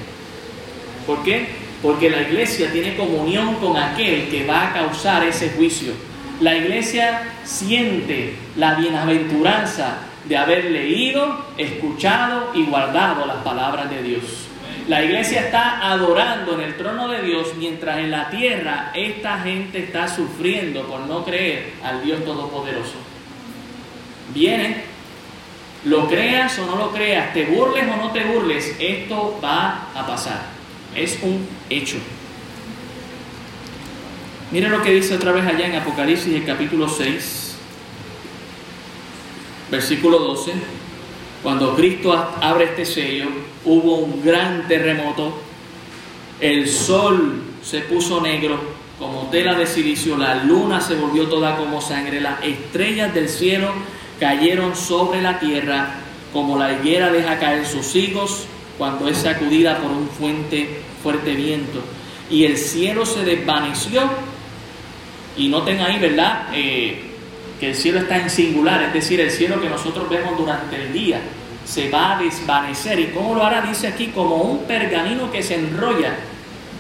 ¿Por 1.06 1.24
qué? 1.24 1.59
Porque 1.82 2.10
la 2.10 2.22
iglesia 2.22 2.72
tiene 2.72 2.96
comunión 2.96 3.56
con 3.56 3.78
aquel 3.78 4.30
que 4.30 4.46
va 4.46 4.70
a 4.70 4.74
causar 4.74 5.24
ese 5.24 5.52
juicio. 5.52 5.94
La 6.42 6.56
iglesia 6.56 7.22
siente 7.44 8.36
la 8.56 8.76
bienaventuranza 8.76 10.00
de 10.26 10.38
haber 10.38 10.66
leído, 10.66 11.46
escuchado 11.58 12.52
y 12.54 12.64
guardado 12.64 13.26
las 13.26 13.38
palabras 13.38 13.90
de 13.90 14.04
Dios. 14.04 14.50
La 14.88 15.04
iglesia 15.04 15.42
está 15.42 15.92
adorando 15.92 16.56
en 16.56 16.62
el 16.62 16.76
trono 16.76 17.08
de 17.10 17.22
Dios 17.22 17.50
mientras 17.58 18.00
en 18.00 18.10
la 18.10 18.30
tierra 18.30 18.92
esta 18.96 19.40
gente 19.40 19.84
está 19.84 20.08
sufriendo 20.08 20.84
por 20.88 21.02
no 21.02 21.24
creer 21.24 21.74
al 21.84 22.04
Dios 22.04 22.26
Todopoderoso. 22.26 22.96
Viene, 24.34 24.84
lo 25.86 26.08
creas 26.08 26.58
o 26.60 26.66
no 26.66 26.76
lo 26.76 26.92
creas, 26.92 27.34
te 27.34 27.46
burles 27.46 27.86
o 27.88 27.98
no 27.98 28.12
te 28.12 28.24
burles, 28.24 28.76
esto 28.80 29.40
va 29.44 29.90
a 29.94 30.08
pasar. 30.08 30.42
Es 30.96 31.20
un 31.22 31.48
hecho. 31.70 31.98
Mire 34.52 34.70
lo 34.70 34.82
que 34.82 34.94
dice 34.94 35.16
otra 35.16 35.32
vez 35.32 35.46
allá 35.46 35.68
en 35.68 35.76
Apocalipsis, 35.76 36.34
el 36.34 36.46
capítulo 36.46 36.90
6 36.90 37.50
versículo 39.72 40.20
12, 40.20 40.54
cuando 41.44 41.76
Cristo 41.76 42.14
abre 42.42 42.66
este 42.66 42.86
sello, 42.86 43.28
hubo 43.66 43.98
un 43.98 44.24
gran 44.24 44.68
terremoto, 44.68 45.34
el 46.40 46.68
sol 46.68 47.42
se 47.62 47.82
puso 47.82 48.22
negro 48.22 48.60
como 48.98 49.30
tela 49.30 49.54
de 49.54 49.66
silicio, 49.66 50.18
la 50.18 50.44
luna 50.44 50.82
se 50.82 50.96
volvió 50.96 51.28
toda 51.28 51.56
como 51.56 51.82
sangre, 51.82 52.20
las 52.20 52.44
estrellas 52.44 53.14
del 53.14 53.30
cielo 53.30 53.72
cayeron 54.20 54.76
sobre 54.76 55.22
la 55.22 55.40
tierra 55.40 55.96
como 56.34 56.58
la 56.58 56.74
higuera 56.74 57.12
deja 57.12 57.40
caer 57.40 57.66
sus 57.66 57.96
higos 57.96 58.46
cuando 58.78 59.08
es 59.08 59.18
sacudida 59.18 59.78
por 59.78 59.92
un 59.92 60.10
fuente, 60.10 60.82
fuerte 61.02 61.34
viento. 61.36 61.82
Y 62.30 62.46
el 62.46 62.58
cielo 62.58 63.06
se 63.06 63.24
desvaneció. 63.24 64.02
Y 65.38 65.48
noten 65.48 65.80
ahí, 65.80 66.00
¿verdad? 66.00 66.50
Eh, 66.54 67.10
que 67.60 67.70
el 67.70 67.76
cielo 67.76 68.00
está 68.00 68.18
en 68.18 68.30
singular, 68.30 68.82
es 68.84 68.94
decir, 68.94 69.20
el 69.20 69.32
cielo 69.32 69.60
que 69.62 69.70
nosotros 69.70 70.10
vemos 70.10 70.38
durante 70.38 70.78
el 70.78 70.94
día 70.94 71.22
se 71.66 71.90
va 71.90 72.18
a 72.18 72.20
desvanecer. 72.20 73.00
¿Y 73.00 73.08
cómo 73.08 73.36
lo 73.36 73.44
hará? 73.44 73.62
Dice 73.62 73.88
aquí, 73.88 74.08
como 74.08 74.38
un 74.38 74.64
pergamino 74.64 75.32
que 75.32 75.44
se 75.44 75.56
enrolla, 75.56 76.16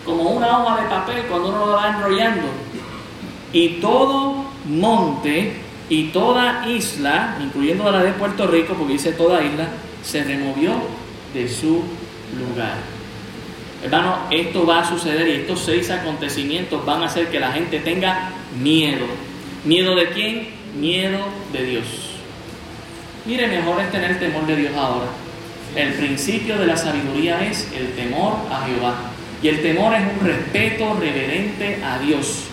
como 0.03 0.23
una 0.31 0.59
hoja 0.59 0.81
de 0.81 0.89
papel 0.89 1.23
cuando 1.29 1.49
uno 1.49 1.65
lo 1.65 1.73
va 1.73 1.89
enrollando. 1.89 2.47
Y 3.53 3.79
todo 3.81 4.45
monte 4.65 5.53
y 5.89 6.05
toda 6.05 6.67
isla, 6.67 7.37
incluyendo 7.41 7.91
la 7.91 8.03
de 8.03 8.13
Puerto 8.13 8.47
Rico, 8.47 8.73
porque 8.73 8.93
dice 8.93 9.11
toda 9.11 9.43
isla, 9.43 9.67
se 10.03 10.23
removió 10.23 10.71
de 11.33 11.47
su 11.47 11.83
lugar. 12.37 12.98
Hermano, 13.83 14.17
esto 14.29 14.65
va 14.65 14.81
a 14.81 14.89
suceder 14.89 15.27
y 15.27 15.31
estos 15.41 15.61
seis 15.61 15.89
acontecimientos 15.89 16.85
van 16.85 17.01
a 17.01 17.05
hacer 17.05 17.27
que 17.29 17.39
la 17.39 17.51
gente 17.51 17.79
tenga 17.79 18.31
miedo. 18.61 19.05
¿Miedo 19.65 19.95
de 19.95 20.09
quién? 20.09 20.59
miedo 20.75 21.19
de 21.51 21.63
Dios. 21.65 21.85
Mire, 23.25 23.47
mejor 23.47 23.81
es 23.81 23.91
tener 23.91 24.19
temor 24.19 24.45
de 24.45 24.55
Dios 24.55 24.73
ahora. 24.75 25.07
El 25.75 25.93
principio 25.93 26.57
de 26.57 26.65
la 26.65 26.77
sabiduría 26.77 27.45
es 27.45 27.71
el 27.75 27.93
temor 27.93 28.33
a 28.51 28.65
Jehová. 28.65 28.95
Y 29.41 29.47
el 29.47 29.61
temor 29.61 29.93
es 29.93 30.01
un 30.01 30.25
respeto 30.25 30.97
reverente 30.99 31.79
a 31.83 31.99
Dios. 31.99 32.45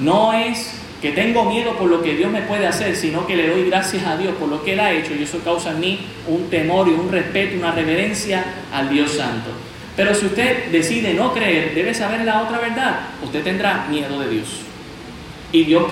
No 0.00 0.32
es 0.32 0.74
que 1.02 1.12
tengo 1.12 1.44
miedo 1.44 1.76
por 1.76 1.88
lo 1.88 2.02
que 2.02 2.16
Dios 2.16 2.30
me 2.30 2.42
puede 2.42 2.66
hacer, 2.66 2.96
sino 2.96 3.26
que 3.26 3.36
le 3.36 3.48
doy 3.48 3.68
gracias 3.68 4.04
a 4.04 4.16
Dios 4.16 4.34
por 4.36 4.48
lo 4.48 4.64
que 4.64 4.72
Él 4.72 4.80
ha 4.80 4.92
hecho 4.92 5.14
y 5.14 5.22
eso 5.22 5.38
causa 5.44 5.70
en 5.70 5.80
mí 5.80 6.00
un 6.26 6.50
temor 6.50 6.88
y 6.88 6.92
un 6.92 7.10
respeto, 7.10 7.56
una 7.56 7.72
reverencia 7.72 8.44
al 8.72 8.88
Dios 8.90 9.12
Santo. 9.12 9.50
Pero 9.98 10.14
si 10.14 10.26
usted 10.26 10.70
decide 10.70 11.12
no 11.12 11.34
creer, 11.34 11.74
debe 11.74 11.92
saber 11.92 12.20
la 12.24 12.42
otra 12.42 12.60
verdad, 12.60 13.00
usted 13.20 13.42
tendrá 13.42 13.88
miedo 13.90 14.20
de 14.20 14.30
Dios. 14.30 14.46
Y 15.50 15.64
Dios 15.64 15.86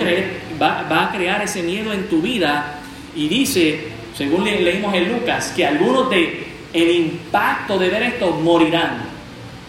va, 0.61 1.03
a 1.03 1.11
crear 1.11 1.41
ese 1.41 1.61
miedo 1.61 1.91
en 1.91 2.07
tu 2.07 2.21
vida. 2.21 2.79
Y 3.13 3.27
dice, 3.27 3.89
según 4.15 4.45
leímos 4.45 4.95
en 4.95 5.11
Lucas, 5.11 5.51
que 5.53 5.65
algunos 5.65 6.09
de 6.09 6.47
el 6.71 6.89
impacto 6.89 7.77
de 7.77 7.89
ver 7.89 8.03
esto 8.03 8.31
morirán. 8.31 8.99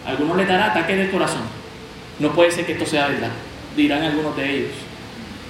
Algunos 0.05 0.37
les 0.37 0.47
dará 0.47 0.67
ataque 0.67 0.95
del 0.95 1.11
corazón. 1.11 1.41
No 2.19 2.31
puede 2.31 2.51
ser 2.51 2.65
que 2.65 2.71
esto 2.71 2.85
sea 2.85 3.09
verdad, 3.09 3.31
dirán 3.75 4.03
algunos 4.03 4.37
de 4.37 4.55
ellos. 4.55 4.71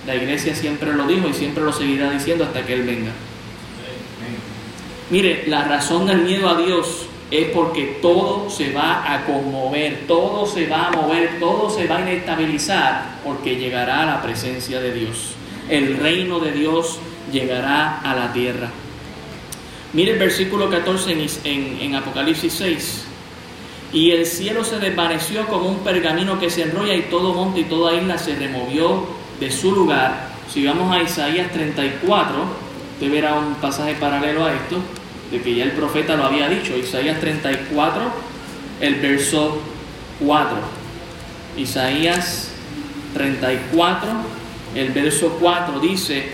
La 0.07 0.15
iglesia 0.15 0.55
siempre 0.55 0.95
lo 0.95 1.05
dijo 1.05 1.27
y 1.29 1.33
siempre 1.35 1.63
lo 1.63 1.71
seguirá 1.71 2.09
diciendo 2.09 2.43
hasta 2.43 2.65
que 2.65 2.73
Él 2.73 2.81
venga. 2.81 3.11
Mire, 5.11 5.43
la 5.45 5.65
razón 5.65 6.07
del 6.07 6.23
miedo 6.23 6.49
a 6.49 6.59
Dios 6.59 7.08
es 7.31 7.49
porque 7.49 7.99
todo 8.01 8.49
se 8.49 8.71
va 8.71 9.13
a 9.13 9.25
conmover, 9.25 10.05
todo 10.07 10.47
se 10.47 10.65
va 10.67 10.87
a 10.87 10.91
mover, 10.91 11.39
todo 11.39 11.69
se 11.69 11.85
va 11.85 11.97
a 11.97 12.01
inestabilizar, 12.01 13.19
porque 13.23 13.55
llegará 13.55 14.01
a 14.01 14.05
la 14.05 14.21
presencia 14.21 14.79
de 14.79 14.91
Dios. 14.91 15.33
El 15.69 15.97
reino 15.97 16.39
de 16.39 16.51
Dios 16.51 16.99
llegará 17.31 17.99
a 17.99 18.15
la 18.15 18.33
tierra. 18.33 18.69
Mire 19.93 20.13
el 20.13 20.19
versículo 20.19 20.69
14 20.69 21.11
en, 21.43 21.77
en, 21.81 21.95
Apocalipsis 21.95 22.53
6. 22.53 23.05
Y 23.93 24.11
el 24.11 24.25
cielo 24.25 24.63
se 24.63 24.79
desvaneció 24.79 25.47
como 25.47 25.67
un 25.67 25.79
pergamino 25.79 26.39
que 26.39 26.49
se 26.49 26.63
enrolla 26.63 26.95
y 26.95 27.03
todo 27.03 27.33
monte 27.33 27.61
y 27.61 27.63
toda 27.63 27.95
isla 27.95 28.17
se 28.17 28.35
removió 28.35 29.03
de 29.39 29.51
su 29.51 29.71
lugar. 29.71 30.29
Si 30.51 30.65
vamos 30.65 30.95
a 30.95 31.01
Isaías 31.01 31.51
34, 31.51 32.35
usted 32.93 33.11
verá 33.11 33.35
un 33.35 33.55
pasaje 33.55 33.95
paralelo 33.95 34.45
a 34.45 34.53
esto, 34.53 34.77
de 35.31 35.41
que 35.41 35.55
ya 35.55 35.63
el 35.63 35.71
profeta 35.71 36.15
lo 36.15 36.25
había 36.25 36.47
dicho. 36.49 36.75
Isaías 36.75 37.19
34, 37.19 38.01
el 38.81 38.95
verso 38.95 39.61
4. 40.19 40.57
Isaías 41.57 42.51
34, 43.13 44.09
el 44.75 44.89
verso 44.91 45.37
4 45.39 45.79
dice, 45.79 46.29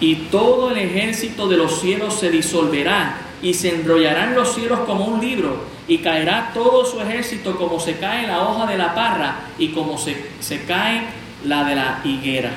y 0.00 0.14
todo 0.30 0.70
el 0.70 0.78
ejército 0.78 1.48
de 1.48 1.56
los 1.56 1.80
cielos 1.80 2.14
se 2.14 2.30
disolverá 2.30 3.18
y 3.42 3.54
se 3.54 3.74
enrollarán 3.74 4.34
los 4.34 4.54
cielos 4.54 4.80
como 4.80 5.06
un 5.06 5.20
libro 5.20 5.64
y 5.88 5.98
caerá 5.98 6.50
todo 6.52 6.84
su 6.84 7.00
ejército 7.00 7.56
como 7.56 7.80
se 7.80 7.96
cae 7.96 8.26
la 8.26 8.42
hoja 8.42 8.66
de 8.66 8.76
la 8.76 8.94
parra 8.94 9.40
y 9.58 9.68
como 9.68 9.96
se, 9.98 10.30
se 10.40 10.64
cae 10.64 11.02
la 11.44 11.64
de 11.64 11.74
la 11.74 12.00
higuera. 12.04 12.52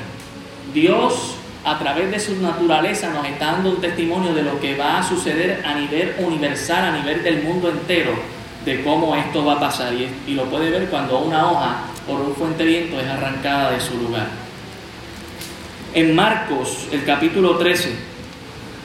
Dios 0.73 1.35
a 1.63 1.77
través 1.77 2.09
de 2.09 2.19
su 2.19 2.41
naturaleza 2.41 3.09
nos 3.09 3.25
está 3.25 3.51
dando 3.51 3.69
un 3.69 3.81
testimonio 3.81 4.33
de 4.33 4.43
lo 4.43 4.59
que 4.59 4.75
va 4.75 4.99
a 4.99 5.03
suceder 5.03 5.63
a 5.63 5.75
nivel 5.75 6.15
universal, 6.17 6.85
a 6.85 6.97
nivel 6.97 7.21
del 7.21 7.43
mundo 7.43 7.69
entero, 7.69 8.13
de 8.65 8.83
cómo 8.83 9.15
esto 9.15 9.45
va 9.45 9.53
a 9.53 9.59
pasar. 9.59 9.93
Y, 9.93 10.33
lo 10.33 10.45
puede 10.45 10.71
ver 10.71 10.89
cuando 10.89 11.19
una 11.19 11.51
hoja 11.51 11.81
por 12.07 12.19
un 12.19 12.35
fuente 12.35 12.65
viento 12.65 12.99
es 12.99 13.07
arrancada 13.07 13.71
de 13.71 13.79
su 13.79 13.95
lugar. 13.97 14.27
En 15.93 16.15
Marcos, 16.15 16.87
el 16.91 17.03
capítulo 17.03 17.57
13, 17.57 17.93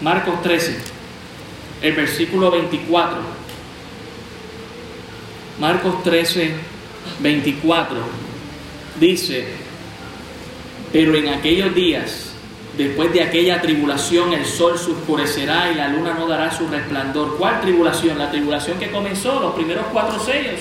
Marcos 0.03 0.43
13, 0.43 0.77
el 1.83 1.93
versículo 1.95 2.51
24. 2.51 3.19
Marcos 5.59 6.03
13, 6.03 6.53
24 7.21 7.97
dice, 9.01 9.47
pero 10.93 11.15
en 11.15 11.29
aquellos 11.29 11.75
días, 11.75 12.36
después 12.77 13.13
de 13.13 13.23
aquella 13.23 13.61
tribulación, 13.61 14.33
el 14.33 14.45
sol 14.45 14.79
se 14.79 14.91
oscurecerá 14.91 15.71
y 15.71 15.75
la 15.75 15.89
luna 15.89 16.15
no 16.15 16.27
dará 16.27 16.51
su 16.51 16.69
resplandor. 16.69 17.37
¿Cuál 17.39 17.61
tribulación? 17.61 18.19
La 18.19 18.31
tribulación 18.31 18.79
que 18.79 18.91
comenzó, 18.91 19.41
los 19.41 19.55
primeros 19.55 19.87
cuatro 19.93 20.19
sellos. 20.19 20.61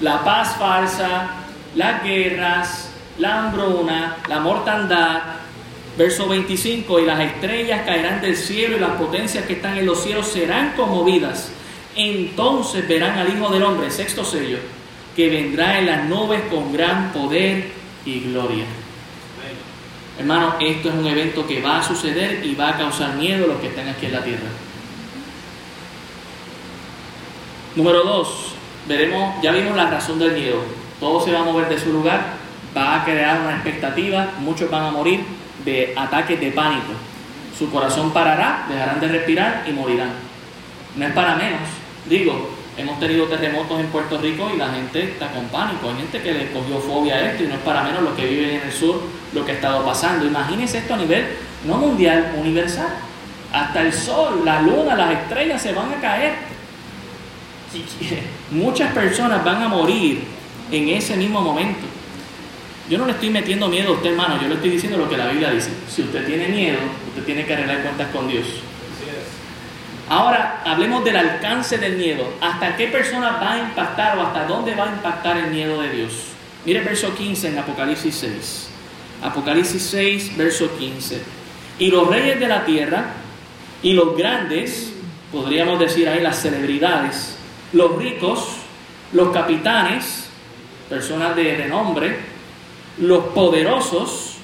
La 0.00 0.24
paz 0.24 0.56
falsa, 0.58 1.30
las 1.74 2.02
guerras, 2.02 2.90
la 3.18 3.40
hambruna, 3.40 4.16
la 4.28 4.40
mortandad. 4.40 5.22
Verso 5.96 6.26
25, 6.26 7.00
y 7.00 7.04
las 7.04 7.20
estrellas 7.20 7.82
caerán 7.84 8.20
del 8.22 8.36
cielo 8.36 8.76
y 8.76 8.80
las 8.80 8.92
potencias 8.92 9.44
que 9.44 9.54
están 9.54 9.76
en 9.76 9.84
los 9.84 10.02
cielos 10.02 10.26
serán 10.26 10.72
conmovidas. 10.74 11.52
Entonces 11.94 12.88
verán 12.88 13.18
al 13.18 13.28
Hijo 13.28 13.50
del 13.50 13.62
Hombre, 13.62 13.90
sexto 13.90 14.24
sello, 14.24 14.58
que 15.14 15.28
vendrá 15.28 15.78
en 15.78 15.86
las 15.86 16.04
nubes 16.06 16.40
con 16.50 16.72
gran 16.72 17.12
poder 17.12 17.70
y 18.06 18.20
gloria. 18.20 18.64
Hermano, 20.18 20.56
esto 20.60 20.90
es 20.90 20.94
un 20.94 21.06
evento 21.06 21.46
que 21.46 21.62
va 21.62 21.78
a 21.78 21.82
suceder 21.82 22.44
y 22.44 22.54
va 22.54 22.70
a 22.70 22.76
causar 22.76 23.14
miedo 23.14 23.44
a 23.44 23.48
los 23.48 23.60
que 23.60 23.68
están 23.68 23.88
aquí 23.88 24.06
en 24.06 24.12
la 24.12 24.22
tierra. 24.22 24.48
Número 27.74 28.02
dos, 28.04 28.52
veremos, 28.86 29.42
ya 29.42 29.52
vimos 29.52 29.74
la 29.74 29.88
razón 29.88 30.18
del 30.18 30.32
miedo. 30.32 30.62
Todo 31.00 31.24
se 31.24 31.32
va 31.32 31.40
a 31.40 31.44
mover 31.44 31.68
de 31.68 31.78
su 31.78 31.90
lugar, 31.90 32.34
va 32.76 33.00
a 33.00 33.04
crear 33.04 33.40
una 33.40 33.54
expectativa, 33.54 34.32
muchos 34.40 34.70
van 34.70 34.84
a 34.84 34.90
morir 34.90 35.20
de 35.64 35.94
ataques 35.96 36.38
de 36.38 36.50
pánico. 36.50 36.92
Su 37.58 37.70
corazón 37.70 38.12
parará, 38.12 38.66
dejarán 38.68 39.00
de 39.00 39.08
respirar 39.08 39.64
y 39.66 39.72
morirán. 39.72 40.10
No 40.96 41.06
es 41.06 41.12
para 41.12 41.36
menos. 41.36 41.60
Digo, 42.06 42.50
hemos 42.76 43.00
tenido 43.00 43.26
terremotos 43.26 43.80
en 43.80 43.86
Puerto 43.86 44.18
Rico 44.18 44.50
y 44.54 44.58
la 44.58 44.68
gente 44.68 45.04
está 45.04 45.30
con 45.30 45.46
pánico. 45.46 45.88
Hay 45.88 45.96
gente 45.96 46.20
que 46.20 46.34
le 46.34 46.52
cogió 46.52 46.78
fobia 46.78 47.14
a 47.14 47.30
esto 47.30 47.44
y 47.44 47.46
no 47.46 47.54
es 47.54 47.60
para 47.60 47.82
menos 47.82 48.02
los 48.02 48.12
que 48.14 48.26
viven 48.26 48.50
en 48.56 48.62
el 48.62 48.72
sur 48.72 49.00
lo 49.32 49.44
que 49.44 49.52
ha 49.52 49.54
estado 49.54 49.84
pasando. 49.84 50.26
Imagínense 50.26 50.78
esto 50.78 50.94
a 50.94 50.96
nivel 50.96 51.26
no 51.66 51.76
mundial, 51.76 52.34
universal. 52.38 52.88
Hasta 53.52 53.82
el 53.82 53.92
sol, 53.92 54.42
la 54.44 54.62
luna, 54.62 54.94
las 54.94 55.12
estrellas 55.12 55.60
se 55.60 55.72
van 55.72 55.92
a 55.92 56.00
caer. 56.00 56.34
Muchas 58.50 58.92
personas 58.92 59.44
van 59.44 59.62
a 59.62 59.68
morir 59.68 60.24
en 60.70 60.88
ese 60.88 61.16
mismo 61.16 61.40
momento. 61.40 61.86
Yo 62.88 62.98
no 62.98 63.06
le 63.06 63.12
estoy 63.12 63.30
metiendo 63.30 63.68
miedo 63.68 63.90
a 63.90 63.92
usted, 63.92 64.10
hermano, 64.10 64.40
yo 64.40 64.48
le 64.48 64.54
estoy 64.54 64.70
diciendo 64.70 64.98
lo 64.98 65.08
que 65.08 65.16
la 65.16 65.28
Biblia 65.28 65.50
dice. 65.50 65.70
Si 65.88 66.02
usted 66.02 66.26
tiene 66.26 66.48
miedo, 66.48 66.78
usted 67.08 67.24
tiene 67.24 67.44
que 67.46 67.54
arreglar 67.54 67.82
cuentas 67.82 68.08
con 68.12 68.28
Dios. 68.28 68.46
Ahora 70.08 70.62
hablemos 70.64 71.04
del 71.04 71.16
alcance 71.16 71.78
del 71.78 71.96
miedo. 71.96 72.34
¿Hasta 72.40 72.76
qué 72.76 72.88
persona 72.88 73.38
va 73.40 73.52
a 73.52 73.58
impactar 73.60 74.18
o 74.18 74.22
hasta 74.22 74.44
dónde 74.46 74.74
va 74.74 74.90
a 74.90 74.92
impactar 74.92 75.36
el 75.38 75.46
miedo 75.50 75.80
de 75.80 75.90
Dios? 75.90 76.12
Mire 76.66 76.80
el 76.80 76.84
verso 76.84 77.14
15 77.14 77.48
en 77.48 77.58
Apocalipsis 77.58 78.14
6. 78.16 78.71
Apocalipsis 79.22 79.82
6, 79.82 80.36
verso 80.36 80.76
15. 80.76 81.22
Y 81.78 81.90
los 81.90 82.08
reyes 82.08 82.40
de 82.40 82.48
la 82.48 82.64
tierra 82.64 83.06
y 83.82 83.92
los 83.92 84.16
grandes, 84.16 84.92
podríamos 85.30 85.78
decir 85.78 86.08
ahí 86.08 86.20
las 86.20 86.40
celebridades, 86.40 87.36
los 87.72 87.96
ricos, 87.96 88.56
los 89.12 89.30
capitanes, 89.30 90.28
personas 90.88 91.34
de 91.36 91.56
renombre, 91.56 92.16
los 92.98 93.26
poderosos 93.26 94.36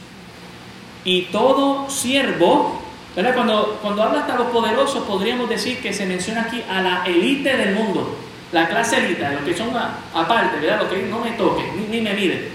y 1.05 1.23
todo 1.23 1.91
siervo, 1.91 2.81
¿verdad? 3.15 3.35
Cuando, 3.35 3.79
cuando 3.83 4.03
habla 4.03 4.21
hasta 4.21 4.37
los 4.37 4.49
poderosos, 4.49 5.05
podríamos 5.05 5.49
decir 5.49 5.81
que 5.81 5.93
se 5.93 6.07
menciona 6.07 6.43
aquí 6.43 6.63
a 6.71 6.81
la 6.81 7.05
élite 7.05 7.57
del 7.57 7.75
mundo, 7.75 8.17
la 8.53 8.69
clase 8.69 8.99
élite, 9.05 9.29
los 9.33 9.43
que 9.43 9.57
son 9.57 9.71
aparte, 10.15 10.61
¿verdad? 10.61 10.83
Los 10.83 10.93
que 10.93 11.03
no 11.03 11.21
me 11.21 11.33
toquen, 11.33 11.77
ni, 11.77 11.99
ni 11.99 12.01
me 12.01 12.15
miden. 12.15 12.49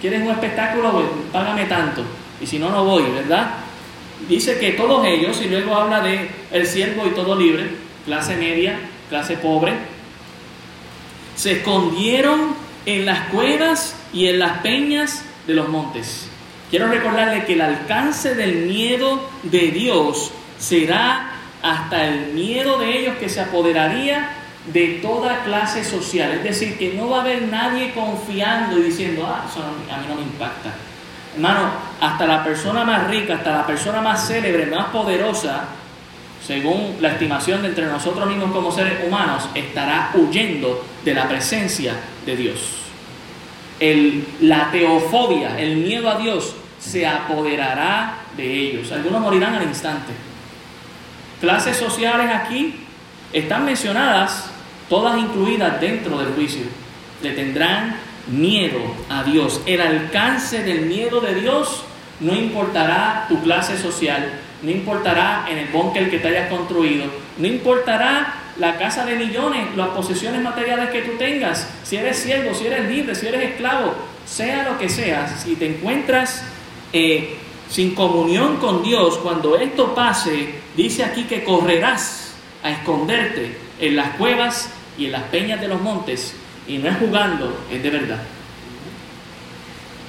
¿Quieres 0.00 0.22
un 0.22 0.30
espectáculo? 0.30 0.92
Pues, 0.92 1.06
págame 1.32 1.64
tanto. 1.64 2.02
Y 2.40 2.46
si 2.46 2.58
no, 2.58 2.70
no 2.70 2.84
voy, 2.84 3.04
¿verdad? 3.04 3.54
Dice 4.28 4.58
que 4.58 4.72
todos 4.72 5.04
ellos, 5.06 5.40
y 5.42 5.48
luego 5.48 5.74
habla 5.76 6.00
de 6.00 6.30
el 6.50 6.66
siervo 6.66 7.06
y 7.06 7.10
todo 7.10 7.36
libre, 7.36 7.68
clase 8.04 8.36
media, 8.36 8.78
clase 9.08 9.36
pobre, 9.36 9.72
se 11.34 11.52
escondieron 11.52 12.54
en 12.86 13.04
las 13.04 13.28
cuevas 13.28 13.96
y 14.12 14.26
en 14.28 14.38
las 14.38 14.58
peñas 14.58 15.22
de 15.46 15.54
los 15.54 15.68
montes. 15.68 16.28
Quiero 16.70 16.88
recordarle 16.88 17.44
que 17.44 17.52
el 17.52 17.60
alcance 17.60 18.34
del 18.34 18.66
miedo 18.66 19.28
de 19.42 19.70
Dios 19.70 20.32
será 20.58 21.30
hasta 21.62 22.06
el 22.06 22.32
miedo 22.32 22.78
de 22.78 22.98
ellos 22.98 23.16
que 23.18 23.28
se 23.28 23.40
apoderaría 23.40 24.30
de 24.72 24.98
toda 25.02 25.44
clase 25.44 25.84
social. 25.84 26.32
Es 26.32 26.42
decir, 26.42 26.78
que 26.78 26.94
no 26.94 27.08
va 27.08 27.18
a 27.18 27.20
haber 27.20 27.42
nadie 27.42 27.92
confiando 27.92 28.78
y 28.78 28.84
diciendo, 28.84 29.26
ah, 29.26 29.44
eso 29.48 29.60
a 29.62 29.98
mí 29.98 30.06
no 30.08 30.16
me 30.16 30.22
impacta. 30.22 30.74
Hermano, 31.34 31.70
hasta 32.00 32.26
la 32.26 32.42
persona 32.42 32.84
más 32.84 33.08
rica, 33.08 33.34
hasta 33.34 33.52
la 33.52 33.66
persona 33.66 34.00
más 34.00 34.26
célebre, 34.26 34.66
más 34.66 34.86
poderosa, 34.86 35.64
según 36.44 36.96
la 37.00 37.10
estimación 37.10 37.62
de 37.62 37.68
entre 37.68 37.86
nosotros 37.86 38.26
mismos 38.26 38.52
como 38.52 38.72
seres 38.72 39.06
humanos, 39.06 39.48
estará 39.54 40.12
huyendo 40.14 40.84
de 41.04 41.14
la 41.14 41.28
presencia 41.28 41.94
de 42.24 42.36
Dios. 42.36 42.60
El, 43.78 44.26
la 44.40 44.70
teofobia, 44.70 45.60
el 45.60 45.76
miedo 45.76 46.08
a 46.08 46.16
Dios, 46.16 46.54
se 46.78 47.06
apoderará 47.06 48.18
de 48.36 48.52
ellos. 48.52 48.90
Algunos 48.92 49.20
morirán 49.20 49.54
al 49.54 49.64
instante. 49.64 50.12
Clases 51.40 51.76
sociales 51.76 52.30
aquí 52.32 52.86
están 53.32 53.64
mencionadas 53.64 54.50
todas 54.88 55.18
incluidas 55.18 55.80
dentro 55.80 56.18
del 56.18 56.34
juicio, 56.34 56.62
le 57.22 57.32
tendrán 57.32 57.96
miedo 58.28 58.80
a 59.08 59.24
Dios. 59.24 59.60
El 59.66 59.80
alcance 59.80 60.62
del 60.62 60.86
miedo 60.86 61.20
de 61.20 61.34
Dios 61.34 61.84
no 62.20 62.34
importará 62.34 63.26
tu 63.28 63.42
clase 63.42 63.76
social, 63.76 64.40
no 64.62 64.70
importará 64.70 65.46
en 65.48 65.58
el 65.58 65.68
búnker 65.68 66.10
que 66.10 66.18
te 66.18 66.28
hayas 66.28 66.48
construido, 66.48 67.06
no 67.38 67.46
importará 67.46 68.42
la 68.58 68.78
casa 68.78 69.04
de 69.04 69.16
millones, 69.16 69.76
las 69.76 69.88
posesiones 69.88 70.42
materiales 70.42 70.90
que 70.90 71.02
tú 71.02 71.12
tengas, 71.18 71.68
si 71.82 71.96
eres 71.96 72.18
siervo, 72.18 72.54
si 72.54 72.66
eres 72.66 72.88
libre, 72.88 73.14
si 73.14 73.26
eres 73.26 73.50
esclavo, 73.50 73.94
sea 74.24 74.64
lo 74.64 74.78
que 74.78 74.88
sea, 74.88 75.28
si 75.28 75.56
te 75.56 75.66
encuentras 75.66 76.42
eh, 76.92 77.36
sin 77.68 77.94
comunión 77.94 78.56
con 78.56 78.82
Dios, 78.82 79.18
cuando 79.18 79.58
esto 79.58 79.94
pase, 79.94 80.54
dice 80.74 81.04
aquí 81.04 81.24
que 81.24 81.44
correrás 81.44 82.34
a 82.62 82.70
esconderte 82.70 83.65
en 83.80 83.96
las 83.96 84.16
cuevas 84.16 84.70
y 84.98 85.06
en 85.06 85.12
las 85.12 85.24
peñas 85.24 85.60
de 85.60 85.68
los 85.68 85.80
montes, 85.80 86.34
y 86.66 86.78
no 86.78 86.88
es 86.88 86.96
jugando, 86.98 87.64
es 87.70 87.82
de 87.82 87.90
verdad. 87.90 88.22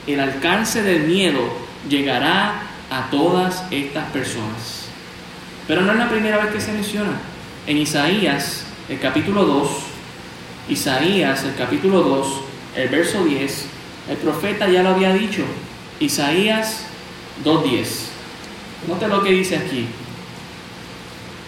El 0.05 0.20
alcance 0.20 0.82
del 0.82 1.03
miedo 1.03 1.41
llegará 1.89 2.61
a 2.89 3.09
todas 3.09 3.63
estas 3.72 4.09
personas. 4.11 4.86
Pero 5.68 5.82
no 5.82 5.91
es 5.91 5.97
la 5.97 6.09
primera 6.09 6.38
vez 6.38 6.53
que 6.53 6.61
se 6.61 6.72
menciona. 6.72 7.20
En 7.68 7.78
Isaías, 7.78 8.65
el 8.88 8.99
capítulo 8.99 9.43
2, 9.45 9.70
Isaías, 10.70 11.43
el 11.43 11.55
capítulo 11.55 12.01
2, 12.01 12.41
el 12.78 12.89
verso 12.89 13.26
10, 13.26 13.65
el 14.09 14.18
profeta 14.18 14.70
ya 14.70 14.84
lo 14.84 14.89
había 14.89 15.13
dicho. 15.13 15.43
Isaías 15.99 16.86
2.10. 17.43 17.88
Note 18.88 19.07
lo 19.07 19.24
que 19.24 19.32
dice 19.32 19.57
aquí. 19.57 19.88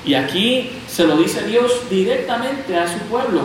Y 0.09 0.15
aquí 0.15 0.71
se 0.87 1.05
lo 1.05 1.17
dice 1.17 1.45
Dios 1.45 1.87
directamente 1.87 2.75
a 2.75 2.87
su 2.87 2.97
pueblo. 3.01 3.41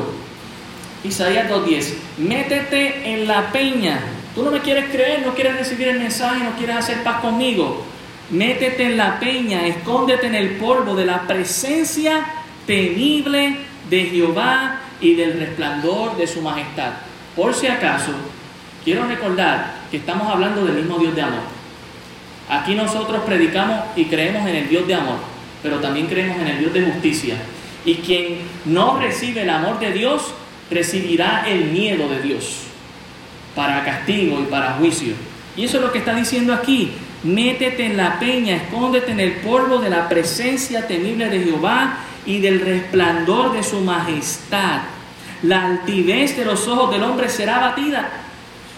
Isaías 1.04 1.50
2.10, 1.50 1.92
métete 2.16 3.12
en 3.12 3.28
la 3.28 3.52
peña. 3.52 4.00
Tú 4.34 4.42
no 4.42 4.50
me 4.50 4.60
quieres 4.60 4.86
creer, 4.86 5.26
no 5.26 5.34
quieres 5.34 5.58
recibir 5.58 5.88
el 5.88 5.98
mensaje, 5.98 6.42
no 6.42 6.52
quieres 6.56 6.76
hacer 6.76 7.02
paz 7.02 7.20
conmigo. 7.20 7.84
Métete 8.30 8.82
en 8.84 8.96
la 8.96 9.20
peña, 9.20 9.66
escóndete 9.66 10.26
en 10.26 10.36
el 10.36 10.52
polvo 10.52 10.94
de 10.94 11.04
la 11.04 11.26
presencia 11.26 12.24
temible 12.66 13.58
de 13.90 14.04
Jehová 14.06 14.80
y 15.02 15.16
del 15.16 15.38
resplandor 15.38 16.16
de 16.16 16.26
su 16.26 16.40
majestad. 16.40 16.92
Por 17.36 17.52
si 17.52 17.66
acaso, 17.66 18.12
quiero 18.82 19.04
recordar 19.04 19.82
que 19.90 19.98
estamos 19.98 20.32
hablando 20.32 20.64
del 20.64 20.76
mismo 20.76 20.98
Dios 20.98 21.14
de 21.14 21.20
amor. 21.20 21.42
Aquí 22.48 22.74
nosotros 22.74 23.22
predicamos 23.26 23.80
y 23.96 24.06
creemos 24.06 24.48
en 24.48 24.56
el 24.56 24.68
Dios 24.70 24.86
de 24.86 24.94
amor, 24.94 25.34
pero 25.64 25.80
también 25.80 26.08
creemos 26.08 26.36
en 26.42 26.46
el 26.46 26.58
Dios 26.58 26.74
de 26.74 26.82
justicia. 26.82 27.36
Y 27.86 27.94
quien 27.94 28.40
no 28.66 29.00
recibe 29.00 29.42
el 29.42 29.50
amor 29.50 29.80
de 29.80 29.92
Dios, 29.92 30.34
recibirá 30.70 31.44
el 31.48 31.70
miedo 31.70 32.06
de 32.06 32.20
Dios 32.20 32.64
para 33.56 33.82
castigo 33.82 34.40
y 34.40 34.44
para 34.44 34.74
juicio. 34.74 35.14
Y 35.56 35.64
eso 35.64 35.78
es 35.78 35.82
lo 35.82 35.90
que 35.90 36.00
está 36.00 36.14
diciendo 36.14 36.52
aquí. 36.52 36.92
Métete 37.22 37.86
en 37.86 37.96
la 37.96 38.18
peña, 38.18 38.56
escóndete 38.56 39.12
en 39.12 39.20
el 39.20 39.32
polvo 39.36 39.78
de 39.78 39.88
la 39.88 40.06
presencia 40.06 40.86
temible 40.86 41.30
de 41.30 41.40
Jehová 41.40 41.96
y 42.26 42.40
del 42.40 42.60
resplandor 42.60 43.54
de 43.54 43.62
su 43.62 43.80
majestad. 43.80 44.82
La 45.42 45.64
altivez 45.64 46.36
de 46.36 46.44
los 46.44 46.68
ojos 46.68 46.90
del 46.90 47.02
hombre 47.02 47.30
será 47.30 47.56
abatida 47.56 48.10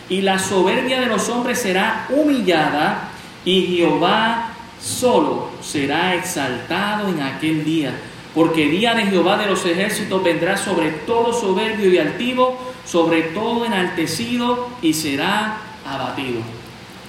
y 0.09 0.21
la 0.21 0.39
soberbia 0.39 1.01
de 1.01 1.07
los 1.07 1.29
hombres 1.31 1.59
será 1.59 2.07
humillada 2.11 3.09
y 3.45 3.77
Jehová 3.77 4.53
solo 4.87 5.49
será 5.61 6.15
exaltado 6.15 7.09
en 7.09 7.21
aquel 7.21 7.65
día. 7.65 7.93
Porque 8.35 8.67
día 8.67 8.95
de 8.95 9.07
Jehová 9.07 9.39
de 9.39 9.47
los 9.47 9.65
ejércitos 9.65 10.23
vendrá 10.23 10.57
sobre 10.57 10.91
todo 10.91 11.33
soberbio 11.33 11.91
y 11.91 11.99
altivo, 11.99 12.59
sobre 12.85 13.23
todo 13.23 13.65
enaltecido 13.65 14.69
y 14.83 14.93
será 14.93 15.59
abatido. 15.85 16.41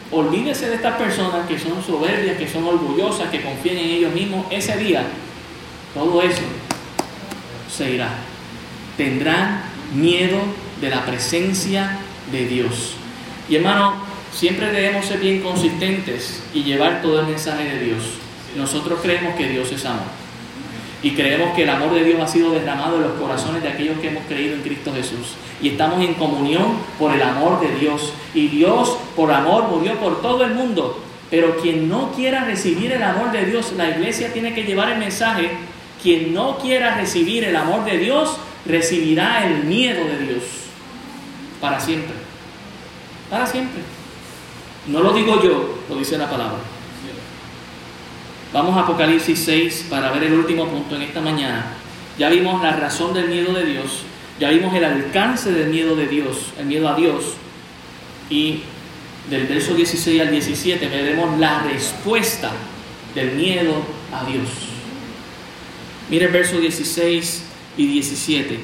Olvídese 0.09 0.69
de 0.69 0.75
estas 0.75 0.95
personas 0.95 1.45
que 1.47 1.59
son 1.59 1.83
soberbias, 1.83 2.37
que 2.37 2.47
son 2.47 2.65
orgullosas, 2.65 3.29
que 3.29 3.41
confían 3.41 3.77
en 3.77 3.89
ellos 3.89 4.13
mismos. 4.13 4.45
Ese 4.49 4.77
día, 4.77 5.03
todo 5.93 6.21
eso 6.21 6.43
se 7.69 7.91
irá. 7.91 8.09
Tendrán 8.95 9.63
miedo 9.93 10.39
de 10.79 10.89
la 10.89 11.05
presencia 11.05 11.99
de 12.31 12.45
Dios. 12.47 12.93
Y 13.49 13.57
hermano, 13.57 14.06
siempre 14.37 14.71
debemos 14.71 15.05
ser 15.05 15.19
bien 15.19 15.41
consistentes 15.41 16.43
y 16.53 16.63
llevar 16.63 17.01
todo 17.01 17.21
el 17.21 17.27
mensaje 17.27 17.63
de 17.63 17.85
Dios. 17.85 18.03
Nosotros 18.55 18.99
creemos 19.01 19.35
que 19.35 19.49
Dios 19.49 19.71
es 19.71 19.83
amor. 19.85 20.05
Y 21.01 21.11
creemos 21.11 21.55
que 21.55 21.63
el 21.63 21.69
amor 21.69 21.93
de 21.93 22.03
Dios 22.03 22.21
ha 22.21 22.27
sido 22.27 22.51
derramado 22.51 22.97
en 22.97 23.03
los 23.03 23.13
corazones 23.13 23.63
de 23.63 23.69
aquellos 23.69 23.99
que 23.99 24.09
hemos 24.09 24.25
creído 24.25 24.55
en 24.55 24.61
Cristo 24.61 24.93
Jesús. 24.93 25.35
Y 25.61 25.69
estamos 25.69 26.03
en 26.03 26.13
comunión 26.15 26.77
por 26.99 27.13
el 27.13 27.21
amor 27.21 27.59
de 27.61 27.79
Dios. 27.79 28.13
Y 28.35 28.47
Dios, 28.47 28.97
por 29.15 29.31
amor, 29.31 29.69
murió 29.69 29.93
por 29.95 30.21
todo 30.21 30.43
el 30.43 30.53
mundo. 30.53 31.03
Pero 31.31 31.57
quien 31.57 31.89
no 31.89 32.11
quiera 32.11 32.45
recibir 32.45 32.91
el 32.91 33.03
amor 33.03 33.31
de 33.31 33.45
Dios, 33.45 33.73
la 33.75 33.89
iglesia 33.89 34.33
tiene 34.33 34.53
que 34.53 34.63
llevar 34.63 34.91
el 34.91 34.99
mensaje. 34.99 35.49
Quien 36.01 36.33
no 36.33 36.57
quiera 36.59 36.95
recibir 36.95 37.43
el 37.43 37.55
amor 37.55 37.85
de 37.85 37.97
Dios, 37.97 38.37
recibirá 38.65 39.47
el 39.47 39.63
miedo 39.63 40.05
de 40.05 40.19
Dios. 40.19 40.43
Para 41.59 41.79
siempre. 41.79 42.13
Para 43.29 43.47
siempre. 43.47 43.96
No 44.87 45.01
lo 45.01 45.13
digo 45.13 45.41
yo, 45.43 45.79
lo 45.89 45.95
dice 45.97 46.17
la 46.17 46.29
palabra. 46.29 46.59
Vamos 48.53 48.77
a 48.77 48.81
Apocalipsis 48.81 49.39
6 49.39 49.87
para 49.89 50.11
ver 50.11 50.23
el 50.23 50.33
último 50.33 50.67
punto 50.67 50.95
en 50.95 51.01
esta 51.01 51.19
mañana. 51.19 51.73
Ya 52.17 52.29
vimos 52.29 52.61
la 52.63 52.71
razón 52.71 53.13
del 53.13 53.27
miedo 53.27 53.53
de 53.53 53.65
Dios, 53.65 54.03
ya 54.39 54.49
vimos 54.49 54.73
el 54.73 54.85
alcance 54.85 55.51
del 55.51 55.69
miedo 55.69 55.95
de 55.95 56.07
Dios, 56.07 56.53
el 56.57 56.65
miedo 56.65 56.87
a 56.87 56.95
Dios. 56.95 57.33
Y 58.29 58.61
del 59.29 59.45
verso 59.47 59.73
16 59.73 60.21
al 60.21 60.31
17 60.31 60.87
veremos 60.87 61.37
la 61.39 61.63
respuesta 61.63 62.51
del 63.13 63.31
miedo 63.33 63.73
a 64.13 64.23
Dios. 64.23 64.47
Mire 66.09 66.25
el 66.27 66.31
verso 66.31 66.59
16 66.59 67.43
y 67.77 67.87
17. 67.87 68.59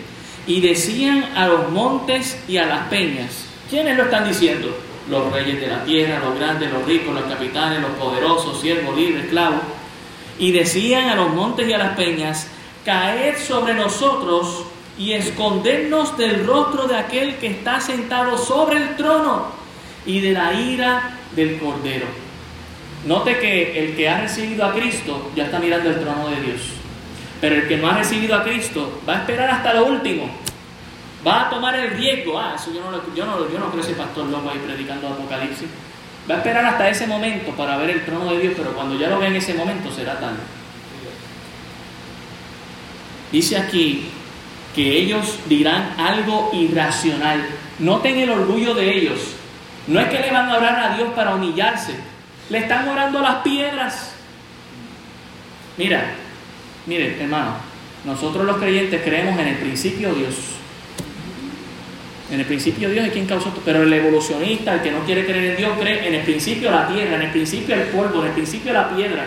Y 0.47 0.61
decían 0.61 1.24
a 1.36 1.47
los 1.47 1.69
montes 1.71 2.38
y 2.47 2.57
a 2.57 2.65
las 2.65 2.88
peñas. 2.88 3.45
¿Quiénes 3.69 3.97
lo 3.97 4.03
están 4.03 4.28
diciendo? 4.28 4.76
Los 5.10 5.32
reyes 5.32 5.60
de 5.60 5.68
la 5.68 5.84
tierra, 5.84 6.20
los 6.20 6.39
grandes, 6.39 6.72
los 6.72 6.86
ricos, 6.86 7.14
los 7.14 7.26
capitanes, 7.26 7.82
los 7.82 7.91
poderosos, 7.91 8.60
siervos, 8.62 8.95
libres, 8.95 9.26
esclavos. 9.26 9.62
Y 10.39 10.51
decían 10.51 11.10
a 11.10 11.16
los 11.16 11.30
montes 11.34 11.68
y 11.68 11.74
a 11.74 11.78
las 11.78 11.95
peñas, 11.95 12.47
caed 12.86 13.38
sobre 13.38 13.74
nosotros 13.74 14.66
y 14.97 15.14
escondernos 15.14 16.18
del 16.18 16.45
rostro 16.45 16.88
de 16.88 16.95
aquel 16.95 17.36
que 17.38 17.47
está 17.47 17.82
sentado 17.82 18.38
sobre 18.38 18.78
el 18.78 18.95
trono 18.95 19.47
y 20.06 20.20
de 20.20 20.32
la 20.32 20.54
ira 20.54 21.18
del 21.36 21.60
Cordero. 21.60 22.06
Note 23.06 23.38
que 23.39 23.80
el 23.80 23.95
que 23.95 24.08
ha 24.08 24.22
recibido 24.22 24.66
a 24.66 24.74
Cristo 24.74 25.32
ya 25.36 25.45
está 25.45 25.60
mirando 25.60 25.89
el 25.89 25.99
trono 25.99 26.30
de 26.30 26.41
Dios. 26.41 26.62
Pero 27.41 27.56
el 27.56 27.68
que 27.68 27.78
no 27.78 27.89
ha 27.89 27.97
recibido 27.97 28.36
a 28.36 28.43
Cristo 28.43 29.01
va 29.08 29.16
a 29.16 29.20
esperar 29.20 29.49
hasta 29.49 29.74
lo 29.74 29.86
último. 29.86 30.30
Va 31.26 31.47
a 31.47 31.49
tomar 31.49 31.76
el 31.76 31.91
riesgo. 31.91 32.38
Ah, 32.38 32.53
eso 32.55 32.74
yo 32.74 32.82
no, 32.82 33.01
yo 33.15 33.26
no, 33.26 33.49
yo 33.49 33.59
no 33.59 33.71
creo 33.71 33.84
ese 33.84 33.93
pastor 33.93 34.26
loco 34.26 34.49
ahí 34.49 34.59
predicando 34.59 35.07
Apocalipsis. 35.07 35.69
Va 36.30 36.36
a 36.36 36.38
esperar 36.39 36.65
hasta 36.65 36.89
ese 36.89 37.07
momento 37.07 37.51
para 37.51 37.78
ver 37.78 37.89
el 37.89 38.05
trono 38.05 38.32
de 38.34 38.39
Dios, 38.39 38.53
pero 38.57 38.74
cuando 38.74 38.97
ya 38.97 39.09
lo 39.09 39.19
vea 39.19 39.30
en 39.30 39.36
ese 39.36 39.53
momento 39.53 39.91
será 39.91 40.19
tarde. 40.19 40.38
Dice 43.32 43.57
aquí 43.57 44.09
que 44.76 44.97
ellos 44.97 45.39
dirán 45.47 45.95
algo 45.97 46.51
irracional. 46.53 47.45
Noten 47.80 48.17
el 48.19 48.30
orgullo 48.30 48.74
de 48.74 48.97
ellos. 48.97 49.19
No 49.88 49.99
es 49.99 50.07
que 50.07 50.19
le 50.19 50.32
van 50.32 50.49
a 50.49 50.57
orar 50.57 50.80
a 50.80 50.95
Dios 50.95 51.09
para 51.13 51.36
humillarse. 51.36 51.95
Le 52.49 52.57
están 52.59 52.88
orando 52.88 53.19
a 53.19 53.21
las 53.21 53.36
piedras. 53.38 54.13
Mira, 55.78 56.13
mire, 56.86 57.21
hermano, 57.21 57.55
nosotros 58.05 58.45
los 58.45 58.57
creyentes 58.57 59.01
creemos 59.03 59.38
en 59.39 59.47
el 59.47 59.57
principio 59.57 60.13
Dios. 60.13 60.36
En 62.32 62.39
el 62.39 62.45
principio 62.45 62.89
Dios 62.89 63.05
es 63.05 63.11
quien 63.11 63.26
causó 63.26 63.49
todo, 63.49 63.61
pero 63.65 63.84
el 63.84 63.93
evolucionista, 63.93 64.76
el 64.76 64.82
que 64.82 64.91
no 64.91 65.03
quiere 65.05 65.26
creer 65.26 65.51
en 65.51 65.57
Dios, 65.57 65.71
cree 65.80 66.07
en 66.07 66.15
el 66.15 66.21
principio 66.21 66.71
la 66.71 66.88
tierra, 66.88 67.15
en 67.15 67.21
el 67.24 67.32
principio 67.32 67.76
el 67.76 67.84
polvo, 67.84 68.21
en 68.21 68.28
el 68.28 68.34
principio 68.34 68.74
la 68.74 68.89
piedra. 68.95 69.26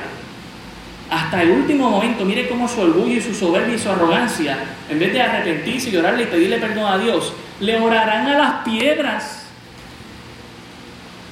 Hasta 1.10 1.42
el 1.42 1.50
último 1.50 1.90
momento, 1.90 2.24
mire 2.24 2.48
cómo 2.48 2.66
su 2.66 2.80
orgullo 2.80 3.14
y 3.14 3.20
su 3.20 3.34
soberbia 3.34 3.76
y 3.76 3.78
su 3.78 3.90
arrogancia, 3.90 4.58
en 4.90 4.98
vez 4.98 5.12
de 5.12 5.22
arrepentirse 5.22 5.90
y 5.90 5.96
orarle 5.96 6.24
y 6.24 6.26
pedirle 6.26 6.58
perdón 6.58 6.92
a 6.92 6.98
Dios, 6.98 7.32
le 7.60 7.78
orarán 7.78 8.26
a 8.26 8.38
las 8.38 8.52
piedras. 8.64 9.46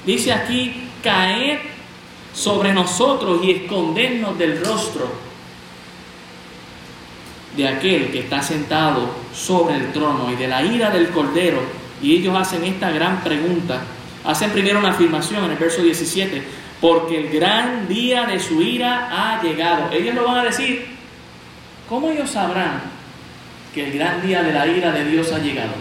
Dice 0.05 0.31
aquí, 0.31 0.87
caer 1.03 1.59
sobre 2.33 2.73
nosotros 2.73 3.41
y 3.43 3.51
escondernos 3.51 4.37
del 4.37 4.63
rostro 4.63 5.24
de 7.55 7.67
aquel 7.67 8.11
que 8.11 8.19
está 8.19 8.41
sentado 8.41 9.09
sobre 9.33 9.75
el 9.75 9.91
trono 9.91 10.31
y 10.31 10.35
de 10.35 10.47
la 10.47 10.63
ira 10.63 10.89
del 10.89 11.09
cordero. 11.09 11.61
Y 12.01 12.15
ellos 12.15 12.35
hacen 12.37 12.63
esta 12.63 12.91
gran 12.91 13.23
pregunta. 13.23 13.81
Hacen 14.25 14.51
primero 14.51 14.79
una 14.79 14.91
afirmación 14.91 15.45
en 15.45 15.51
el 15.51 15.57
verso 15.57 15.81
17, 15.81 16.43
porque 16.81 17.17
el 17.17 17.29
gran 17.29 17.87
día 17.87 18.25
de 18.25 18.39
su 18.39 18.61
ira 18.61 19.09
ha 19.11 19.41
llegado. 19.41 19.91
Ellos 19.91 20.15
lo 20.15 20.25
van 20.25 20.39
a 20.39 20.43
decir, 20.43 20.85
¿cómo 21.87 22.09
ellos 22.09 22.31
sabrán 22.31 22.81
que 23.73 23.87
el 23.87 23.93
gran 23.93 24.25
día 24.25 24.41
de 24.43 24.51
la 24.51 24.67
ira 24.67 24.91
de 24.91 25.05
Dios 25.05 25.31
ha 25.31 25.39
llegado? 25.39 25.73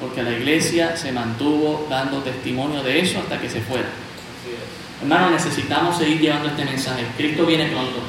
Porque 0.00 0.22
la 0.22 0.32
iglesia 0.32 0.96
se 0.96 1.12
mantuvo 1.12 1.86
dando 1.88 2.18
testimonio 2.18 2.82
de 2.82 3.00
eso 3.00 3.18
hasta 3.20 3.40
que 3.40 3.48
se 3.48 3.60
fuera. 3.60 3.88
Hermano, 5.00 5.30
necesitamos 5.30 5.96
seguir 5.96 6.20
llevando 6.20 6.48
este 6.48 6.64
mensaje. 6.64 7.04
Cristo 7.16 7.46
viene 7.46 7.66
pronto. 7.66 8.00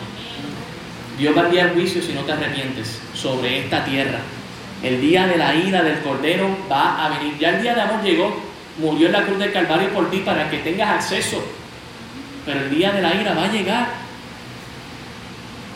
Dios 1.17 1.37
va 1.37 1.41
a 1.41 1.45
enviar 1.45 1.73
juicio 1.73 2.01
si 2.01 2.13
no 2.13 2.21
te 2.21 2.31
arrepientes 2.31 2.99
sobre 3.13 3.59
esta 3.59 3.85
tierra. 3.85 4.19
El 4.81 4.99
día 4.99 5.27
de 5.27 5.37
la 5.37 5.55
ira 5.55 5.83
del 5.83 5.99
Cordero 5.99 6.49
va 6.69 7.05
a 7.05 7.17
venir. 7.17 7.37
Ya 7.39 7.51
el 7.51 7.61
día 7.61 7.75
de 7.75 7.81
amor 7.81 8.03
llegó, 8.03 8.35
murió 8.79 9.07
en 9.07 9.13
la 9.13 9.23
cruz 9.23 9.39
del 9.39 9.53
Calvario 9.53 9.89
por 9.89 10.09
ti 10.09 10.17
para 10.17 10.49
que 10.49 10.57
tengas 10.57 10.89
acceso. 10.89 11.43
Pero 12.45 12.59
el 12.61 12.69
día 12.69 12.91
de 12.91 13.01
la 13.01 13.13
ira 13.15 13.33
va 13.33 13.45
a 13.45 13.51
llegar. 13.51 13.87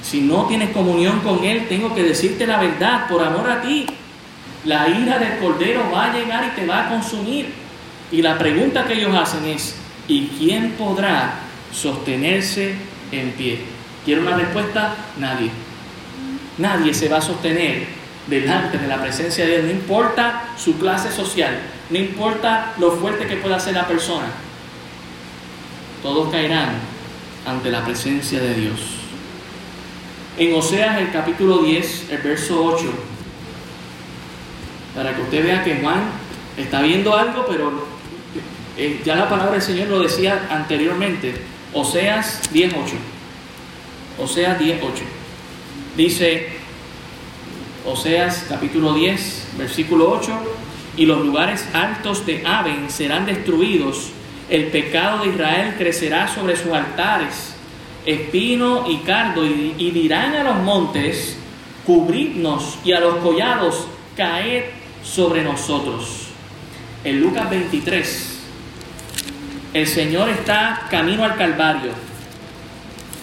Si 0.01 0.21
no 0.21 0.45
tienes 0.45 0.71
comunión 0.71 1.19
con 1.21 1.43
Él, 1.43 1.67
tengo 1.67 1.93
que 1.93 2.03
decirte 2.03 2.47
la 2.47 2.59
verdad 2.59 3.07
por 3.07 3.23
amor 3.23 3.49
a 3.49 3.61
ti. 3.61 3.85
La 4.65 4.89
ira 4.89 5.19
del 5.19 5.37
Cordero 5.37 5.89
va 5.93 6.05
a 6.05 6.13
llegar 6.13 6.51
y 6.51 6.59
te 6.59 6.65
va 6.65 6.87
a 6.87 6.89
consumir. 6.89 7.53
Y 8.11 8.21
la 8.21 8.37
pregunta 8.37 8.85
que 8.85 8.93
ellos 8.93 9.15
hacen 9.15 9.45
es, 9.45 9.75
¿y 10.07 10.27
quién 10.27 10.71
podrá 10.71 11.35
sostenerse 11.71 12.75
en 13.11 13.31
pie? 13.31 13.76
¿Quiere 14.07 14.21
una 14.21 14.37
respuesta? 14.37 14.95
Nadie. 15.17 15.51
Nadie 16.59 16.93
se 16.93 17.09
va 17.09 17.17
a 17.17 17.21
sostener 17.21 17.87
delante 18.25 18.77
de 18.77 18.87
la 18.87 19.01
presencia 19.01 19.43
de 19.45 19.51
Dios, 19.51 19.65
no 19.65 19.71
importa 19.71 20.47
su 20.57 20.77
clase 20.77 21.11
social, 21.11 21.59
no 21.89 21.97
importa 21.97 22.73
lo 22.77 22.93
fuerte 22.93 23.27
que 23.27 23.35
pueda 23.35 23.59
ser 23.59 23.73
la 23.73 23.85
persona. 23.85 24.27
Todos 26.01 26.31
caerán 26.31 26.75
ante 27.45 27.69
la 27.69 27.83
presencia 27.83 28.39
de 28.39 28.53
Dios. 28.53 28.79
En 30.37 30.53
Oseas 30.55 30.99
el 30.99 31.11
capítulo 31.11 31.57
10, 31.57 32.09
el 32.09 32.19
verso 32.19 32.63
8, 32.63 32.85
para 34.95 35.17
que 35.17 35.21
usted 35.21 35.43
vea 35.43 35.65
que 35.65 35.81
Juan 35.81 35.99
está 36.55 36.81
viendo 36.81 37.13
algo, 37.13 37.45
pero 37.45 37.85
eh, 38.77 39.01
ya 39.03 39.17
la 39.17 39.27
palabra 39.27 39.51
del 39.51 39.61
Señor 39.61 39.89
lo 39.89 39.99
decía 39.99 40.47
anteriormente. 40.49 41.41
Oseas 41.73 42.49
10.8. 42.53 43.16
Oseas 44.17 44.59
10.8. 44.59 44.81
Dice 45.95 46.49
Oseas 47.85 48.45
capítulo 48.49 48.93
10, 48.93 49.47
versículo 49.57 50.11
8, 50.11 50.31
y 50.97 51.05
los 51.05 51.25
lugares 51.25 51.67
altos 51.73 52.25
de 52.25 52.45
Aben 52.45 52.89
serán 52.89 53.25
destruidos, 53.25 54.09
el 54.49 54.65
pecado 54.67 55.23
de 55.23 55.29
Israel 55.29 55.75
crecerá 55.77 56.27
sobre 56.27 56.55
sus 56.55 56.71
altares, 56.71 57.53
espino 58.05 58.89
y 58.89 58.97
cardo, 58.97 59.45
y, 59.45 59.75
y 59.77 59.91
dirán 59.91 60.33
a 60.35 60.43
los 60.43 60.57
montes, 60.63 61.37
cubridnos, 61.85 62.79
y 62.83 62.93
a 62.93 62.99
los 62.99 63.17
collados, 63.17 63.87
caed 64.15 64.63
sobre 65.03 65.43
nosotros. 65.43 66.27
En 67.03 67.21
Lucas 67.21 67.49
23, 67.49 68.39
el 69.73 69.87
Señor 69.87 70.29
está 70.29 70.87
camino 70.89 71.23
al 71.23 71.35
Calvario. 71.35 72.06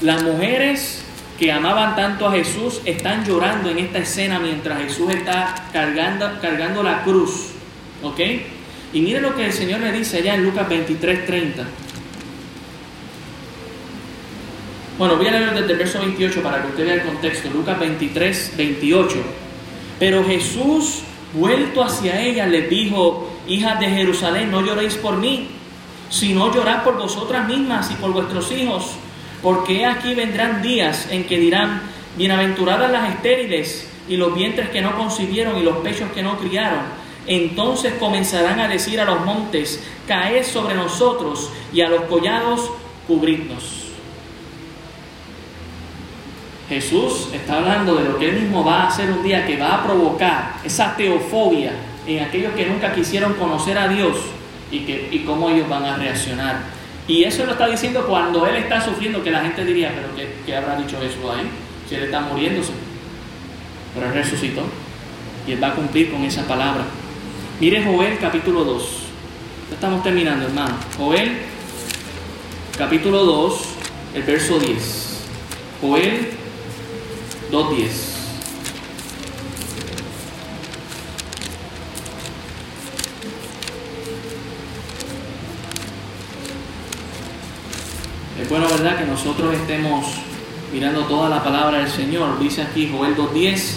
Las 0.02 0.22
mujeres 0.22 1.04
que 1.38 1.50
amaban 1.50 1.96
tanto 1.96 2.26
a 2.26 2.32
Jesús 2.32 2.80
están 2.84 3.24
llorando 3.24 3.70
en 3.70 3.78
esta 3.78 3.98
escena 3.98 4.38
mientras 4.38 4.82
Jesús 4.82 5.10
está 5.12 5.54
cargando, 5.72 6.82
la 6.82 7.02
cruz. 7.02 7.50
¿Ok? 8.02 8.20
Y 8.92 9.00
mire 9.00 9.20
lo 9.20 9.34
que 9.34 9.46
el 9.46 9.52
Señor 9.52 9.80
le 9.80 9.92
dice 9.92 10.18
allá 10.18 10.34
en 10.34 10.44
Lucas 10.44 10.68
23, 10.68 11.26
30. 11.26 11.64
Bueno, 14.96 15.16
voy 15.16 15.26
a 15.26 15.32
leer 15.32 15.54
desde 15.54 15.72
el 15.72 15.78
verso 15.78 15.98
28 15.98 16.42
para 16.42 16.62
que 16.62 16.68
usted 16.68 16.84
vea 16.84 16.94
el 16.94 17.02
contexto. 17.02 17.50
Lucas 17.50 17.80
23, 17.80 18.52
28. 18.56 19.16
Pero 19.98 20.24
Jesús, 20.24 21.00
vuelto 21.32 21.82
hacia 21.82 22.20
ella, 22.20 22.46
les 22.46 22.70
dijo, 22.70 23.32
hijas 23.48 23.80
de 23.80 23.88
Jerusalén, 23.88 24.52
no 24.52 24.64
lloréis 24.64 24.94
por 24.94 25.16
mí, 25.16 25.48
sino 26.10 26.54
llorad 26.54 26.84
por 26.84 26.96
vosotras 26.96 27.48
mismas 27.48 27.90
y 27.90 27.94
por 27.94 28.12
vuestros 28.12 28.52
hijos 28.52 28.98
porque 29.44 29.84
aquí 29.84 30.14
vendrán 30.14 30.62
días 30.62 31.06
en 31.10 31.24
que 31.24 31.38
dirán, 31.38 31.82
bienaventuradas 32.16 32.90
las 32.90 33.10
estériles 33.10 33.86
y 34.08 34.16
los 34.16 34.34
vientres 34.34 34.70
que 34.70 34.80
no 34.80 34.96
concibieron 34.96 35.58
y 35.58 35.62
los 35.62 35.76
pechos 35.76 36.10
que 36.12 36.22
no 36.22 36.38
criaron. 36.38 36.80
Entonces 37.26 37.92
comenzarán 38.00 38.58
a 38.58 38.68
decir 38.68 38.98
a 39.02 39.04
los 39.04 39.22
montes, 39.22 39.84
caed 40.08 40.44
sobre 40.44 40.74
nosotros 40.74 41.50
y 41.74 41.82
a 41.82 41.90
los 41.90 42.04
collados, 42.04 42.70
cubridnos. 43.06 43.90
Jesús 46.70 47.28
está 47.34 47.58
hablando 47.58 47.96
de 47.96 48.04
lo 48.04 48.18
que 48.18 48.30
él 48.30 48.40
mismo 48.40 48.64
va 48.64 48.84
a 48.84 48.88
hacer 48.88 49.10
un 49.10 49.22
día 49.22 49.46
que 49.46 49.58
va 49.58 49.74
a 49.74 49.84
provocar 49.84 50.54
esa 50.64 50.96
teofobia 50.96 51.72
en 52.06 52.24
aquellos 52.24 52.54
que 52.54 52.64
nunca 52.64 52.94
quisieron 52.94 53.34
conocer 53.34 53.76
a 53.76 53.88
Dios 53.88 54.16
y, 54.70 54.86
que, 54.86 55.10
y 55.12 55.18
cómo 55.18 55.50
ellos 55.50 55.68
van 55.68 55.84
a 55.84 55.96
reaccionar. 55.96 56.83
Y 57.06 57.24
eso 57.24 57.44
lo 57.44 57.52
está 57.52 57.66
diciendo 57.66 58.06
cuando 58.06 58.46
él 58.46 58.56
está 58.56 58.80
sufriendo, 58.80 59.22
que 59.22 59.30
la 59.30 59.42
gente 59.42 59.64
diría, 59.64 59.92
pero 59.94 60.28
¿qué, 60.46 60.56
habrá 60.56 60.76
dicho 60.76 60.98
Jesús 61.00 61.20
ahí? 61.30 61.48
Si 61.88 61.94
él 61.94 62.04
está 62.04 62.20
muriéndose. 62.20 62.72
Pero 63.94 64.06
él 64.06 64.14
resucitó. 64.14 64.62
Y 65.46 65.52
él 65.52 65.62
va 65.62 65.68
a 65.68 65.74
cumplir 65.74 66.10
con 66.10 66.24
esa 66.24 66.46
palabra. 66.46 66.84
Mire 67.60 67.84
Joel 67.84 68.18
capítulo 68.18 68.64
2. 68.64 68.82
Ya 69.68 69.74
estamos 69.74 70.02
terminando, 70.02 70.46
hermano. 70.46 70.76
Joel 70.96 71.32
capítulo 72.78 73.24
2, 73.24 73.60
el 74.14 74.22
verso 74.22 74.58
10. 74.58 75.20
Joel 75.82 76.28
2.10. 77.52 78.13
nosotros 89.14 89.54
estemos 89.54 90.06
mirando 90.72 91.02
toda 91.04 91.28
la 91.28 91.40
palabra 91.44 91.78
del 91.78 91.88
Señor. 91.88 92.36
Dice 92.40 92.62
aquí 92.62 92.90
Joel 92.92 93.16
2.10, 93.16 93.76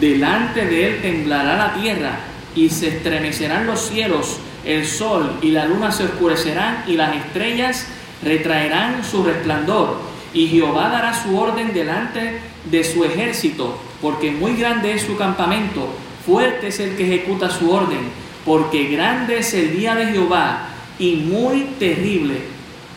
delante 0.00 0.66
de 0.66 0.88
él 0.88 1.00
temblará 1.00 1.56
la 1.56 1.74
tierra 1.74 2.18
y 2.56 2.68
se 2.70 2.88
estremecerán 2.88 3.66
los 3.66 3.82
cielos, 3.82 4.38
el 4.64 4.84
sol 4.84 5.38
y 5.42 5.52
la 5.52 5.66
luna 5.66 5.92
se 5.92 6.06
oscurecerán 6.06 6.82
y 6.88 6.94
las 6.94 7.14
estrellas 7.14 7.86
retraerán 8.24 9.04
su 9.04 9.22
resplandor. 9.22 9.96
Y 10.32 10.48
Jehová 10.48 10.88
dará 10.88 11.14
su 11.22 11.38
orden 11.38 11.72
delante 11.72 12.40
de 12.68 12.82
su 12.82 13.04
ejército, 13.04 13.78
porque 14.02 14.32
muy 14.32 14.56
grande 14.56 14.92
es 14.92 15.02
su 15.02 15.16
campamento, 15.16 15.86
fuerte 16.26 16.66
es 16.66 16.80
el 16.80 16.96
que 16.96 17.04
ejecuta 17.04 17.48
su 17.48 17.70
orden, 17.70 18.00
porque 18.44 18.88
grande 18.88 19.38
es 19.38 19.54
el 19.54 19.76
día 19.76 19.94
de 19.94 20.06
Jehová 20.06 20.66
y 20.98 21.14
muy 21.14 21.60
terrible 21.78 22.40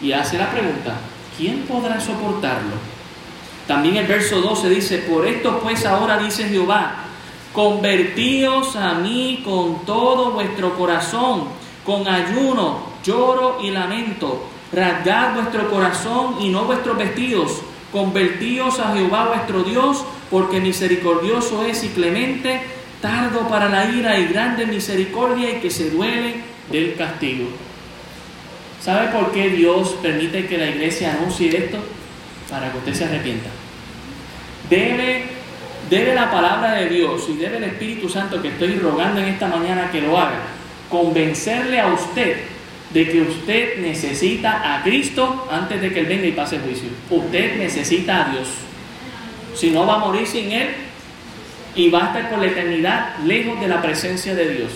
y 0.01 0.11
hace 0.11 0.39
la 0.39 0.49
pregunta, 0.49 0.95
¿quién 1.37 1.63
podrá 1.67 1.99
soportarlo? 2.01 2.75
También 3.67 3.97
el 3.97 4.07
verso 4.07 4.41
12 4.41 4.69
dice, 4.69 4.97
por 4.99 5.25
esto 5.25 5.59
pues 5.59 5.85
ahora 5.85 6.17
dice 6.17 6.45
Jehová, 6.45 6.95
convertíos 7.53 8.75
a 8.75 8.93
mí 8.95 9.41
con 9.43 9.85
todo 9.85 10.31
vuestro 10.31 10.75
corazón, 10.77 11.45
con 11.85 12.07
ayuno, 12.07 12.79
lloro 13.03 13.59
y 13.61 13.71
lamento, 13.71 14.43
rasgad 14.71 15.35
vuestro 15.35 15.69
corazón 15.69 16.35
y 16.39 16.49
no 16.49 16.63
vuestros 16.63 16.97
vestidos, 16.97 17.61
convertíos 17.91 18.79
a 18.79 18.93
Jehová 18.93 19.27
vuestro 19.27 19.63
Dios, 19.63 20.03
porque 20.31 20.59
misericordioso 20.59 21.63
es 21.65 21.83
y 21.83 21.89
clemente, 21.89 22.61
tardo 23.01 23.47
para 23.47 23.69
la 23.69 23.89
ira 23.89 24.17
y 24.17 24.27
grande 24.27 24.65
misericordia 24.65 25.51
y 25.51 25.59
que 25.59 25.69
se 25.69 25.89
duele 25.89 26.35
del 26.71 26.95
castigo. 26.95 27.47
¿Sabe 28.81 29.07
por 29.07 29.31
qué 29.31 29.49
Dios 29.49 29.95
permite 30.01 30.45
que 30.45 30.57
la 30.57 30.67
iglesia 30.67 31.13
anuncie 31.13 31.55
esto? 31.57 31.79
Para 32.49 32.71
que 32.71 32.77
usted 32.77 32.93
se 32.93 33.05
arrepienta. 33.05 33.49
Debe, 34.69 35.23
debe 35.89 36.13
la 36.13 36.29
palabra 36.29 36.73
de 36.73 36.89
Dios 36.89 37.25
y 37.29 37.37
debe 37.37 37.57
el 37.57 37.63
Espíritu 37.65 38.07
Santo 38.07 38.41
que 38.41 38.49
estoy 38.49 38.75
rogando 38.75 39.19
en 39.21 39.27
esta 39.27 39.47
mañana 39.47 39.89
que 39.91 40.01
lo 40.01 40.17
haga, 40.17 40.41
convencerle 40.89 41.79
a 41.79 41.87
usted 41.87 42.37
de 42.93 43.09
que 43.09 43.21
usted 43.21 43.79
necesita 43.79 44.75
a 44.75 44.83
Cristo 44.83 45.47
antes 45.51 45.81
de 45.81 45.91
que 45.91 46.01
Él 46.01 46.05
venga 46.05 46.25
y 46.25 46.31
pase 46.31 46.59
juicio. 46.59 46.89
Usted 47.09 47.57
necesita 47.57 48.25
a 48.25 48.29
Dios. 48.29 48.47
Si 49.55 49.71
no, 49.71 49.85
va 49.85 49.95
a 49.95 49.99
morir 49.99 50.27
sin 50.27 50.51
Él 50.51 50.69
y 51.75 51.89
va 51.89 52.03
a 52.03 52.07
estar 52.07 52.29
por 52.29 52.39
la 52.39 52.47
eternidad 52.47 53.17
lejos 53.25 53.59
de 53.59 53.67
la 53.67 53.81
presencia 53.81 54.35
de 54.35 54.49
Dios, 54.49 54.71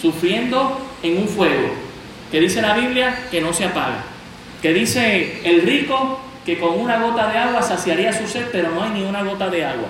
sufriendo 0.00 0.80
en 1.02 1.18
un 1.18 1.28
fuego 1.28 1.91
que 2.32 2.40
dice 2.40 2.62
la 2.62 2.74
Biblia 2.74 3.26
que 3.30 3.42
no 3.42 3.52
se 3.52 3.66
apaga, 3.66 4.02
que 4.62 4.72
dice 4.72 5.42
el 5.44 5.62
rico 5.62 6.18
que 6.46 6.58
con 6.58 6.80
una 6.80 6.98
gota 6.98 7.30
de 7.30 7.38
agua 7.38 7.62
saciaría 7.62 8.12
su 8.12 8.26
sed, 8.26 8.46
pero 8.50 8.70
no 8.70 8.82
hay 8.82 8.90
ni 8.90 9.02
una 9.02 9.22
gota 9.22 9.50
de 9.50 9.64
agua. 9.64 9.88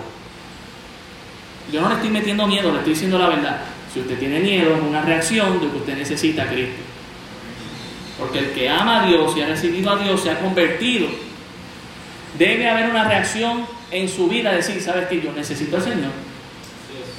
Yo 1.73 1.81
no 1.81 1.89
le 1.89 1.95
estoy 1.95 2.11
metiendo 2.11 2.47
miedo, 2.49 2.73
le 2.73 2.79
estoy 2.79 2.95
diciendo 2.95 3.19
la 3.19 3.29
verdad. 3.29 3.61
Si 3.95 4.01
usted 4.01 4.19
tiene 4.19 4.41
miedo, 4.41 4.75
es 4.75 4.83
una 4.83 5.03
reacción 5.03 5.61
de 5.61 5.71
que 5.71 5.77
usted 5.77 5.97
necesita 5.97 6.43
a 6.43 6.47
Cristo. 6.49 6.83
Porque 8.19 8.41
el 8.41 8.51
que 8.51 8.69
ama 8.69 9.05
a 9.05 9.07
Dios 9.07 9.37
y 9.37 9.41
ha 9.41 9.47
recibido 9.47 9.91
a 9.91 9.97
Dios 9.97 10.21
se 10.21 10.31
ha 10.31 10.41
convertido. 10.41 11.09
Debe 12.39 12.69
haber 12.69 12.91
una 12.91 13.05
reacción 13.05 13.65
en 13.91 14.09
su 14.09 14.29
vida, 14.29 14.53
decir, 14.53 14.81
¿sabes 14.83 15.07
qué? 15.07 15.21
Yo 15.21 15.33
necesito 15.33 15.77
al 15.77 15.83
Señor. 15.83 16.11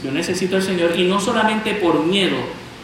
Yo 0.03 0.11
necesito 0.11 0.57
al 0.57 0.63
Señor. 0.63 0.99
Y 0.99 1.05
no 1.05 1.19
solamente 1.19 1.76
por 1.76 2.03
miedo, 2.03 2.38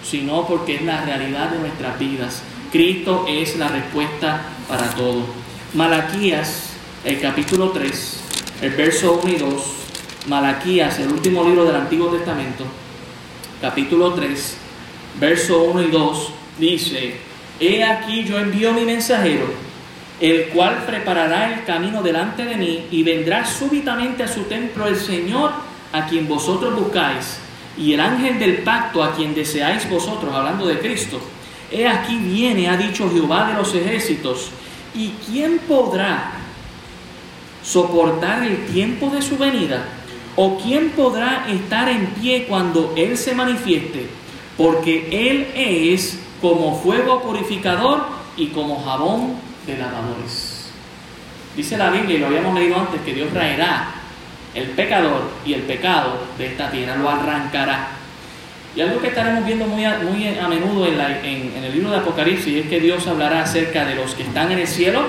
sino 0.03 0.47
porque 0.47 0.75
es 0.75 0.81
la 0.83 1.03
realidad 1.05 1.49
de 1.49 1.59
nuestras 1.59 1.99
vidas. 1.99 2.41
Cristo 2.71 3.25
es 3.27 3.57
la 3.57 3.67
respuesta 3.67 4.41
para 4.67 4.89
todo. 4.91 5.23
Malaquías, 5.73 6.73
el 7.03 7.19
capítulo 7.19 7.69
3, 7.71 8.21
el 8.61 8.71
verso 8.71 9.19
1 9.23 9.33
y 9.33 9.37
2. 9.37 9.63
Malaquías, 10.27 10.99
el 10.99 11.11
último 11.11 11.43
libro 11.43 11.65
del 11.65 11.75
Antiguo 11.75 12.07
Testamento, 12.09 12.65
capítulo 13.61 14.13
3, 14.13 14.57
verso 15.19 15.63
1 15.63 15.81
y 15.83 15.87
2, 15.91 16.31
dice, 16.59 17.17
He 17.59 17.83
aquí 17.83 18.23
yo 18.25 18.37
envío 18.37 18.73
mi 18.73 18.85
mensajero, 18.85 19.47
el 20.19 20.49
cual 20.49 20.83
preparará 20.85 21.53
el 21.53 21.63
camino 21.65 22.03
delante 22.03 22.45
de 22.45 22.55
mí 22.55 22.87
y 22.91 23.03
vendrá 23.03 23.45
súbitamente 23.45 24.23
a 24.23 24.27
su 24.27 24.43
templo 24.43 24.87
el 24.87 24.97
Señor 24.97 25.51
a 25.91 26.05
quien 26.05 26.27
vosotros 26.27 26.75
buscáis 26.75 27.39
y 27.79 27.93
el 27.93 28.01
ángel 28.01 28.37
del 28.37 28.57
pacto 28.57 29.01
a 29.01 29.15
quien 29.15 29.33
deseáis 29.33 29.89
vosotros, 29.89 30.33
hablando 30.33 30.67
de 30.67 30.79
Cristo, 30.79 31.19
he 31.71 31.87
aquí 31.87 32.17
viene, 32.17 32.69
ha 32.69 32.75
dicho 32.75 33.09
Jehová 33.09 33.47
de 33.47 33.53
los 33.53 33.73
ejércitos, 33.73 34.51
¿y 34.93 35.11
quién 35.25 35.59
podrá 35.59 36.33
soportar 37.63 38.43
el 38.43 38.65
tiempo 38.65 39.09
de 39.09 39.21
su 39.21 39.37
venida? 39.37 39.85
¿O 40.35 40.57
quién 40.57 40.89
podrá 40.89 41.45
estar 41.49 41.87
en 41.87 42.07
pie 42.07 42.45
cuando 42.47 42.93
Él 42.97 43.17
se 43.17 43.33
manifieste? 43.33 44.07
Porque 44.57 45.07
Él 45.11 45.47
es 45.55 46.19
como 46.41 46.77
fuego 46.81 47.21
purificador 47.21 48.05
y 48.35 48.47
como 48.47 48.83
jabón 48.83 49.35
de 49.65 49.77
lavadores. 49.77 50.69
Dice 51.55 51.77
la 51.77 51.89
Biblia, 51.89 52.17
y 52.17 52.19
lo 52.19 52.27
habíamos 52.27 52.55
leído 52.55 52.77
antes, 52.77 53.01
que 53.01 53.13
Dios 53.13 53.29
traerá 53.31 53.98
el 54.55 54.65
pecador 54.69 55.21
y 55.45 55.53
el 55.53 55.61
pecado 55.61 56.19
de 56.37 56.47
esta 56.47 56.71
tierra 56.71 56.95
lo 56.95 57.09
arrancará. 57.09 57.89
Y 58.75 58.81
algo 58.81 59.01
que 59.01 59.07
estaremos 59.07 59.45
viendo 59.45 59.65
muy 59.65 59.85
a, 59.85 60.47
menudo 60.47 60.87
en, 60.87 61.63
el 61.63 61.73
libro 61.73 61.91
de 61.91 61.97
Apocalipsis 61.97 62.63
es 62.63 62.69
que 62.69 62.79
Dios 62.79 63.07
hablará 63.07 63.41
acerca 63.41 63.85
de 63.85 63.95
los 63.95 64.13
que 64.15 64.23
están 64.23 64.51
en 64.51 64.59
el 64.59 64.67
cielo 64.67 65.07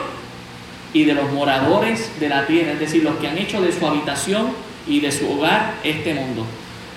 y 0.93 1.05
de 1.05 1.15
los 1.15 1.31
moradores 1.33 2.19
de 2.19 2.29
la 2.29 2.47
tierra, 2.47 2.73
es 2.73 2.81
decir, 2.81 3.05
los 3.05 3.17
que 3.17 3.29
han 3.29 3.39
hecho 3.39 3.61
de 3.61 3.71
su 3.73 3.87
habitación 3.87 4.49
y 4.87 5.01
de 5.01 5.13
su 5.13 5.31
hogar 5.31 5.75
este 5.85 6.15
mundo. 6.15 6.47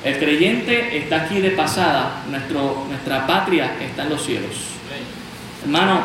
El 0.04 0.18
creyente 0.18 0.98
está 0.98 1.24
aquí 1.24 1.40
de 1.40 1.52
pasada, 1.52 2.24
nuestra 2.30 3.28
patria 3.28 3.76
está 3.80 4.04
en 4.04 4.10
los 4.10 4.26
cielos. 4.26 4.52
Hermano, 5.64 6.02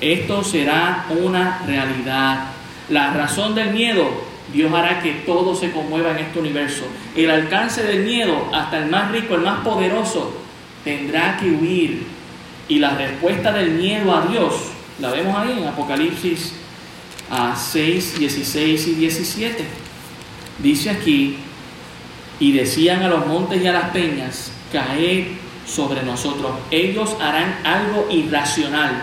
esto 0.00 0.44
será 0.44 1.06
una 1.10 1.62
realidad. 1.66 2.44
La 2.90 3.12
razón 3.12 3.54
del 3.54 3.70
miedo, 3.70 4.29
Dios 4.52 4.72
hará 4.72 5.00
que 5.00 5.12
todo 5.26 5.54
se 5.54 5.70
conmueva 5.70 6.10
en 6.12 6.18
este 6.18 6.38
universo. 6.38 6.84
El 7.14 7.30
alcance 7.30 7.82
del 7.82 8.04
miedo, 8.04 8.48
hasta 8.52 8.78
el 8.78 8.90
más 8.90 9.10
rico, 9.12 9.34
el 9.34 9.42
más 9.42 9.60
poderoso, 9.60 10.32
tendrá 10.84 11.36
que 11.38 11.50
huir. 11.50 12.06
Y 12.68 12.78
la 12.78 12.90
respuesta 12.90 13.52
del 13.52 13.72
miedo 13.72 14.14
a 14.14 14.26
Dios, 14.26 14.54
la 15.00 15.10
vemos 15.10 15.36
ahí 15.36 15.58
en 15.58 15.66
Apocalipsis 15.66 16.52
a 17.30 17.54
6, 17.56 18.18
16 18.18 18.86
y 18.88 18.94
17. 18.94 19.64
Dice 20.58 20.90
aquí, 20.90 21.38
y 22.40 22.52
decían 22.52 23.02
a 23.02 23.08
los 23.08 23.26
montes 23.26 23.62
y 23.62 23.66
a 23.66 23.72
las 23.72 23.90
peñas, 23.90 24.50
caed 24.72 25.26
sobre 25.66 26.02
nosotros. 26.02 26.52
Ellos 26.70 27.16
harán 27.20 27.58
algo 27.64 28.08
irracional. 28.10 29.02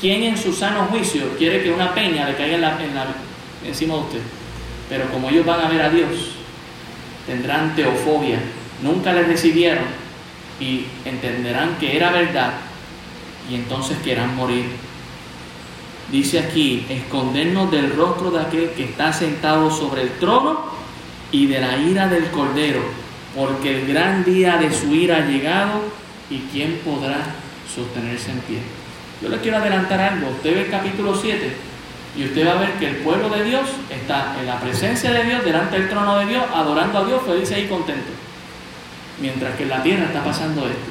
¿Quién 0.00 0.22
en 0.22 0.38
su 0.38 0.52
sano 0.52 0.86
juicio 0.86 1.36
quiere 1.36 1.62
que 1.62 1.72
una 1.72 1.94
peña 1.94 2.28
le 2.28 2.36
caiga 2.36 2.56
en 2.56 2.60
la, 2.62 3.06
encima 3.66 3.94
de 3.94 4.00
usted? 4.00 4.20
Pero 4.88 5.10
como 5.10 5.28
ellos 5.28 5.44
van 5.44 5.60
a 5.60 5.68
ver 5.68 5.82
a 5.82 5.90
Dios, 5.90 6.10
tendrán 7.26 7.74
teofobia. 7.76 8.38
Nunca 8.82 9.12
le 9.12 9.24
recibieron 9.24 9.84
y 10.60 10.84
entenderán 11.04 11.76
que 11.78 11.96
era 11.96 12.10
verdad 12.10 12.52
y 13.50 13.54
entonces 13.54 13.98
querrán 13.98 14.34
morir. 14.34 14.64
Dice 16.10 16.38
aquí, 16.38 16.86
escondernos 16.88 17.70
del 17.70 17.94
rostro 17.94 18.30
de 18.30 18.40
aquel 18.40 18.70
que 18.70 18.84
está 18.84 19.12
sentado 19.12 19.70
sobre 19.70 20.02
el 20.02 20.10
trono 20.12 20.62
y 21.30 21.46
de 21.46 21.60
la 21.60 21.76
ira 21.76 22.08
del 22.08 22.30
Cordero, 22.30 22.80
porque 23.36 23.78
el 23.78 23.86
gran 23.86 24.24
día 24.24 24.56
de 24.56 24.72
su 24.72 24.94
ira 24.94 25.18
ha 25.18 25.26
llegado 25.26 25.82
y 26.30 26.38
quién 26.50 26.80
podrá 26.82 27.18
sostenerse 27.74 28.30
en 28.30 28.38
pie. 28.40 28.58
Yo 29.20 29.28
le 29.28 29.38
quiero 29.38 29.58
adelantar 29.58 30.00
algo, 30.00 30.30
usted 30.30 30.54
ve 30.54 30.60
el 30.62 30.70
capítulo 30.70 31.14
7 31.14 31.67
y 32.16 32.24
usted 32.24 32.46
va 32.46 32.52
a 32.52 32.60
ver 32.60 32.72
que 32.74 32.88
el 32.88 32.96
pueblo 32.96 33.28
de 33.28 33.44
Dios 33.44 33.68
está 33.90 34.36
en 34.40 34.46
la 34.46 34.58
presencia 34.60 35.12
de 35.12 35.24
Dios, 35.24 35.44
delante 35.44 35.78
del 35.78 35.88
trono 35.88 36.18
de 36.18 36.26
Dios, 36.26 36.44
adorando 36.52 36.98
a 36.98 37.04
Dios, 37.04 37.22
feliz 37.24 37.52
y 37.56 37.68
contento. 37.68 38.10
Mientras 39.20 39.54
que 39.56 39.64
en 39.64 39.68
la 39.68 39.82
tierra 39.82 40.06
está 40.06 40.24
pasando 40.24 40.66
esto. 40.66 40.90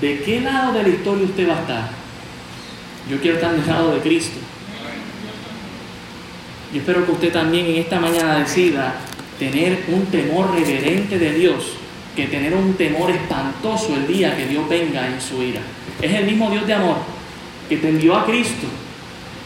¿De 0.00 0.20
qué 0.20 0.40
lado 0.40 0.72
de 0.72 0.82
la 0.82 0.88
historia 0.88 1.24
usted 1.24 1.48
va 1.48 1.56
a 1.56 1.60
estar? 1.60 1.88
Yo 3.10 3.20
quiero 3.20 3.36
estar 3.36 3.52
del 3.52 3.66
lado 3.66 3.94
de 3.94 4.00
Cristo. 4.00 4.38
Yo 6.72 6.80
espero 6.80 7.04
que 7.04 7.12
usted 7.12 7.32
también 7.32 7.66
en 7.66 7.76
esta 7.76 7.98
mañana 7.98 8.38
decida 8.38 8.94
tener 9.38 9.84
un 9.88 10.06
temor 10.06 10.52
reverente 10.54 11.18
de 11.18 11.32
Dios 11.32 11.72
que 12.14 12.26
tener 12.26 12.52
un 12.54 12.74
temor 12.74 13.10
espantoso 13.10 13.94
el 13.94 14.06
día 14.06 14.36
que 14.36 14.46
Dios 14.46 14.68
venga 14.68 15.06
en 15.06 15.20
su 15.20 15.42
ira. 15.42 15.60
Es 16.02 16.12
el 16.12 16.26
mismo 16.26 16.50
Dios 16.50 16.66
de 16.66 16.74
amor 16.74 16.96
que 17.68 17.76
te 17.76 17.88
envió 17.88 18.16
a 18.16 18.26
Cristo 18.26 18.66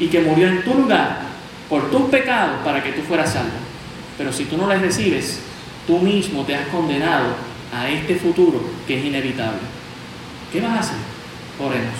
y 0.02 0.08
que 0.08 0.20
murió 0.20 0.48
en 0.48 0.64
tu 0.64 0.74
lugar 0.74 1.20
por 1.68 1.88
tus 1.88 2.02
pecados 2.10 2.56
para 2.64 2.82
que 2.82 2.90
tú 2.90 3.02
fueras 3.02 3.34
salvo. 3.34 3.52
Pero 4.18 4.32
si 4.32 4.46
tú 4.46 4.56
no 4.56 4.66
le 4.66 4.76
recibes, 4.76 5.38
tú 5.86 6.00
mismo 6.00 6.44
te 6.44 6.56
has 6.56 6.66
condenado 6.68 7.28
a 7.72 7.88
este 7.88 8.16
futuro 8.16 8.60
que 8.84 8.98
es 8.98 9.04
inevitable. 9.04 9.60
¿Qué 10.52 10.60
vas 10.60 10.72
a 10.72 10.80
hacer? 10.80 10.96
Oremos. 11.60 11.94